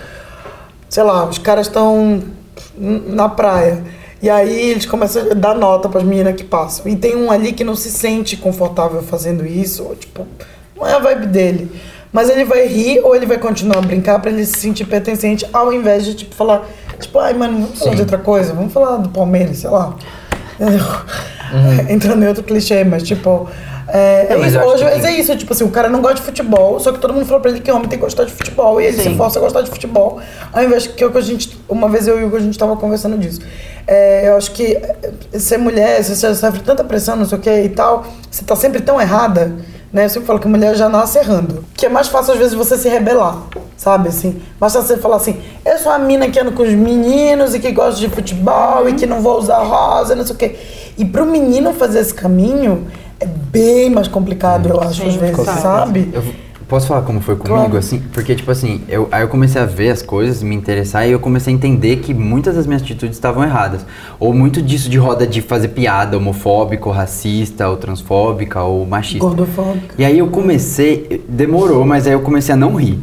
sei 0.89 1.03
lá, 1.03 1.25
os 1.25 1.37
caras 1.37 1.67
estão 1.67 2.21
na 2.77 3.29
praia. 3.29 3.83
E 4.21 4.29
aí 4.29 4.71
eles 4.71 4.85
começam 4.85 5.31
a 5.31 5.33
dar 5.33 5.55
nota 5.55 5.89
para 5.89 5.99
as 5.99 6.05
meninas 6.05 6.35
que 6.35 6.43
passam. 6.43 6.87
E 6.87 6.95
tem 6.95 7.15
um 7.15 7.31
ali 7.31 7.51
que 7.53 7.63
não 7.63 7.75
se 7.75 7.91
sente 7.91 8.37
confortável 8.37 9.03
fazendo 9.03 9.45
isso, 9.45 9.83
ou, 9.83 9.95
tipo, 9.95 10.25
não 10.75 10.87
é 10.87 10.93
a 10.93 10.99
vibe 10.99 11.27
dele. 11.27 11.71
Mas 12.11 12.29
ele 12.29 12.45
vai 12.45 12.65
rir 12.65 13.01
ou 13.03 13.13
ele 13.13 13.25
vai 13.25 13.37
continuar 13.37 13.79
a 13.79 13.81
brincar 13.81 14.19
para 14.19 14.31
ele 14.31 14.45
se 14.45 14.57
sentir 14.57 14.85
pertencente, 14.85 15.45
ao 15.51 15.73
invés 15.73 16.05
de 16.05 16.15
tipo 16.15 16.33
falar, 16.33 16.65
tipo, 16.99 17.19
ai, 17.19 17.33
mano, 17.33 17.59
vamos 17.59 17.77
falar 17.77 17.91
Sim. 17.91 17.95
de 17.95 18.01
outra 18.03 18.17
coisa, 18.17 18.53
vamos 18.53 18.71
falar 18.71 18.97
do 18.97 19.09
Palmeiras, 19.09 19.57
sei 19.57 19.69
lá. 19.69 19.95
Entrando 21.89 22.23
em 22.23 22.27
outro 22.27 22.43
clichê, 22.43 22.83
mas 22.83 23.03
tipo. 23.03 23.49
É, 23.87 24.27
É, 24.29 24.47
isso, 24.47 24.59
hoje 24.59 24.83
que 24.83 25.05
é 25.05 25.11
isso, 25.11 25.37
tipo 25.37 25.53
assim, 25.53 25.63
o 25.63 25.69
cara 25.69 25.87
não 25.89 26.01
gosta 26.01 26.15
de 26.15 26.23
futebol, 26.23 26.79
só 26.79 26.91
que 26.91 26.99
todo 26.99 27.13
mundo 27.13 27.25
falou 27.25 27.39
pra 27.39 27.51
ele 27.51 27.59
que 27.59 27.71
homem 27.71 27.87
tem 27.87 27.99
que 27.99 28.03
gostar 28.03 28.23
de 28.23 28.31
futebol, 28.31 28.81
e 28.81 28.85
ele 28.85 28.97
se 28.97 29.03
Sim. 29.03 29.15
força 29.15 29.37
a 29.37 29.41
gostar 29.41 29.61
de 29.61 29.69
futebol, 29.69 30.19
ao 30.51 30.63
invés 30.63 30.87
que 30.87 31.03
é 31.03 31.05
o 31.05 31.11
que 31.11 31.17
a 31.17 31.21
gente, 31.21 31.55
uma 31.69 31.87
vez 31.87 32.07
eu 32.07 32.19
e 32.19 32.23
o 32.23 32.27
Hugo, 32.27 32.37
a 32.37 32.39
gente 32.39 32.57
tava 32.57 32.75
conversando 32.77 33.15
disso. 33.17 33.41
É, 33.87 34.29
eu 34.29 34.37
acho 34.37 34.51
que 34.51 34.73
é, 34.73 35.39
ser 35.39 35.57
mulher, 35.57 36.03
você 36.03 36.15
já 36.15 36.33
sofre 36.33 36.61
tanta 36.61 36.83
pressão, 36.83 37.15
não 37.15 37.25
sei 37.25 37.37
o 37.37 37.41
que 37.41 37.49
e 37.49 37.69
tal, 37.69 38.05
você 38.29 38.43
tá 38.43 38.55
sempre 38.55 38.81
tão 38.81 38.99
errada, 38.99 39.53
né? 39.93 40.05
Eu 40.05 40.09
sempre 40.09 40.27
falo 40.27 40.39
que 40.39 40.47
mulher 40.47 40.75
já 40.75 40.89
nasce 40.89 41.19
errando. 41.19 41.63
Que 41.73 41.85
é 41.85 41.89
mais 41.89 42.07
fácil, 42.07 42.33
às 42.33 42.39
vezes, 42.39 42.53
você 42.53 42.77
se 42.77 42.89
rebelar, 42.89 43.43
sabe, 43.77 44.09
assim? 44.09 44.41
Mais 44.59 44.73
fácil 44.73 44.87
você 44.95 44.97
falar 44.97 45.17
assim, 45.17 45.39
eu 45.63 45.77
sou 45.77 45.91
a 45.91 45.99
mina 45.99 46.29
que 46.29 46.39
anda 46.39 46.51
com 46.51 46.63
os 46.63 46.73
meninos 46.73 47.53
e 47.53 47.59
que 47.59 47.71
gosta 47.71 47.99
de 47.99 48.09
futebol 48.09 48.89
e 48.89 48.93
que 48.93 49.05
não 49.05 49.21
vou 49.21 49.37
usar 49.37 49.59
rosa, 49.59 50.15
não 50.15 50.25
sei 50.25 50.35
o 50.35 50.37
quê. 50.37 50.55
E 50.97 51.05
pro 51.05 51.25
menino 51.25 51.73
fazer 51.73 51.99
esse 51.99 52.13
caminho 52.13 52.87
é 53.19 53.25
bem 53.25 53.89
mais 53.89 54.07
complicado, 54.07 54.69
eu 54.69 54.81
acho, 54.81 55.01
Sim, 55.01 55.09
às 55.09 55.15
vezes, 55.15 55.45
sabe? 55.61 56.09
Eu 56.11 56.23
posso 56.67 56.87
falar 56.87 57.01
como 57.03 57.21
foi 57.21 57.35
comigo, 57.35 57.55
Claro. 57.59 57.77
assim? 57.77 57.99
Porque, 58.13 58.33
tipo 58.35 58.49
assim, 58.51 58.81
eu, 58.89 59.07
aí 59.11 59.21
eu 59.21 59.27
comecei 59.27 59.61
a 59.61 59.65
ver 59.65 59.89
as 59.91 60.01
coisas, 60.01 60.41
me 60.41 60.55
interessar, 60.55 61.07
e 61.07 61.11
eu 61.11 61.19
comecei 61.19 61.53
a 61.53 61.55
entender 61.55 61.97
que 61.97 62.13
muitas 62.13 62.55
das 62.55 62.65
minhas 62.67 62.81
atitudes 62.81 63.15
estavam 63.17 63.43
erradas. 63.43 63.85
Ou 64.19 64.33
muito 64.33 64.61
disso 64.61 64.89
de 64.89 64.97
roda 64.97 65.25
de 65.27 65.41
fazer 65.41 65.69
piada 65.69 66.17
homofóbica, 66.17 66.87
ou 66.87 66.93
racista, 66.93 67.69
ou 67.69 67.77
transfóbica, 67.77 68.61
ou 68.63 68.85
machista. 68.85 69.25
Gordofóbica. 69.25 69.95
E 69.97 70.03
aí 70.05 70.17
eu 70.19 70.27
comecei, 70.27 71.23
demorou, 71.29 71.85
mas 71.85 72.07
aí 72.07 72.13
eu 72.13 72.21
comecei 72.21 72.53
a 72.53 72.57
não 72.57 72.75
rir. 72.75 72.99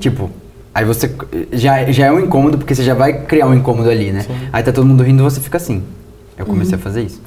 Tipo, 0.00 0.30
aí 0.74 0.84
você 0.84 1.10
já, 1.52 1.90
já 1.90 2.06
é 2.06 2.12
um 2.12 2.20
incômodo, 2.20 2.58
porque 2.58 2.74
você 2.74 2.82
já 2.84 2.94
vai 2.94 3.22
criar 3.24 3.46
um 3.46 3.54
incômodo 3.54 3.88
ali, 3.88 4.12
né? 4.12 4.24
Aí 4.52 4.62
tá 4.62 4.70
todo 4.70 4.86
mundo 4.86 5.02
rindo 5.02 5.22
e 5.22 5.24
você 5.24 5.40
fica 5.40 5.56
assim. 5.56 5.82
Eu 6.36 6.44
comecei 6.46 6.74
a 6.74 6.78
fazer 6.78 7.02
isso. 7.02 7.20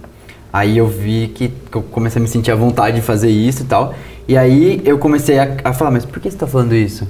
Aí 0.55 0.77
eu 0.77 0.87
vi 0.87 1.27
que, 1.35 1.49
que 1.49 1.77
eu 1.77 1.81
comecei 1.81 2.17
a 2.17 2.23
me 2.23 2.29
sentir 2.29 2.49
à 2.49 2.55
vontade 2.55 2.95
de 2.95 3.01
fazer 3.01 3.29
isso 3.29 3.63
e 3.63 3.65
tal. 3.65 3.93
E 4.25 4.37
aí 4.37 4.81
eu 4.85 4.97
comecei 4.97 5.37
a, 5.37 5.57
a 5.65 5.73
falar, 5.73 5.91
mas 5.91 6.05
por 6.05 6.21
que 6.21 6.31
você 6.31 6.37
tá 6.37 6.47
falando 6.47 6.73
isso? 6.73 7.05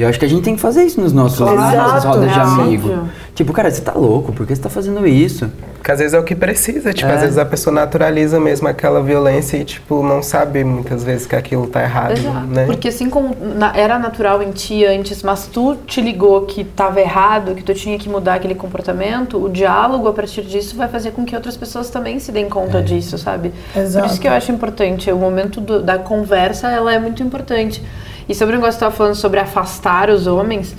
E 0.00 0.02
eu 0.02 0.08
acho 0.08 0.18
que 0.18 0.24
a 0.24 0.28
gente 0.28 0.40
tem 0.42 0.54
que 0.54 0.60
fazer 0.62 0.82
isso 0.84 0.98
nos 0.98 1.12
nossos, 1.12 1.36
Claro. 1.40 1.56
nossas 1.76 1.96
Exato. 2.04 2.08
rodas 2.08 2.32
de 2.32 2.38
É 2.38 2.42
amigo. 2.42 2.88
óbvio. 2.90 3.08
Tipo, 3.34 3.52
cara, 3.52 3.70
você 3.70 3.82
tá 3.82 3.92
louco? 3.92 4.32
Por 4.32 4.46
que 4.46 4.56
você 4.56 4.62
tá 4.62 4.70
fazendo 4.70 5.06
isso? 5.06 5.50
Porque 5.74 5.92
às 5.92 5.98
vezes 5.98 6.14
é 6.14 6.18
o 6.18 6.22
que 6.24 6.34
precisa, 6.34 6.94
tipo, 6.94 7.10
É. 7.10 7.14
às 7.16 7.20
vezes 7.20 7.36
a 7.36 7.44
pessoa 7.44 7.74
naturaliza 7.74 8.40
mesmo 8.40 8.66
aquela 8.66 9.02
violência 9.02 9.58
e, 9.58 9.64
tipo, 9.64 10.02
não 10.02 10.22
sabe 10.22 10.64
muitas 10.64 11.04
vezes 11.04 11.26
que 11.26 11.36
aquilo 11.36 11.66
tá 11.66 11.82
errado, 11.82 12.12
Exato. 12.12 12.46
né? 12.46 12.64
Porque 12.64 12.88
assim 12.88 13.10
como 13.10 13.36
na- 13.54 13.76
era 13.76 13.98
natural 13.98 14.42
em 14.42 14.50
ti 14.52 14.86
antes, 14.86 15.22
mas 15.22 15.46
tu 15.46 15.76
te 15.86 16.00
ligou 16.00 16.46
que 16.46 16.62
estava 16.62 16.98
errado, 16.98 17.54
que 17.54 17.62
tu 17.62 17.74
tinha 17.74 17.98
que 17.98 18.08
mudar 18.08 18.34
aquele 18.36 18.54
comportamento, 18.54 19.36
o 19.44 19.50
diálogo 19.50 20.08
a 20.08 20.14
partir 20.14 20.40
disso 20.42 20.76
vai 20.76 20.88
fazer 20.88 21.10
com 21.10 21.26
que 21.26 21.36
outras 21.36 21.58
pessoas 21.58 21.90
também 21.90 22.18
se 22.18 22.32
deem 22.32 22.48
conta 22.48 22.80
disso, 22.82 23.18
sabe? 23.18 23.52
Exato. 23.76 24.06
Por 24.06 24.10
isso 24.12 24.18
que 24.20 24.26
eu 24.28 24.32
acho 24.32 24.50
importante, 24.50 25.12
o 25.12 25.16
momento 25.18 25.60
do- 25.60 25.82
da 25.82 25.98
conversa, 25.98 26.68
ela 26.68 26.90
é 26.94 26.98
muito 26.98 27.22
importante. 27.22 27.82
E 28.30 28.34
sobre 28.34 28.54
o 28.54 28.58
negócio 28.60 28.74
que 28.74 28.78
você 28.78 28.84
estava 28.84 28.94
falando 28.94 29.14
sobre 29.16 29.40
afastar 29.40 30.08
os 30.08 30.28
homens, 30.28 30.76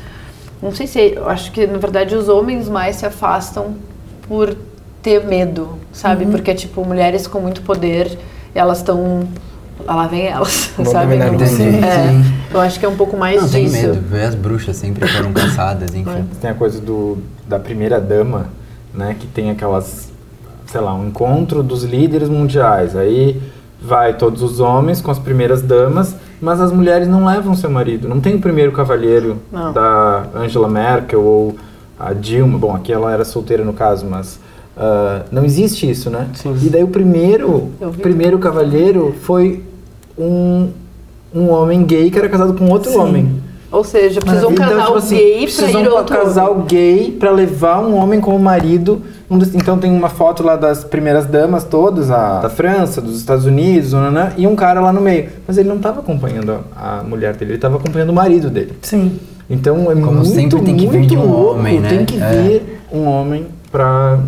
não 0.63 0.73
sei 0.73 0.87
se, 0.87 1.15
eu 1.17 1.27
acho 1.27 1.51
que 1.51 1.67
na 1.67 1.79
verdade 1.79 2.15
os 2.15 2.29
homens 2.29 2.69
mais 2.69 2.95
se 2.95 3.05
afastam 3.05 3.75
por 4.25 4.55
ter 5.01 5.25
medo, 5.25 5.77
sabe? 5.91 6.23
Uhum. 6.23 6.31
Porque, 6.31 6.53
tipo, 6.53 6.85
mulheres 6.85 7.27
com 7.27 7.41
muito 7.41 7.61
poder, 7.61 8.17
elas 8.55 8.77
estão... 8.77 9.27
Lá 9.85 10.07
vem 10.07 10.27
elas, 10.27 10.71
sabe? 10.85 11.17
Não-. 11.17 11.45
Sim, 11.45 11.83
é, 11.83 12.07
sim. 12.07 12.33
eu 12.53 12.61
acho 12.61 12.79
que 12.79 12.85
é 12.85 12.89
um 12.89 12.95
pouco 12.95 13.17
mais 13.17 13.41
Não, 13.41 13.49
tem 13.49 13.65
disso. 13.65 13.87
medo. 13.87 13.99
Vê 13.99 14.21
as 14.21 14.35
bruxas 14.35 14.77
sempre 14.77 15.05
foram 15.09 15.33
caçadas, 15.33 15.93
enfim. 15.93 16.23
Tem 16.39 16.51
a 16.51 16.53
coisa 16.53 16.79
do, 16.79 17.17
da 17.45 17.59
primeira 17.59 17.99
dama, 17.99 18.47
né? 18.93 19.17
Que 19.19 19.27
tem 19.27 19.49
aquelas, 19.49 20.09
sei 20.67 20.79
lá, 20.79 20.93
um 20.95 21.07
encontro 21.07 21.61
dos 21.61 21.83
líderes 21.83 22.29
mundiais. 22.29 22.95
Aí 22.95 23.41
vai 23.81 24.13
todos 24.13 24.41
os 24.41 24.61
homens 24.61 25.01
com 25.01 25.11
as 25.11 25.19
primeiras 25.19 25.61
damas, 25.61 26.15
mas 26.41 26.59
as 26.59 26.71
mulheres 26.71 27.07
não 27.07 27.25
levam 27.25 27.55
seu 27.55 27.69
marido. 27.69 28.09
Não 28.09 28.19
tem 28.19 28.35
o 28.35 28.41
primeiro 28.41 28.71
cavalheiro 28.71 29.37
Não. 29.51 29.71
da 29.71 30.25
Angela 30.35 30.67
Merkel 30.67 31.21
ou 31.21 31.55
a 31.99 32.13
Dilma. 32.13 32.57
Bom, 32.57 32.75
aqui 32.75 32.91
ela 32.91 33.13
era 33.13 33.23
solteira 33.23 33.63
no 33.63 33.73
caso, 33.73 34.05
mas 34.05 34.39
ah, 34.75 35.23
não 35.31 35.45
existe 35.45 35.89
isso, 35.89 36.09
né? 36.09 36.27
Sim. 36.33 36.55
E 36.61 36.69
daí 36.69 36.83
o 36.83 36.87
primeiro, 36.87 37.71
primeiro 38.01 38.39
cavalheiro 38.39 39.13
foi 39.21 39.63
um, 40.17 40.69
um 41.33 41.49
homem 41.49 41.83
gay 41.83 42.09
que 42.09 42.17
era 42.17 42.29
casado 42.29 42.53
com 42.53 42.69
outro 42.69 42.91
Sim. 42.91 42.97
homem. 42.97 43.43
Ou 43.81 43.85
seja, 43.85 44.21
precisa 44.21 44.47
um 44.47 44.51
Então, 44.51 44.67
casal 44.69 44.85
tipo 44.85 44.97
assim, 44.99 45.15
gay 45.15 45.31
pra 45.33 45.41
precisam 45.41 45.81
ir 45.81 45.89
um 45.89 45.93
outro 45.93 46.15
casal 46.15 46.51
homem. 46.51 46.65
gay 46.67 47.17
pra 47.19 47.31
levar 47.31 47.79
um 47.79 47.95
homem 47.95 48.21
como 48.21 48.37
marido. 48.37 49.01
Um 49.27 49.39
então 49.55 49.79
tem 49.79 49.91
uma 49.91 50.07
foto 50.07 50.43
lá 50.43 50.55
das 50.55 50.83
primeiras 50.83 51.25
damas 51.25 51.63
todas, 51.63 52.11
a, 52.11 52.41
da 52.41 52.49
França, 52.49 53.01
dos 53.01 53.17
Estados 53.17 53.45
Unidos, 53.47 53.93
nananã, 53.93 54.33
e 54.37 54.45
um 54.45 54.55
cara 54.55 54.79
lá 54.79 54.93
no 54.93 55.01
meio. 55.01 55.29
Mas 55.47 55.57
ele 55.57 55.67
não 55.67 55.79
tava 55.79 55.99
acompanhando 56.01 56.63
a, 56.75 57.01
mulher 57.01 57.35
dele, 57.35 57.53
ele 57.53 57.57
tava 57.57 57.77
acompanhando 57.77 58.11
o 58.11 58.13
marido 58.13 58.51
dele. 58.51 58.73
Sim. 58.83 59.19
Então 59.49 59.91
é 59.91 59.95
Como 59.95 60.11
muito, 60.11 60.25
sempre 60.27 60.61
tem 60.61 60.77
que 60.77 60.85
vir 60.85 61.07
de 61.07 61.17
um 61.17 61.25
louco, 61.25 61.59
homem, 61.59 61.79
né? 61.79 61.89
Tem 61.89 62.05
que 62.05 62.21
É. 62.21 62.29
vir 62.29 62.79
um 62.93 63.07
homem 63.07 63.47
pra... 63.71 64.19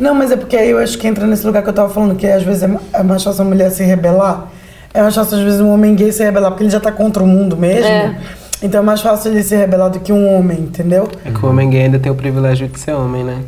Não, 0.00 0.14
mas 0.14 0.32
é 0.32 0.36
porque 0.36 0.56
aí 0.56 0.70
eu 0.70 0.78
acho 0.78 0.96
que 0.96 1.06
entra 1.06 1.26
nesse 1.26 1.46
lugar 1.46 1.62
que 1.62 1.68
eu 1.68 1.74
tava 1.74 1.90
falando, 1.90 2.16
que 2.16 2.26
às 2.26 2.42
vezes 2.42 2.62
é 2.62 2.70
é 2.94 3.02
mais 3.02 3.22
fácil 3.22 3.42
a 3.42 3.44
mulher 3.44 3.70
se 3.70 3.84
rebelar. 3.84 4.48
É 4.94 5.02
mais 5.02 5.12
fácil, 5.14 5.36
às 5.36 5.42
vezes, 5.42 5.60
um 5.60 5.70
homem 5.74 5.94
gay 5.96 6.12
se 6.12 6.22
rebelar, 6.22 6.52
porque 6.52 6.62
ele 6.62 6.70
já 6.70 6.78
tá 6.78 6.92
contra 6.92 7.20
o 7.20 7.26
mundo 7.26 7.56
mesmo. 7.56 7.84
É. 7.84 8.16
Então 8.64 8.80
é 8.80 8.82
mais 8.84 9.00
fácil 9.02 9.30
ele 9.30 9.42
se 9.42 9.54
rebelar 9.54 9.90
do 9.90 10.00
que 10.00 10.12
um 10.12 10.26
homem, 10.34 10.58
entendeu? 10.58 11.06
É 11.24 11.30
que 11.30 11.44
o 11.44 11.48
homem 11.50 11.68
gay 11.70 11.82
ainda 11.82 11.98
tem 11.98 12.10
o 12.10 12.14
privilégio 12.14 12.66
de 12.66 12.80
ser 12.80 12.92
homem, 12.92 13.22
né? 13.22 13.38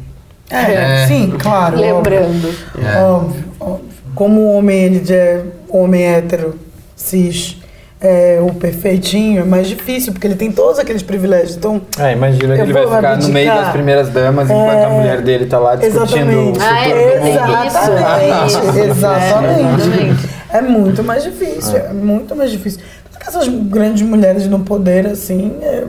É, 0.51 1.03
É. 1.03 1.07
sim, 1.09 1.33
claro. 1.39 1.81
Lembrando. 1.81 2.55
É. 2.79 2.99
Óbvio, 3.03 3.45
óbvio. 3.59 3.87
Como 4.15 4.41
o 4.43 4.53
homem, 4.57 4.79
ele 4.85 5.13
é 5.13 5.43
homem 5.69 6.03
hétero, 6.05 6.55
cis, 6.95 7.57
é 8.01 8.39
o 8.41 8.53
perfeitinho, 8.55 9.41
é 9.41 9.45
mais 9.45 9.67
difícil, 9.69 10.13
porque 10.13 10.27
ele 10.27 10.37
tem 10.37 10.53
todos 10.53 10.79
aqueles 10.79 11.03
privilégios. 11.03 11.57
Então, 11.57 11.81
É, 11.99 12.13
imagina, 12.13 12.55
Eu 12.55 12.65
ele 12.65 12.73
vai 12.75 12.85
ficar 12.87 13.17
no 13.19 13.29
meio 13.29 13.49
abdicar. 13.49 13.65
das 13.65 13.73
primeiras 13.73 14.09
damas, 14.11 14.51
enquanto 14.51 14.85
a 14.85 14.89
mulher 14.91 15.21
dele 15.23 15.47
tá 15.47 15.59
lá 15.59 15.77
discutindo 15.77 16.31
Exatamente. 16.31 16.59
o 16.59 16.63
Ah, 16.63 16.77
futuro 16.85 16.99
é, 17.01 17.19
do 17.19 17.25
mundo. 17.25 17.67
Exatamente, 17.67 18.47
Isso. 18.47 18.79
exatamente. 18.91 19.89
Exatamente. 19.89 20.29
É 20.53 20.61
muito 20.63 21.03
mais 21.03 21.25
difícil, 21.25 21.77
é, 21.77 21.93
muito 21.93 22.37
mais 22.37 22.51
difícil. 22.51 22.81
Essas 23.27 23.49
grandes 23.49 24.03
mulheres 24.03 24.47
no 24.47 24.61
poder, 24.61 25.07
assim, 25.07 25.57
é, 25.61 25.87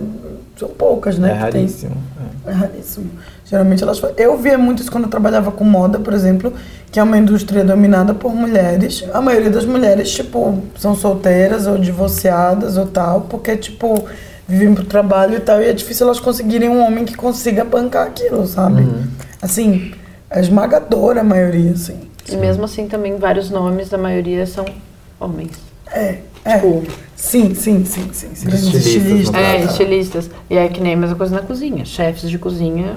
são 0.57 0.69
poucas, 0.69 1.17
né? 1.17 1.29
É 1.29 1.31
tem. 1.33 1.41
raríssimo. 1.41 1.97
É 2.45 2.51
raríssimo. 2.51 3.09
Geralmente 3.45 3.83
elas 3.83 3.99
fazem. 3.99 4.15
Eu 4.17 4.37
via 4.37 4.57
muito 4.57 4.81
isso 4.81 4.91
quando 4.91 5.05
eu 5.05 5.09
trabalhava 5.09 5.51
com 5.51 5.63
moda, 5.63 5.99
por 5.99 6.13
exemplo, 6.13 6.51
que 6.91 6.99
é 6.99 7.03
uma 7.03 7.17
indústria 7.17 7.63
dominada 7.63 8.13
por 8.13 8.33
mulheres. 8.33 9.05
A 9.13 9.21
maioria 9.21 9.49
das 9.49 9.65
mulheres, 9.65 10.11
tipo, 10.11 10.61
são 10.77 10.95
solteiras 10.95 11.67
ou 11.67 11.77
divorciadas 11.77 12.77
ou 12.77 12.87
tal, 12.87 13.21
porque, 13.21 13.55
tipo, 13.55 14.05
vivem 14.47 14.73
pro 14.73 14.85
trabalho 14.85 15.35
e 15.35 15.39
tal, 15.39 15.61
e 15.61 15.65
é 15.65 15.73
difícil 15.73 16.07
elas 16.07 16.19
conseguirem 16.19 16.69
um 16.69 16.81
homem 16.85 17.05
que 17.05 17.15
consiga 17.15 17.63
bancar 17.63 18.07
aquilo, 18.07 18.47
sabe? 18.47 18.87
Assim, 19.41 19.93
é 20.29 20.39
esmagadora 20.39 21.21
a 21.21 21.23
maioria, 21.23 21.71
assim. 21.71 21.99
E 22.29 22.35
mesmo 22.35 22.65
assim 22.65 22.87
também 22.87 23.17
vários 23.17 23.49
nomes 23.49 23.89
da 23.89 23.97
maioria 23.97 24.45
são 24.45 24.65
homens. 25.19 25.51
É, 25.91 26.19
é. 26.43 26.61
Sim, 27.17 27.55
sim, 27.55 27.83
sim, 27.83 28.09
sim. 28.13 28.29
sim. 28.35 28.45
Grandes 28.45 28.67
Estilistas, 28.67 29.03
estilistas. 29.03 29.35
É, 29.35 29.65
estilistas. 29.65 30.29
E 30.51 30.55
é 30.55 30.67
que 30.69 30.79
nem 30.79 30.93
a 30.93 30.97
mesma 30.97 31.15
coisa 31.15 31.35
na 31.35 31.41
cozinha. 31.41 31.83
Chefes 31.83 32.29
de 32.29 32.37
cozinha, 32.37 32.95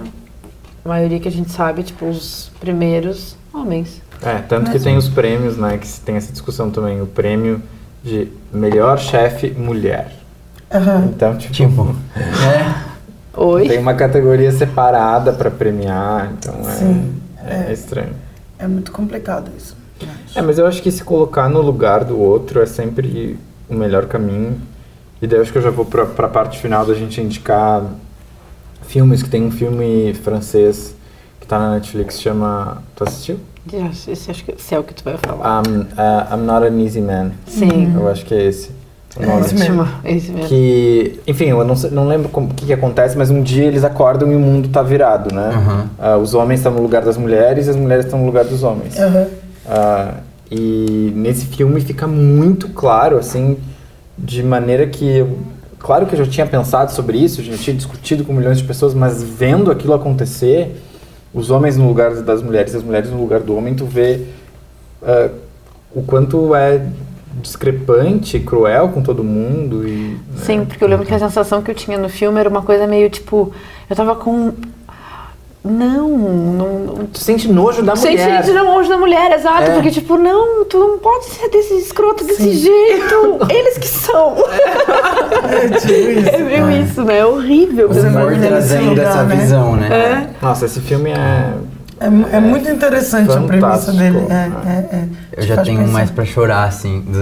a 0.84 0.88
maioria 0.88 1.18
que 1.18 1.26
a 1.26 1.32
gente 1.32 1.50
sabe, 1.50 1.82
tipo, 1.82 2.04
os 2.06 2.52
primeiros 2.60 3.34
homens. 3.52 4.02
É, 4.22 4.34
tanto 4.42 4.70
que 4.70 4.78
tem 4.78 4.98
os 4.98 5.08
prêmios, 5.08 5.56
né, 5.56 5.78
que 5.78 5.88
tem 6.00 6.16
essa 6.16 6.30
discussão 6.30 6.70
também, 6.70 7.00
o 7.00 7.06
prêmio 7.06 7.62
de 8.04 8.28
melhor 8.52 8.98
chefe 8.98 9.50
mulher. 9.52 10.12
Aham. 10.70 11.10
Então, 11.14 11.36
tipo, 11.38 11.54
Tipo, 11.54 11.96
é. 12.14 12.90
Oi? 13.40 13.68
tem 13.68 13.78
uma 13.78 13.94
categoria 13.94 14.52
separada 14.52 15.32
pra 15.32 15.50
premiar, 15.50 16.30
então 16.36 16.54
é, 16.68 16.72
Sim, 16.74 17.14
é, 17.42 17.72
estranho. 17.72 18.12
É 18.58 18.68
muito 18.68 18.92
complicado 18.92 19.50
isso. 19.56 19.74
É, 20.34 20.42
mas 20.42 20.58
eu 20.58 20.66
acho 20.66 20.82
que 20.82 20.90
se 20.90 21.02
colocar 21.02 21.48
no 21.48 21.62
lugar 21.62 22.04
do 22.04 22.18
outro 22.18 22.60
é 22.60 22.66
sempre 22.66 23.38
o 23.70 23.74
melhor 23.74 24.06
caminho. 24.06 24.60
E 25.22 25.26
daí 25.26 25.38
eu 25.38 25.42
acho 25.42 25.52
que 25.52 25.58
eu 25.58 25.62
já 25.62 25.70
vou 25.70 25.84
pra, 25.84 26.06
pra 26.06 26.28
parte 26.28 26.58
final 26.58 26.84
da 26.84 26.94
gente 26.94 27.20
indicar 27.20 27.82
filmes, 28.86 29.22
que 29.22 29.28
tem 29.30 29.44
um 29.44 29.50
filme 29.50 30.14
francês 30.14 30.94
que 31.40 31.46
tá 31.46 31.58
na 31.58 31.74
Netflix, 31.74 32.20
chama... 32.20 32.82
Tu 32.96 33.04
assistiu? 33.04 33.38
Esse, 33.90 34.10
esse 34.10 34.30
acho 34.30 34.44
que 34.44 34.52
esse 34.52 34.74
é 34.74 34.78
o 34.78 34.82
que 34.82 34.94
tu 34.94 35.04
vai 35.04 35.16
falar. 35.18 35.62
Um, 35.66 35.80
uh, 35.82 36.34
I'm 36.34 36.44
Not 36.44 36.66
an 36.66 36.80
Easy 36.80 37.00
Man. 37.00 37.32
Sim. 37.46 37.92
Eu 37.94 38.08
acho 38.08 38.24
que 38.24 38.34
é 38.34 38.44
esse. 38.44 38.70
o 39.16 39.22
É 39.22 39.40
esse 39.40 39.54
mesmo. 39.54 39.86
Esse 40.04 40.30
mesmo. 40.32 40.48
Que, 40.48 41.20
enfim, 41.26 41.46
eu 41.46 41.62
não, 41.64 41.76
sei- 41.76 41.90
não 41.90 42.08
lembro 42.08 42.30
o 42.32 42.48
que, 42.48 42.66
que 42.66 42.72
acontece, 42.72 43.16
mas 43.18 43.30
um 43.30 43.42
dia 43.42 43.64
eles 43.64 43.84
acordam 43.84 44.32
e 44.32 44.34
o 44.34 44.40
mundo 44.40 44.70
tá 44.70 44.82
virado, 44.82 45.34
né? 45.34 45.50
Aham. 45.54 45.90
Ah, 45.98 46.16
os 46.16 46.32
homens 46.32 46.60
estão 46.60 46.72
no 46.72 46.80
lugar 46.80 47.02
das 47.02 47.18
mulheres 47.18 47.66
e 47.66 47.70
as 47.70 47.76
mulheres 47.76 48.06
estão 48.06 48.18
no 48.18 48.26
lugar 48.26 48.44
dos 48.46 48.62
homens. 48.62 48.94
Ah, 49.68 50.14
e 50.50 51.12
nesse 51.14 51.46
filme 51.46 51.80
fica 51.80 52.06
muito 52.06 52.68
claro, 52.68 53.16
assim, 53.16 53.56
de 54.18 54.42
maneira 54.42 54.86
que. 54.86 55.24
claro 55.78 56.06
que 56.06 56.14
eu 56.14 56.24
já 56.24 56.30
tinha 56.30 56.46
pensado 56.46 56.92
sobre 56.92 57.18
isso, 57.18 57.42
já 57.42 57.56
tinha 57.56 57.76
discutido 57.76 58.24
com 58.24 58.32
milhões 58.32 58.58
de 58.58 58.64
pessoas, 58.64 58.92
mas 58.92 59.22
vendo 59.22 59.70
aquilo 59.70 59.94
acontecer, 59.94 60.82
os 61.32 61.50
homens 61.50 61.76
no 61.76 61.86
lugar 61.86 62.14
das 62.22 62.42
mulheres, 62.42 62.74
as 62.74 62.82
mulheres 62.82 63.10
no 63.10 63.20
lugar 63.20 63.40
do 63.40 63.56
homem, 63.56 63.74
tu 63.74 63.84
vê 63.84 64.26
ah, 65.02 65.30
o 65.94 66.02
quanto 66.02 66.54
é 66.54 66.84
discrepante, 67.40 68.38
cruel 68.40 68.88
com 68.88 69.02
todo 69.02 69.22
mundo. 69.22 69.86
E, 69.86 69.92
né? 69.92 70.18
Sim, 70.36 70.64
porque 70.64 70.82
eu 70.82 70.88
lembro 70.88 71.06
que 71.06 71.14
a 71.14 71.18
sensação 71.18 71.62
que 71.62 71.70
eu 71.70 71.74
tinha 71.74 71.96
no 71.96 72.08
filme 72.08 72.38
era 72.38 72.48
uma 72.48 72.62
coisa 72.62 72.86
meio 72.86 73.08
tipo. 73.08 73.52
Eu 73.88 73.96
tava 73.96 74.14
com. 74.16 74.52
Não, 75.62 76.08
não. 76.08 76.78
não 76.78 77.06
Tu 77.06 77.18
sente 77.18 77.50
nojo 77.50 77.82
da 77.82 77.94
Sem 77.94 78.12
mulher. 78.12 78.42
sentir 78.42 78.58
longe 78.60 78.88
da 78.88 78.96
mulher, 78.96 79.32
exato. 79.32 79.62
É. 79.62 79.74
Porque, 79.74 79.90
tipo, 79.90 80.16
não, 80.16 80.64
tu 80.64 80.78
não 80.78 80.98
pode 80.98 81.26
ser 81.26 81.50
desse 81.50 81.74
escroto 81.74 82.24
desse 82.24 82.42
Sim. 82.42 82.52
jeito. 82.52 83.38
Eles 83.50 83.76
que 83.76 83.88
são. 83.88 84.36
É 84.38 85.68
tipo 85.78 85.92
isso. 85.92 86.30
É 86.30 86.38
meio 86.38 86.82
isso, 86.82 87.04
né? 87.04 87.18
É 87.18 87.26
horrível. 87.26 87.88
Você 87.88 88.08
vai 88.08 88.38
trazendo 88.38 88.90
lugar, 88.90 89.06
essa 89.06 89.24
né? 89.24 89.36
visão, 89.36 89.76
né? 89.76 89.88
É. 89.92 90.30
Nossa, 90.40 90.64
esse 90.64 90.80
filme 90.80 91.10
é. 91.10 91.52
É, 92.00 92.06
é 92.36 92.40
muito 92.40 92.66
interessante 92.70 93.30
a 93.30 93.40
premissa 93.42 93.92
dele. 93.92 94.24
É, 94.30 94.70
é, 94.70 94.96
é. 94.96 95.08
Eu 95.36 95.42
já 95.42 95.62
tenho 95.62 95.80
pensar. 95.80 95.92
mais 95.92 96.10
pra 96.10 96.24
chorar, 96.24 96.64
assim. 96.64 97.04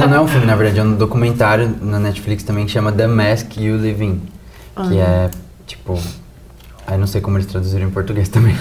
não, 0.00 0.08
não 0.08 0.16
é 0.16 0.20
um 0.20 0.26
filme, 0.26 0.46
na 0.46 0.56
verdade, 0.56 0.80
é 0.80 0.82
um 0.82 0.94
documentário 0.94 1.72
na 1.80 2.00
Netflix 2.00 2.42
também 2.42 2.66
que 2.66 2.72
chama 2.72 2.90
The 2.90 3.06
Mask 3.06 3.56
You 3.56 3.76
Live 3.76 4.04
In. 4.04 4.22
Que 4.88 4.98
é, 4.98 5.30
tipo... 5.64 5.96
Aí 6.88 6.96
não 6.96 7.06
sei 7.06 7.20
como 7.20 7.36
eles 7.36 7.46
traduziram 7.46 7.86
em 7.86 7.90
português 7.90 8.28
também. 8.30 8.54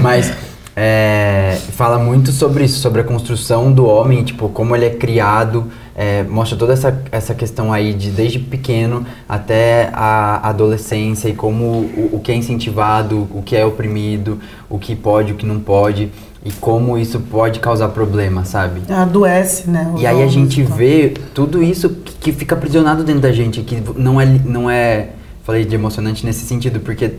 Mas 0.00 0.32
é, 0.74 1.58
fala 1.72 1.98
muito 1.98 2.32
sobre 2.32 2.64
isso, 2.64 2.80
sobre 2.80 3.02
a 3.02 3.04
construção 3.04 3.70
do 3.70 3.86
homem, 3.86 4.24
tipo, 4.24 4.48
como 4.48 4.74
ele 4.74 4.86
é 4.86 4.90
criado, 4.90 5.70
é, 5.94 6.22
mostra 6.22 6.56
toda 6.56 6.72
essa, 6.72 7.02
essa 7.12 7.34
questão 7.34 7.72
aí 7.72 7.92
de 7.92 8.10
desde 8.10 8.38
pequeno 8.38 9.04
até 9.28 9.90
a 9.92 10.48
adolescência 10.48 11.28
e 11.28 11.34
como 11.34 11.64
o, 11.64 12.10
o 12.14 12.20
que 12.20 12.32
é 12.32 12.34
incentivado, 12.34 13.28
o 13.30 13.42
que 13.42 13.54
é 13.54 13.64
oprimido, 13.64 14.38
o 14.70 14.78
que 14.78 14.96
pode, 14.96 15.32
o 15.32 15.36
que 15.36 15.44
não 15.44 15.60
pode 15.60 16.10
e 16.42 16.50
como 16.52 16.96
isso 16.96 17.20
pode 17.20 17.58
causar 17.58 17.88
problema, 17.88 18.44
sabe? 18.44 18.80
Adoece, 18.88 19.68
né? 19.68 19.92
E 19.98 20.06
aí 20.06 20.22
a 20.22 20.26
gente 20.28 20.62
homens, 20.62 20.76
vê 20.76 21.14
tudo 21.34 21.62
isso 21.62 21.90
que, 21.90 22.14
que 22.14 22.32
fica 22.32 22.54
aprisionado 22.54 23.02
dentro 23.02 23.22
da 23.22 23.32
gente, 23.32 23.62
que 23.62 23.82
não 23.96 24.20
é, 24.20 24.26
não 24.44 24.70
é, 24.70 25.08
falei 25.42 25.64
de 25.64 25.74
emocionante 25.74 26.24
nesse 26.24 26.46
sentido, 26.46 26.80
porque 26.80 27.10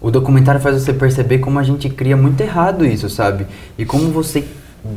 o 0.00 0.10
documentário 0.10 0.60
faz 0.60 0.82
você 0.82 0.92
perceber 0.92 1.38
como 1.38 1.58
a 1.58 1.62
gente 1.62 1.88
cria 1.88 2.16
muito 2.16 2.40
errado 2.40 2.84
isso, 2.84 3.08
sabe? 3.08 3.46
E 3.78 3.84
como 3.84 4.10
você 4.10 4.44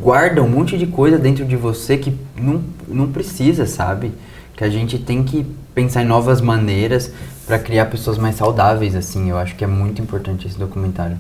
guarda 0.01 0.43
um 0.43 0.49
monte 0.49 0.77
de 0.77 0.85
coisa 0.85 1.17
dentro 1.17 1.45
de 1.45 1.55
você 1.55 1.97
que 1.97 2.15
não, 2.39 2.61
não 2.87 3.07
precisa, 3.11 3.65
sabe? 3.65 4.11
Que 4.55 4.63
a 4.63 4.69
gente 4.69 4.99
tem 4.99 5.23
que 5.23 5.45
pensar 5.73 6.03
em 6.03 6.05
novas 6.05 6.41
maneiras 6.41 7.11
para 7.47 7.57
criar 7.57 7.85
pessoas 7.85 8.17
mais 8.17 8.35
saudáveis, 8.35 8.95
assim. 8.95 9.29
Eu 9.29 9.37
acho 9.37 9.55
que 9.55 9.63
é 9.63 9.67
muito 9.67 10.01
importante 10.01 10.47
esse 10.47 10.57
documentário. 10.57 11.17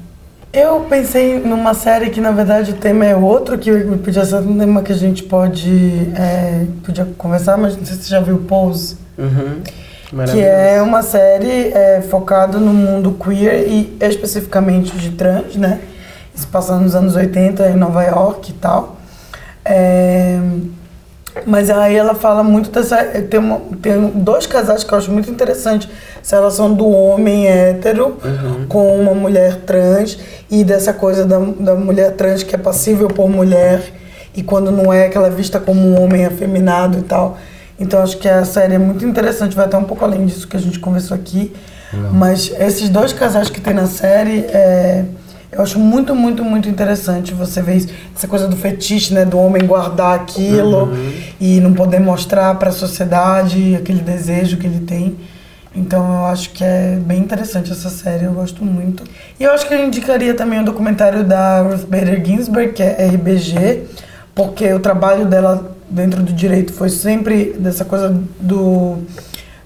Eu 0.51 0.81
pensei 0.89 1.39
numa 1.39 1.75
série 1.75 2.09
que 2.09 2.19
na 2.19 2.31
verdade 2.31 2.71
o 2.71 2.75
tema 2.75 3.05
é 3.05 3.15
outro, 3.15 3.57
que 3.57 3.71
podia 4.03 4.25
ser 4.25 4.37
um 4.37 4.57
tema 4.57 4.81
que 4.81 4.91
a 4.91 4.95
gente 4.95 5.21
pode 5.23 5.69
é, 6.15 6.65
podia 6.83 7.05
conversar, 7.17 7.55
mas 7.55 7.77
não 7.77 7.85
sei 7.85 7.95
se 7.95 8.03
você 8.03 8.09
já 8.09 8.19
viu 8.19 8.39
Pose. 8.39 8.97
Uhum. 9.15 9.61
Que 10.33 10.41
é 10.41 10.81
uma 10.81 11.01
série 11.03 11.71
é, 11.73 12.01
focada 12.09 12.57
no 12.57 12.73
mundo 12.73 13.11
queer 13.23 13.67
e 13.67 13.97
especificamente 14.01 14.95
de 14.97 15.11
trans, 15.11 15.55
né? 15.55 15.79
Isso 16.35 16.47
passa 16.47 16.75
nos 16.77 16.95
anos 16.95 17.15
80 17.15 17.69
em 17.69 17.75
Nova 17.75 18.03
York 18.03 18.51
e 18.51 18.53
tal. 18.53 18.97
É, 19.63 20.39
mas 21.45 21.69
aí 21.69 21.95
ela 21.95 22.15
fala 22.15 22.43
muito 22.43 22.69
dessa. 22.71 22.97
Tem, 23.03 23.39
uma- 23.39 23.61
tem 23.81 24.07
dois 24.15 24.47
casais 24.47 24.83
que 24.83 24.91
eu 24.93 24.97
acho 24.97 25.11
muito 25.11 25.29
interessante. 25.29 25.89
Essa 26.21 26.37
relação 26.37 26.73
do 26.73 26.87
homem 26.89 27.47
hétero 27.47 28.17
com 28.67 28.99
uma 28.99 29.13
mulher 29.13 29.57
trans 29.57 30.17
e 30.49 30.63
dessa 30.63 30.91
coisa 30.91 31.25
da, 31.25 31.37
da 31.37 31.75
mulher 31.75 32.13
trans 32.13 32.43
que 32.43 32.55
é 32.55 32.57
passível 32.57 33.07
por 33.07 33.29
mulher 33.29 33.81
e 34.35 34.41
quando 34.43 34.71
não 34.71 34.91
é, 34.91 35.07
que 35.07 35.17
ela 35.17 35.27
é 35.27 35.31
vista 35.31 35.59
como 35.59 35.79
um 35.81 36.01
homem 36.03 36.25
afeminado 36.25 36.97
e 36.97 37.01
tal. 37.03 37.37
Então 37.79 38.01
acho 38.01 38.17
que 38.17 38.27
a 38.27 38.43
série 38.43 38.75
é 38.75 38.77
muito 38.77 39.05
interessante, 39.05 39.55
vai 39.55 39.65
até 39.65 39.77
um 39.77 39.85
pouco 39.85 40.03
além 40.03 40.25
disso 40.25 40.47
que 40.47 40.57
a 40.57 40.59
gente 40.59 40.79
conversou 40.79 41.15
aqui. 41.15 41.53
Mas 42.11 42.51
esses 42.59 42.89
dois 42.89 43.13
casais 43.13 43.49
que 43.49 43.59
tem 43.59 43.73
na 43.73 43.87
série, 43.87 44.41
é, 44.41 45.05
eu 45.51 45.63
acho 45.63 45.79
muito, 45.79 46.13
muito, 46.13 46.43
muito 46.43 46.69
interessante 46.69 47.33
você 47.33 47.61
ver 47.61 47.77
isso. 47.77 47.87
essa 48.15 48.27
coisa 48.27 48.47
do 48.47 48.55
fetiche, 48.55 49.13
né? 49.13 49.25
Do 49.25 49.39
homem 49.39 49.65
guardar 49.65 50.15
aquilo 50.15 50.91
e 51.39 51.59
não 51.59 51.73
poder 51.73 51.99
mostrar 51.99 52.53
para 52.55 52.69
a 52.69 52.71
sociedade 52.71 53.75
aquele 53.75 54.01
desejo 54.01 54.57
que 54.57 54.67
ele 54.67 54.81
tem. 54.81 55.17
Então 55.75 56.13
eu 56.13 56.25
acho 56.25 56.51
que 56.51 56.63
é 56.63 56.97
bem 56.99 57.19
interessante 57.19 57.71
essa 57.71 57.89
série, 57.89 58.25
eu 58.25 58.33
gosto 58.33 58.63
muito. 58.63 59.03
E 59.39 59.43
eu 59.43 59.51
acho 59.51 59.67
que 59.67 59.73
eu 59.73 59.83
indicaria 59.83 60.33
também 60.33 60.59
o 60.59 60.65
documentário 60.65 61.23
da 61.23 61.61
Ruth 61.61 61.85
Bader 61.85 62.23
Ginsburg, 62.23 62.73
que 62.73 62.83
é 62.83 63.07
RBG, 63.07 63.83
porque 64.35 64.71
o 64.73 64.79
trabalho 64.79 65.25
dela 65.25 65.77
dentro 65.89 66.21
do 66.21 66.31
direito 66.31 66.73
foi 66.73 66.89
sempre 66.89 67.53
dessa 67.59 67.83
coisa 67.83 68.15
do, 68.39 68.99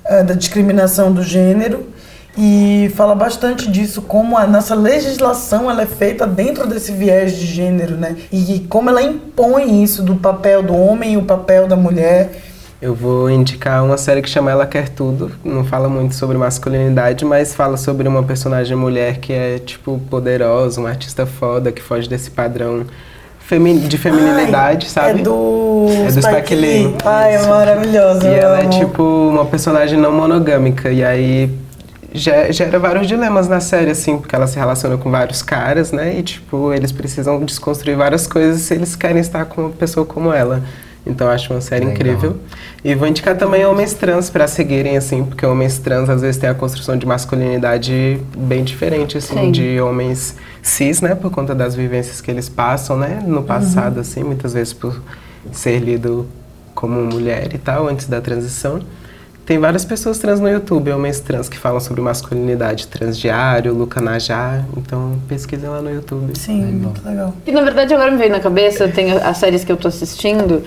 eh, 0.06 0.24
da 0.24 0.34
discriminação 0.34 1.12
do 1.12 1.22
gênero 1.22 1.94
e 2.38 2.92
fala 2.96 3.14
bastante 3.14 3.70
disso, 3.70 4.02
como 4.02 4.38
a 4.38 4.48
nossa 4.48 4.74
legislação 4.74 5.70
ela 5.70 5.84
é 5.84 5.86
feita 5.86 6.26
dentro 6.26 6.66
desse 6.66 6.92
viés 6.92 7.38
de 7.38 7.46
gênero, 7.46 7.96
né? 7.96 8.16
E 8.32 8.66
como 8.70 8.90
ela 8.90 9.04
impõe 9.04 9.84
isso 9.84 10.02
do 10.02 10.16
papel 10.16 10.64
do 10.64 10.76
homem 10.76 11.14
e 11.14 11.18
o 11.18 11.24
papel 11.24 11.68
da 11.68 11.76
mulher. 11.76 12.32
Eu 12.82 12.96
vou 12.96 13.30
indicar 13.30 13.84
uma 13.86 13.98
série 13.98 14.22
que 14.22 14.30
chama 14.30 14.52
Ela 14.52 14.66
Quer 14.66 14.90
Tudo. 14.90 15.32
Não 15.44 15.64
fala 15.64 15.88
muito 15.88 16.16
sobre 16.16 16.38
masculinidade, 16.38 17.24
mas 17.24 17.54
fala 17.54 17.78
sobre 17.78 18.08
uma 18.08 18.24
personagem 18.24 18.76
mulher 18.76 19.20
que 19.20 19.32
é, 19.32 19.60
tipo, 19.60 20.02
poderosa, 20.10 20.82
uma 20.82 20.90
artista 20.90 21.26
foda, 21.26 21.72
que 21.72 21.82
foge 21.82 22.10
desse 22.10 22.32
padrão 22.32 22.86
femi 23.46 23.78
de 23.80 23.98
feminilidade, 23.98 24.86
Ai, 24.88 24.92
sabe? 24.92 25.20
É 25.22 25.24
do, 25.24 25.86
É 26.08 26.12
do 26.12 26.22
Spike 26.22 26.56
Lee. 26.56 26.96
Ai, 27.06 27.36
é 27.36 27.46
maravilhoso. 27.48 28.24
E 28.26 28.28
eu 28.28 28.34
ela 28.34 28.60
é 28.60 28.62
amo. 28.64 28.70
tipo 28.70 29.04
uma 29.04 29.46
personagem 29.46 30.00
não 30.00 30.12
monogâmica. 30.12 30.90
E 30.92 31.04
aí 31.04 31.50
ge- 32.14 32.52
gera 32.52 32.80
vários 32.80 33.08
dilemas 33.08 33.48
na 33.48 33.60
série, 33.60 33.92
assim, 33.92 34.18
porque 34.18 34.36
ela 34.36 34.48
se 34.48 34.58
relaciona 34.58 34.98
com 34.98 35.12
vários 35.12 35.42
caras, 35.42 35.92
né? 35.92 36.16
E 36.18 36.24
tipo, 36.24 36.74
eles 36.74 36.92
precisam 36.92 37.44
desconstruir 37.44 37.96
várias 37.98 38.28
coisas 38.28 38.62
se 38.62 38.74
eles 38.74 38.96
querem 38.96 39.20
estar 39.20 39.46
com 39.46 39.62
uma 39.62 39.70
pessoa 39.72 40.06
como 40.06 40.32
ela. 40.34 40.62
Então 41.06 41.28
eu 41.28 41.34
acho 41.34 41.54
uma 41.54 41.60
série 41.62 41.86
Legal. 41.86 41.96
incrível. 41.96 42.38
E 42.84 42.94
vou 42.96 43.08
indicar 43.08 43.38
também 43.38 43.66
homens 43.66 43.94
trans 43.94 44.30
para 44.30 44.46
seguirem, 44.46 44.98
assim, 44.98 45.24
porque 45.24 45.46
homens 45.46 45.80
trans 45.80 46.10
às 46.10 46.22
vezes 46.22 46.36
têm 46.36 46.50
a 46.50 46.54
construção 46.54 46.98
de 46.98 47.06
masculinidade 47.06 48.20
bem 48.38 48.62
diferente, 48.64 49.18
assim, 49.18 49.36
Sim. 49.36 49.52
de 49.52 49.80
homens 49.80 50.36
cis, 50.62 51.00
né? 51.00 51.16
Por 51.16 51.32
conta 51.32 51.56
das 51.56 51.76
vivências 51.76 52.20
que 52.20 52.30
eles 52.30 52.50
passam, 52.50 52.98
né? 52.98 53.24
No 53.26 53.42
passado, 53.44 54.02
assim, 54.02 54.22
muitas 54.22 54.54
vezes 54.54 54.74
por 54.74 55.02
ser 55.52 55.80
lido 55.80 56.28
como 56.76 57.00
mulher 57.02 57.54
e 57.54 57.58
tal, 57.58 57.88
antes 57.88 58.08
da 58.08 58.20
transição. 58.20 58.82
Tem 59.46 59.60
várias 59.60 59.84
pessoas 59.84 60.18
trans 60.20 60.40
no 60.40 60.50
YouTube, 60.50 60.92
homens 60.92 61.20
trans, 61.20 61.48
que 61.50 61.58
falam 61.58 61.80
sobre 61.80 62.02
masculinidade 62.02 62.88
transdiário, 62.88 63.74
Luca 63.74 64.02
Najá. 64.02 64.64
Então 64.76 65.20
pesquisem 65.28 65.70
lá 65.70 65.82
no 65.82 65.90
YouTube. 65.90 66.38
Sim, 66.38 66.64
muito 66.66 67.06
legal. 67.06 67.34
E 67.46 67.52
na 67.52 67.62
verdade 67.62 67.94
agora 67.94 68.12
me 68.12 68.18
veio 68.18 68.32
na 68.32 68.40
cabeça, 68.40 68.88
tem 68.88 69.12
as 69.12 69.38
séries 69.38 69.64
que 69.64 69.72
eu 69.72 69.78
tô 69.78 69.90
assistindo, 69.90 70.64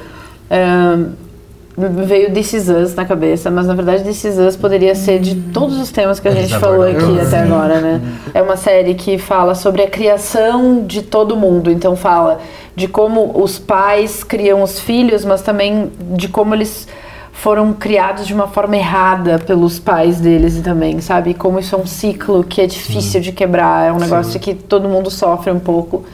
veio 1.76 2.32
This 2.32 2.54
Is 2.54 2.68
Us 2.68 2.94
na 2.94 3.04
cabeça, 3.04 3.50
mas 3.50 3.66
na 3.66 3.74
verdade 3.74 4.02
This 4.02 4.24
Is 4.24 4.38
Us 4.38 4.56
poderia 4.56 4.94
ser 4.94 5.20
de 5.20 5.34
todos 5.34 5.78
os 5.78 5.90
temas 5.90 6.18
que 6.18 6.26
a 6.26 6.30
gente 6.30 6.56
falou 6.58 6.82
aqui 6.82 7.20
até 7.20 7.40
agora, 7.40 7.80
né? 7.80 8.00
É 8.32 8.40
uma 8.40 8.56
série 8.56 8.94
que 8.94 9.18
fala 9.18 9.54
sobre 9.54 9.82
a 9.82 9.88
criação 9.88 10.84
de 10.86 11.02
todo 11.02 11.36
mundo, 11.36 11.70
então 11.70 11.94
fala 11.94 12.40
de 12.74 12.88
como 12.88 13.42
os 13.42 13.58
pais 13.58 14.24
criam 14.24 14.62
os 14.62 14.80
filhos, 14.80 15.24
mas 15.24 15.42
também 15.42 15.92
de 16.14 16.28
como 16.28 16.54
eles 16.54 16.88
foram 17.30 17.74
criados 17.74 18.26
de 18.26 18.32
uma 18.32 18.48
forma 18.48 18.76
errada 18.76 19.38
pelos 19.38 19.78
pais 19.78 20.18
deles 20.18 20.58
também, 20.62 21.00
sabe? 21.02 21.34
Como 21.34 21.58
isso 21.58 21.74
é 21.74 21.78
um 21.78 21.86
ciclo 21.86 22.42
que 22.42 22.62
é 22.62 22.66
difícil 22.66 23.20
de 23.20 23.32
quebrar, 23.32 23.88
é 23.88 23.92
um 23.92 23.98
negócio 23.98 24.40
que 24.40 24.54
todo 24.54 24.88
mundo 24.88 25.10
sofre 25.10 25.52
um 25.52 25.58
pouco. 25.58 26.04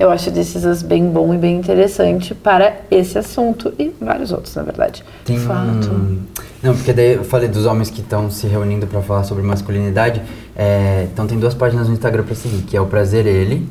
Eu 0.00 0.10
acho 0.10 0.30
desses 0.30 0.64
Us 0.64 0.82
bem 0.82 1.10
bom 1.10 1.34
e 1.34 1.36
bem 1.36 1.58
interessante 1.58 2.34
para 2.34 2.74
esse 2.90 3.18
assunto 3.18 3.70
e 3.78 3.92
vários 4.00 4.32
outros, 4.32 4.54
na 4.56 4.62
verdade. 4.62 5.04
Tem 5.26 5.38
um... 5.38 6.18
Não, 6.62 6.74
porque 6.74 6.94
daí 6.94 7.16
eu 7.16 7.24
falei 7.24 7.50
dos 7.50 7.66
homens 7.66 7.90
que 7.90 8.00
estão 8.00 8.30
se 8.30 8.46
reunindo 8.46 8.86
pra 8.86 9.02
falar 9.02 9.24
sobre 9.24 9.42
masculinidade. 9.42 10.22
é, 10.56 11.06
Então 11.12 11.26
tem 11.26 11.38
duas 11.38 11.52
páginas 11.52 11.86
no 11.86 11.92
Instagram 11.92 12.22
pra 12.22 12.34
seguir, 12.34 12.62
que 12.62 12.74
é 12.74 12.80
o 12.80 12.86
Prazer 12.86 13.26
Ele 13.26 13.68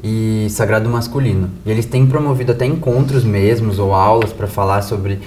e 0.00 0.46
Sagrado 0.50 0.88
Masculino. 0.88 1.50
E 1.66 1.70
eles 1.72 1.86
têm 1.86 2.06
promovido 2.06 2.52
até 2.52 2.66
encontros 2.66 3.24
mesmos 3.24 3.80
ou 3.80 3.92
aulas 3.92 4.32
pra 4.32 4.46
falar 4.46 4.80
sobre 4.82 5.18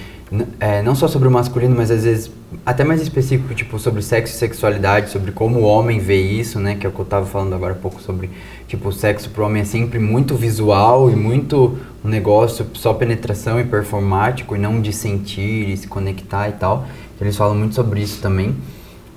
é, 0.60 0.82
não 0.82 0.94
só 0.94 1.08
sobre 1.08 1.26
o 1.26 1.30
masculino, 1.30 1.74
mas 1.74 1.90
às 1.90 2.04
vezes 2.04 2.30
até 2.64 2.84
mais 2.84 3.00
específico, 3.00 3.54
tipo 3.54 3.78
sobre 3.78 4.02
sexo 4.02 4.34
e 4.34 4.38
sexualidade, 4.38 5.10
sobre 5.10 5.32
como 5.32 5.60
o 5.60 5.62
homem 5.62 5.98
vê 5.98 6.20
isso, 6.20 6.60
né? 6.60 6.74
Que 6.74 6.86
é 6.86 6.88
o 6.88 6.92
que 6.92 6.98
eu 6.98 7.04
tava 7.04 7.26
falando 7.26 7.54
agora 7.54 7.72
há 7.72 7.76
pouco 7.76 8.00
sobre 8.00 8.30
tipo 8.66 8.88
o 8.88 8.92
sexo 8.92 9.30
pro 9.30 9.44
homem 9.44 9.62
é 9.62 9.64
sempre 9.64 9.98
muito 9.98 10.34
visual 10.34 11.10
e 11.10 11.16
muito 11.16 11.78
um 12.04 12.08
negócio 12.08 12.66
só 12.74 12.92
penetração 12.92 13.58
e 13.58 13.64
performático 13.64 14.54
e 14.54 14.58
não 14.58 14.80
de 14.80 14.92
sentir 14.92 15.70
e 15.70 15.76
se 15.76 15.88
conectar 15.88 16.48
e 16.48 16.52
tal. 16.52 16.86
Eles 17.20 17.36
falam 17.36 17.54
muito 17.54 17.74
sobre 17.74 18.00
isso 18.00 18.20
também. 18.20 18.54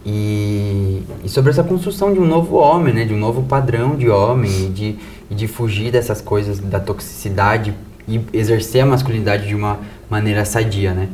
E, 0.04 1.04
e 1.24 1.30
sobre 1.30 1.52
essa 1.52 1.64
construção 1.64 2.12
de 2.12 2.20
um 2.20 2.26
novo 2.26 2.56
homem, 2.56 2.94
né? 2.94 3.06
De 3.06 3.14
um 3.14 3.20
novo 3.20 3.44
padrão 3.44 3.96
de 3.96 4.10
homem 4.10 4.50
e 4.66 4.70
de, 4.70 4.96
e 5.30 5.36
de 5.36 5.48
fugir 5.48 5.92
dessas 5.92 6.22
coisas 6.22 6.60
da 6.60 6.80
toxicidade 6.80 7.74
e 8.08 8.20
exercer 8.34 8.82
a 8.82 8.86
masculinidade 8.86 9.48
de 9.48 9.54
uma 9.54 9.80
maneira 10.12 10.44
sadia, 10.44 10.94
né? 10.94 11.08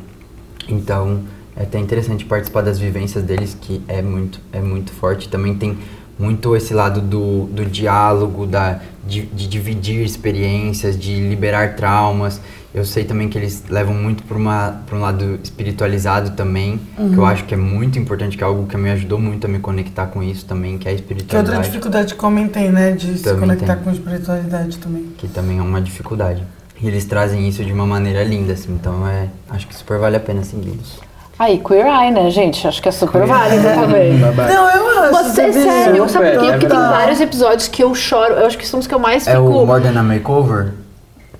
Então, 0.68 1.22
é 1.56 1.64
até 1.64 1.78
interessante 1.80 2.26
participar 2.26 2.62
das 2.62 2.80
vivências 2.80 3.24
deles, 3.24 3.56
que 3.62 3.82
é 3.88 4.02
muito, 4.02 4.42
é 4.52 4.60
muito 4.60 4.92
forte. 4.92 5.30
Também 5.30 5.54
tem 5.56 5.78
muito 6.20 6.56
esse 6.56 6.74
lado 6.74 7.00
do, 7.00 7.46
do 7.46 7.64
diálogo, 7.64 8.48
da, 8.48 8.80
de, 9.08 9.22
de 9.28 9.48
dividir 9.48 10.04
experiências, 10.04 11.00
de 11.00 11.14
liberar 11.30 11.76
traumas. 11.76 12.42
Eu 12.74 12.84
sei 12.86 13.06
também 13.06 13.30
que 13.30 13.38
eles 13.38 13.64
levam 13.70 13.94
muito 13.94 14.24
para 14.24 14.38
um 14.38 15.00
lado 15.00 15.40
espiritualizado 15.44 16.32
também, 16.32 16.80
que 16.96 17.18
eu 17.18 17.26
acho 17.26 17.46
que 17.46 17.54
é 17.54 17.58
muito 17.58 17.98
importante, 17.98 18.36
que 18.38 18.44
é 18.44 18.46
algo 18.48 18.68
que 18.68 18.78
me 18.78 18.90
ajudou 18.92 19.20
muito 19.20 19.46
a 19.46 19.48
me 19.48 19.58
conectar 19.60 20.08
com 20.08 20.22
isso 20.22 20.46
também, 20.46 20.78
que 20.78 20.88
é 20.88 20.92
a 20.92 20.96
Que 20.96 21.02
outra 21.02 21.16
espiritualidade. 21.16 21.68
dificuldade 21.68 22.14
que 22.16 22.50
tem, 22.50 22.72
né? 22.72 22.92
De 22.92 23.18
se 23.18 23.24
Também 23.24 23.40
conectar 23.42 23.76
tem. 23.76 23.84
com 23.84 23.90
a 23.90 23.94
espiritualidade 23.94 24.78
também. 24.78 25.04
que 25.18 25.28
também 25.28 25.58
é 25.60 25.62
uma 25.62 25.82
dificuldade. 25.82 26.44
E 26.82 26.88
eles 26.88 27.06
trazem 27.06 27.48
isso 27.48 27.64
de 27.66 27.74
uma 27.74 27.86
maneira 27.88 28.24
linda, 28.24 28.54
assim, 28.54 28.72
então 28.74 29.08
é, 29.08 29.28
acho 29.50 29.68
que 29.68 29.76
super 29.76 29.98
vale 29.98 30.16
a 30.16 30.20
pena 30.20 30.44
segui-los. 30.44 31.00
Aí, 31.40 31.60
Queer 31.60 31.86
Eye, 31.86 32.12
né, 32.12 32.30
gente? 32.32 32.68
Acho 32.68 32.82
que 32.82 32.90
é 32.90 32.92
super 32.92 33.26
válido 33.26 33.64
também. 33.64 34.18
Não, 34.18 34.70
eu 34.72 35.00
acho. 35.04 35.12
Você, 35.12 35.54
sabia? 35.54 35.54
sério, 35.54 36.10
sabe 36.10 36.32
por 36.32 36.40
quê? 36.40 36.46
é 36.48 36.52
Porque 36.52 36.66
tem 36.68 36.78
vários 36.80 37.22
episódios 37.22 37.68
que 37.68 37.84
eu 37.84 37.94
choro. 37.94 38.34
Eu 38.34 38.48
acho 38.48 38.58
que 38.58 38.68
são 38.68 38.80
os 38.80 38.88
que 38.88 38.94
eu 38.94 38.98
mais 39.00 39.28
É 39.28 39.32
fico. 39.34 39.44
o 39.44 39.66
More 39.66 39.82
Than 39.84 40.00
a 40.00 40.04
Makeover? 40.04 40.74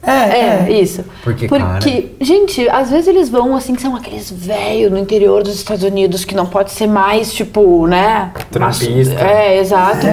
É, 0.02 0.68
É, 0.68 0.72
isso. 0.72 1.04
Porque, 1.24 1.48
Porque, 1.48 2.12
gente, 2.22 2.68
às 2.70 2.90
vezes 2.90 3.08
eles 3.08 3.30
vão 3.30 3.56
assim, 3.56 3.76
que 3.76 3.82
são 3.82 3.96
aqueles 3.96 4.32
velhos 4.32 4.92
no 4.92 4.98
interior 4.98 5.44
dos 5.44 5.56
Estados 5.56 5.84
Unidos 5.84 6.24
que 6.24 6.36
não 6.36 6.46
pode 6.46 6.72
ser 6.72 6.88
mais, 6.88 7.34
tipo, 7.34 7.88
né? 7.88 8.32
Trumpista. 8.52 9.20
É, 9.20 9.60
exato. 9.60 10.06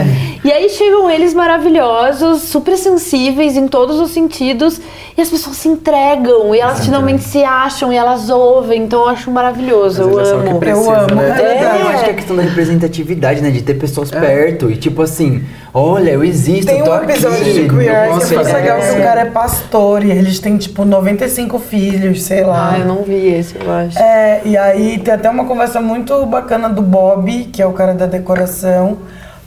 E 0.45 0.51
aí 0.53 0.68
chegam 0.68 1.11
eles 1.11 1.32
maravilhosos, 1.32 2.43
super 2.43 2.76
sensíveis 2.76 3.57
em 3.57 3.68
todos 3.68 4.01
os 4.01 4.11
sentidos, 4.11 4.80
e 5.16 5.20
as 5.20 5.30
pessoas 5.30 5.57
se 5.57 5.68
entregam, 5.68 6.55
e 6.55 6.59
elas 6.59 6.85
finalmente 6.85 7.22
se 7.22 7.43
acham, 7.45 7.93
e 7.93 7.97
elas 7.97 8.28
ouvem. 8.28 8.82
Então 8.82 9.03
eu 9.03 9.09
acho 9.09 9.30
maravilhoso, 9.30 10.03
eu 10.03 10.20
é 10.20 10.30
amo. 10.30 10.59
precisa, 10.59 10.91
Eu 10.91 10.95
amo, 10.95 11.14
né? 11.14 11.30
é 11.30 11.55
verdade. 11.55 11.80
Eu 11.80 11.89
acho 11.89 12.05
que 12.05 12.11
é 12.11 12.12
a 12.12 12.16
questão 12.16 12.37
da 12.37 12.43
representatividade, 12.43 13.41
né? 13.41 13.51
De 13.51 13.62
ter 13.62 13.74
pessoas 13.74 14.11
perto 14.11 14.70
e 14.70 14.76
tipo 14.76 15.03
assim, 15.03 15.45
olha, 15.72 16.11
eu 16.11 16.24
existo, 16.24 16.66
Tem 16.66 16.80
eu 16.80 16.85
tô 16.85 16.93
um 16.93 17.03
episódio 17.05 17.41
aqui. 17.41 17.53
de 17.53 17.68
Queer 17.68 17.85
que 17.85 17.89
é 17.89 18.11
muito 18.11 18.32
é. 18.32 18.53
legal, 18.53 18.80
que 18.80 18.91
o 18.91 19.03
cara 19.03 19.20
é 19.20 19.24
pastor 19.26 19.74
e 20.05 20.11
eles 20.11 20.39
têm, 20.39 20.57
tipo, 20.57 20.85
95 20.85 21.59
filhos, 21.59 22.22
sei 22.22 22.45
lá. 22.45 22.72
Ah, 22.72 22.79
eu 22.79 22.87
não 22.87 23.03
vi 23.03 23.35
esse, 23.35 23.57
eu 23.57 23.70
acho. 23.70 23.99
É, 23.99 24.41
e 24.45 24.57
aí 24.57 24.99
tem 24.99 25.14
até 25.14 25.29
uma 25.29 25.45
conversa 25.45 25.81
muito 25.81 26.25
bacana 26.27 26.68
do 26.68 26.83
Bob, 26.83 27.45
que 27.53 27.61
é 27.61 27.66
o 27.66 27.72
cara 27.72 27.95
da 27.95 28.07
decoração, 28.07 28.99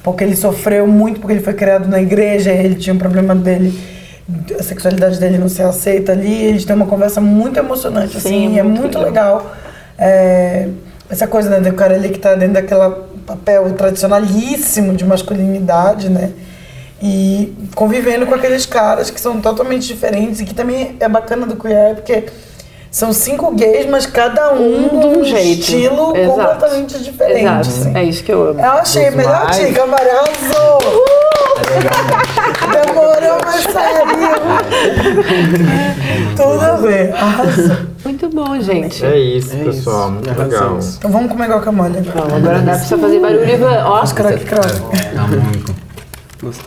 porque 0.03 0.23
ele 0.23 0.36
sofreu 0.36 0.86
muito, 0.88 1.19
porque 1.19 1.34
ele 1.34 1.43
foi 1.43 1.53
criado 1.53 1.88
na 1.88 2.01
igreja, 2.01 2.51
e 2.51 2.57
ele 2.65 2.75
tinha 2.75 2.93
um 2.93 2.97
problema 2.97 3.34
dele, 3.34 3.78
a 4.59 4.63
sexualidade 4.63 5.19
dele 5.19 5.38
não 5.38 5.49
ser 5.49 5.63
aceita 5.63 6.11
ali. 6.11 6.43
Eles 6.43 6.65
têm 6.65 6.75
uma 6.75 6.88
conversa 6.88 7.21
muito 7.21 7.57
emocionante, 7.57 8.19
Sim, 8.19 8.47
assim, 8.47 8.59
é 8.59 8.63
muito 8.63 8.82
muito 8.82 8.99
legal. 8.99 9.38
legal. 9.38 9.55
É, 9.97 10.67
essa 11.09 11.25
coisa 11.25 11.49
né, 11.49 11.59
do 11.59 11.73
cara 11.73 11.95
ali 11.95 12.09
que 12.09 12.19
tá 12.19 12.36
dentro 12.36 12.55
daquele 12.55 12.82
papel 13.25 13.71
tradicionalíssimo 13.73 14.93
de 14.93 15.05
masculinidade, 15.05 16.09
né? 16.09 16.32
E 17.02 17.54
convivendo 17.76 18.26
com 18.26 18.34
aqueles 18.34 18.66
caras 18.66 19.10
que 19.12 19.22
são 19.22 19.39
totalmente 19.39 19.86
diferentes 19.88 20.39
e 20.41 20.45
que 20.45 20.54
também 20.56 20.95
é 21.00 21.08
bacana 21.08 21.45
do 21.45 21.56
queer 21.56 21.93
porque 21.95 22.24
são 22.89 23.14
cinco 23.14 23.54
gays, 23.54 23.86
mas 23.88 24.06
cada 24.08 24.54
um 24.54 24.95
Um 24.95 25.00
de 25.00 25.06
um 25.20 25.24
jeito. 25.24 25.60
estilo 25.62 26.18
Exato. 26.18 26.39
completamente 26.39 26.98
diferente. 27.04 27.41
Exato. 27.41 27.70
assim. 27.70 27.95
É 27.98 28.04
isso 28.04 28.24
que 28.24 28.32
eu 28.32 28.48
amo. 28.50 28.60
Eu 28.60 28.72
achei 28.72 29.08
a 29.08 29.12
melhor 29.12 29.43
mais- 29.43 29.58
dica, 29.58 29.86
Maria 29.86 30.14
arrasou! 30.14 30.80
Demorou, 32.72 33.38
mas 33.45 33.64
saiu! 33.72 34.08
Tudo 36.36 36.62
a 36.62 36.76
ver, 36.78 37.14
arrasou. 37.14 37.76
Muito 38.06 38.30
bom, 38.30 38.60
gente. 38.62 39.06
É 39.06 39.18
isso, 39.20 39.54
É 39.56 39.64
pessoal. 39.66 40.10
isso. 40.10 40.12
Muito 40.12 40.39
legal. 40.41 40.80
Então 40.98 41.12
vamos 41.12 41.32
comer 41.32 41.48
guacamole. 41.50 42.00
Vamos, 42.02 42.34
agora 42.34 42.60
dá 42.60 42.72
pra 42.74 42.80
você 42.80 42.98
fazer 42.98 43.20
barulho. 43.20 43.43
Ó, 43.86 44.06
Crack, 44.08 44.45
crack. 44.45 44.80
Tá 45.16 45.28
muito. 45.28 45.76
Gostou? 46.41 46.66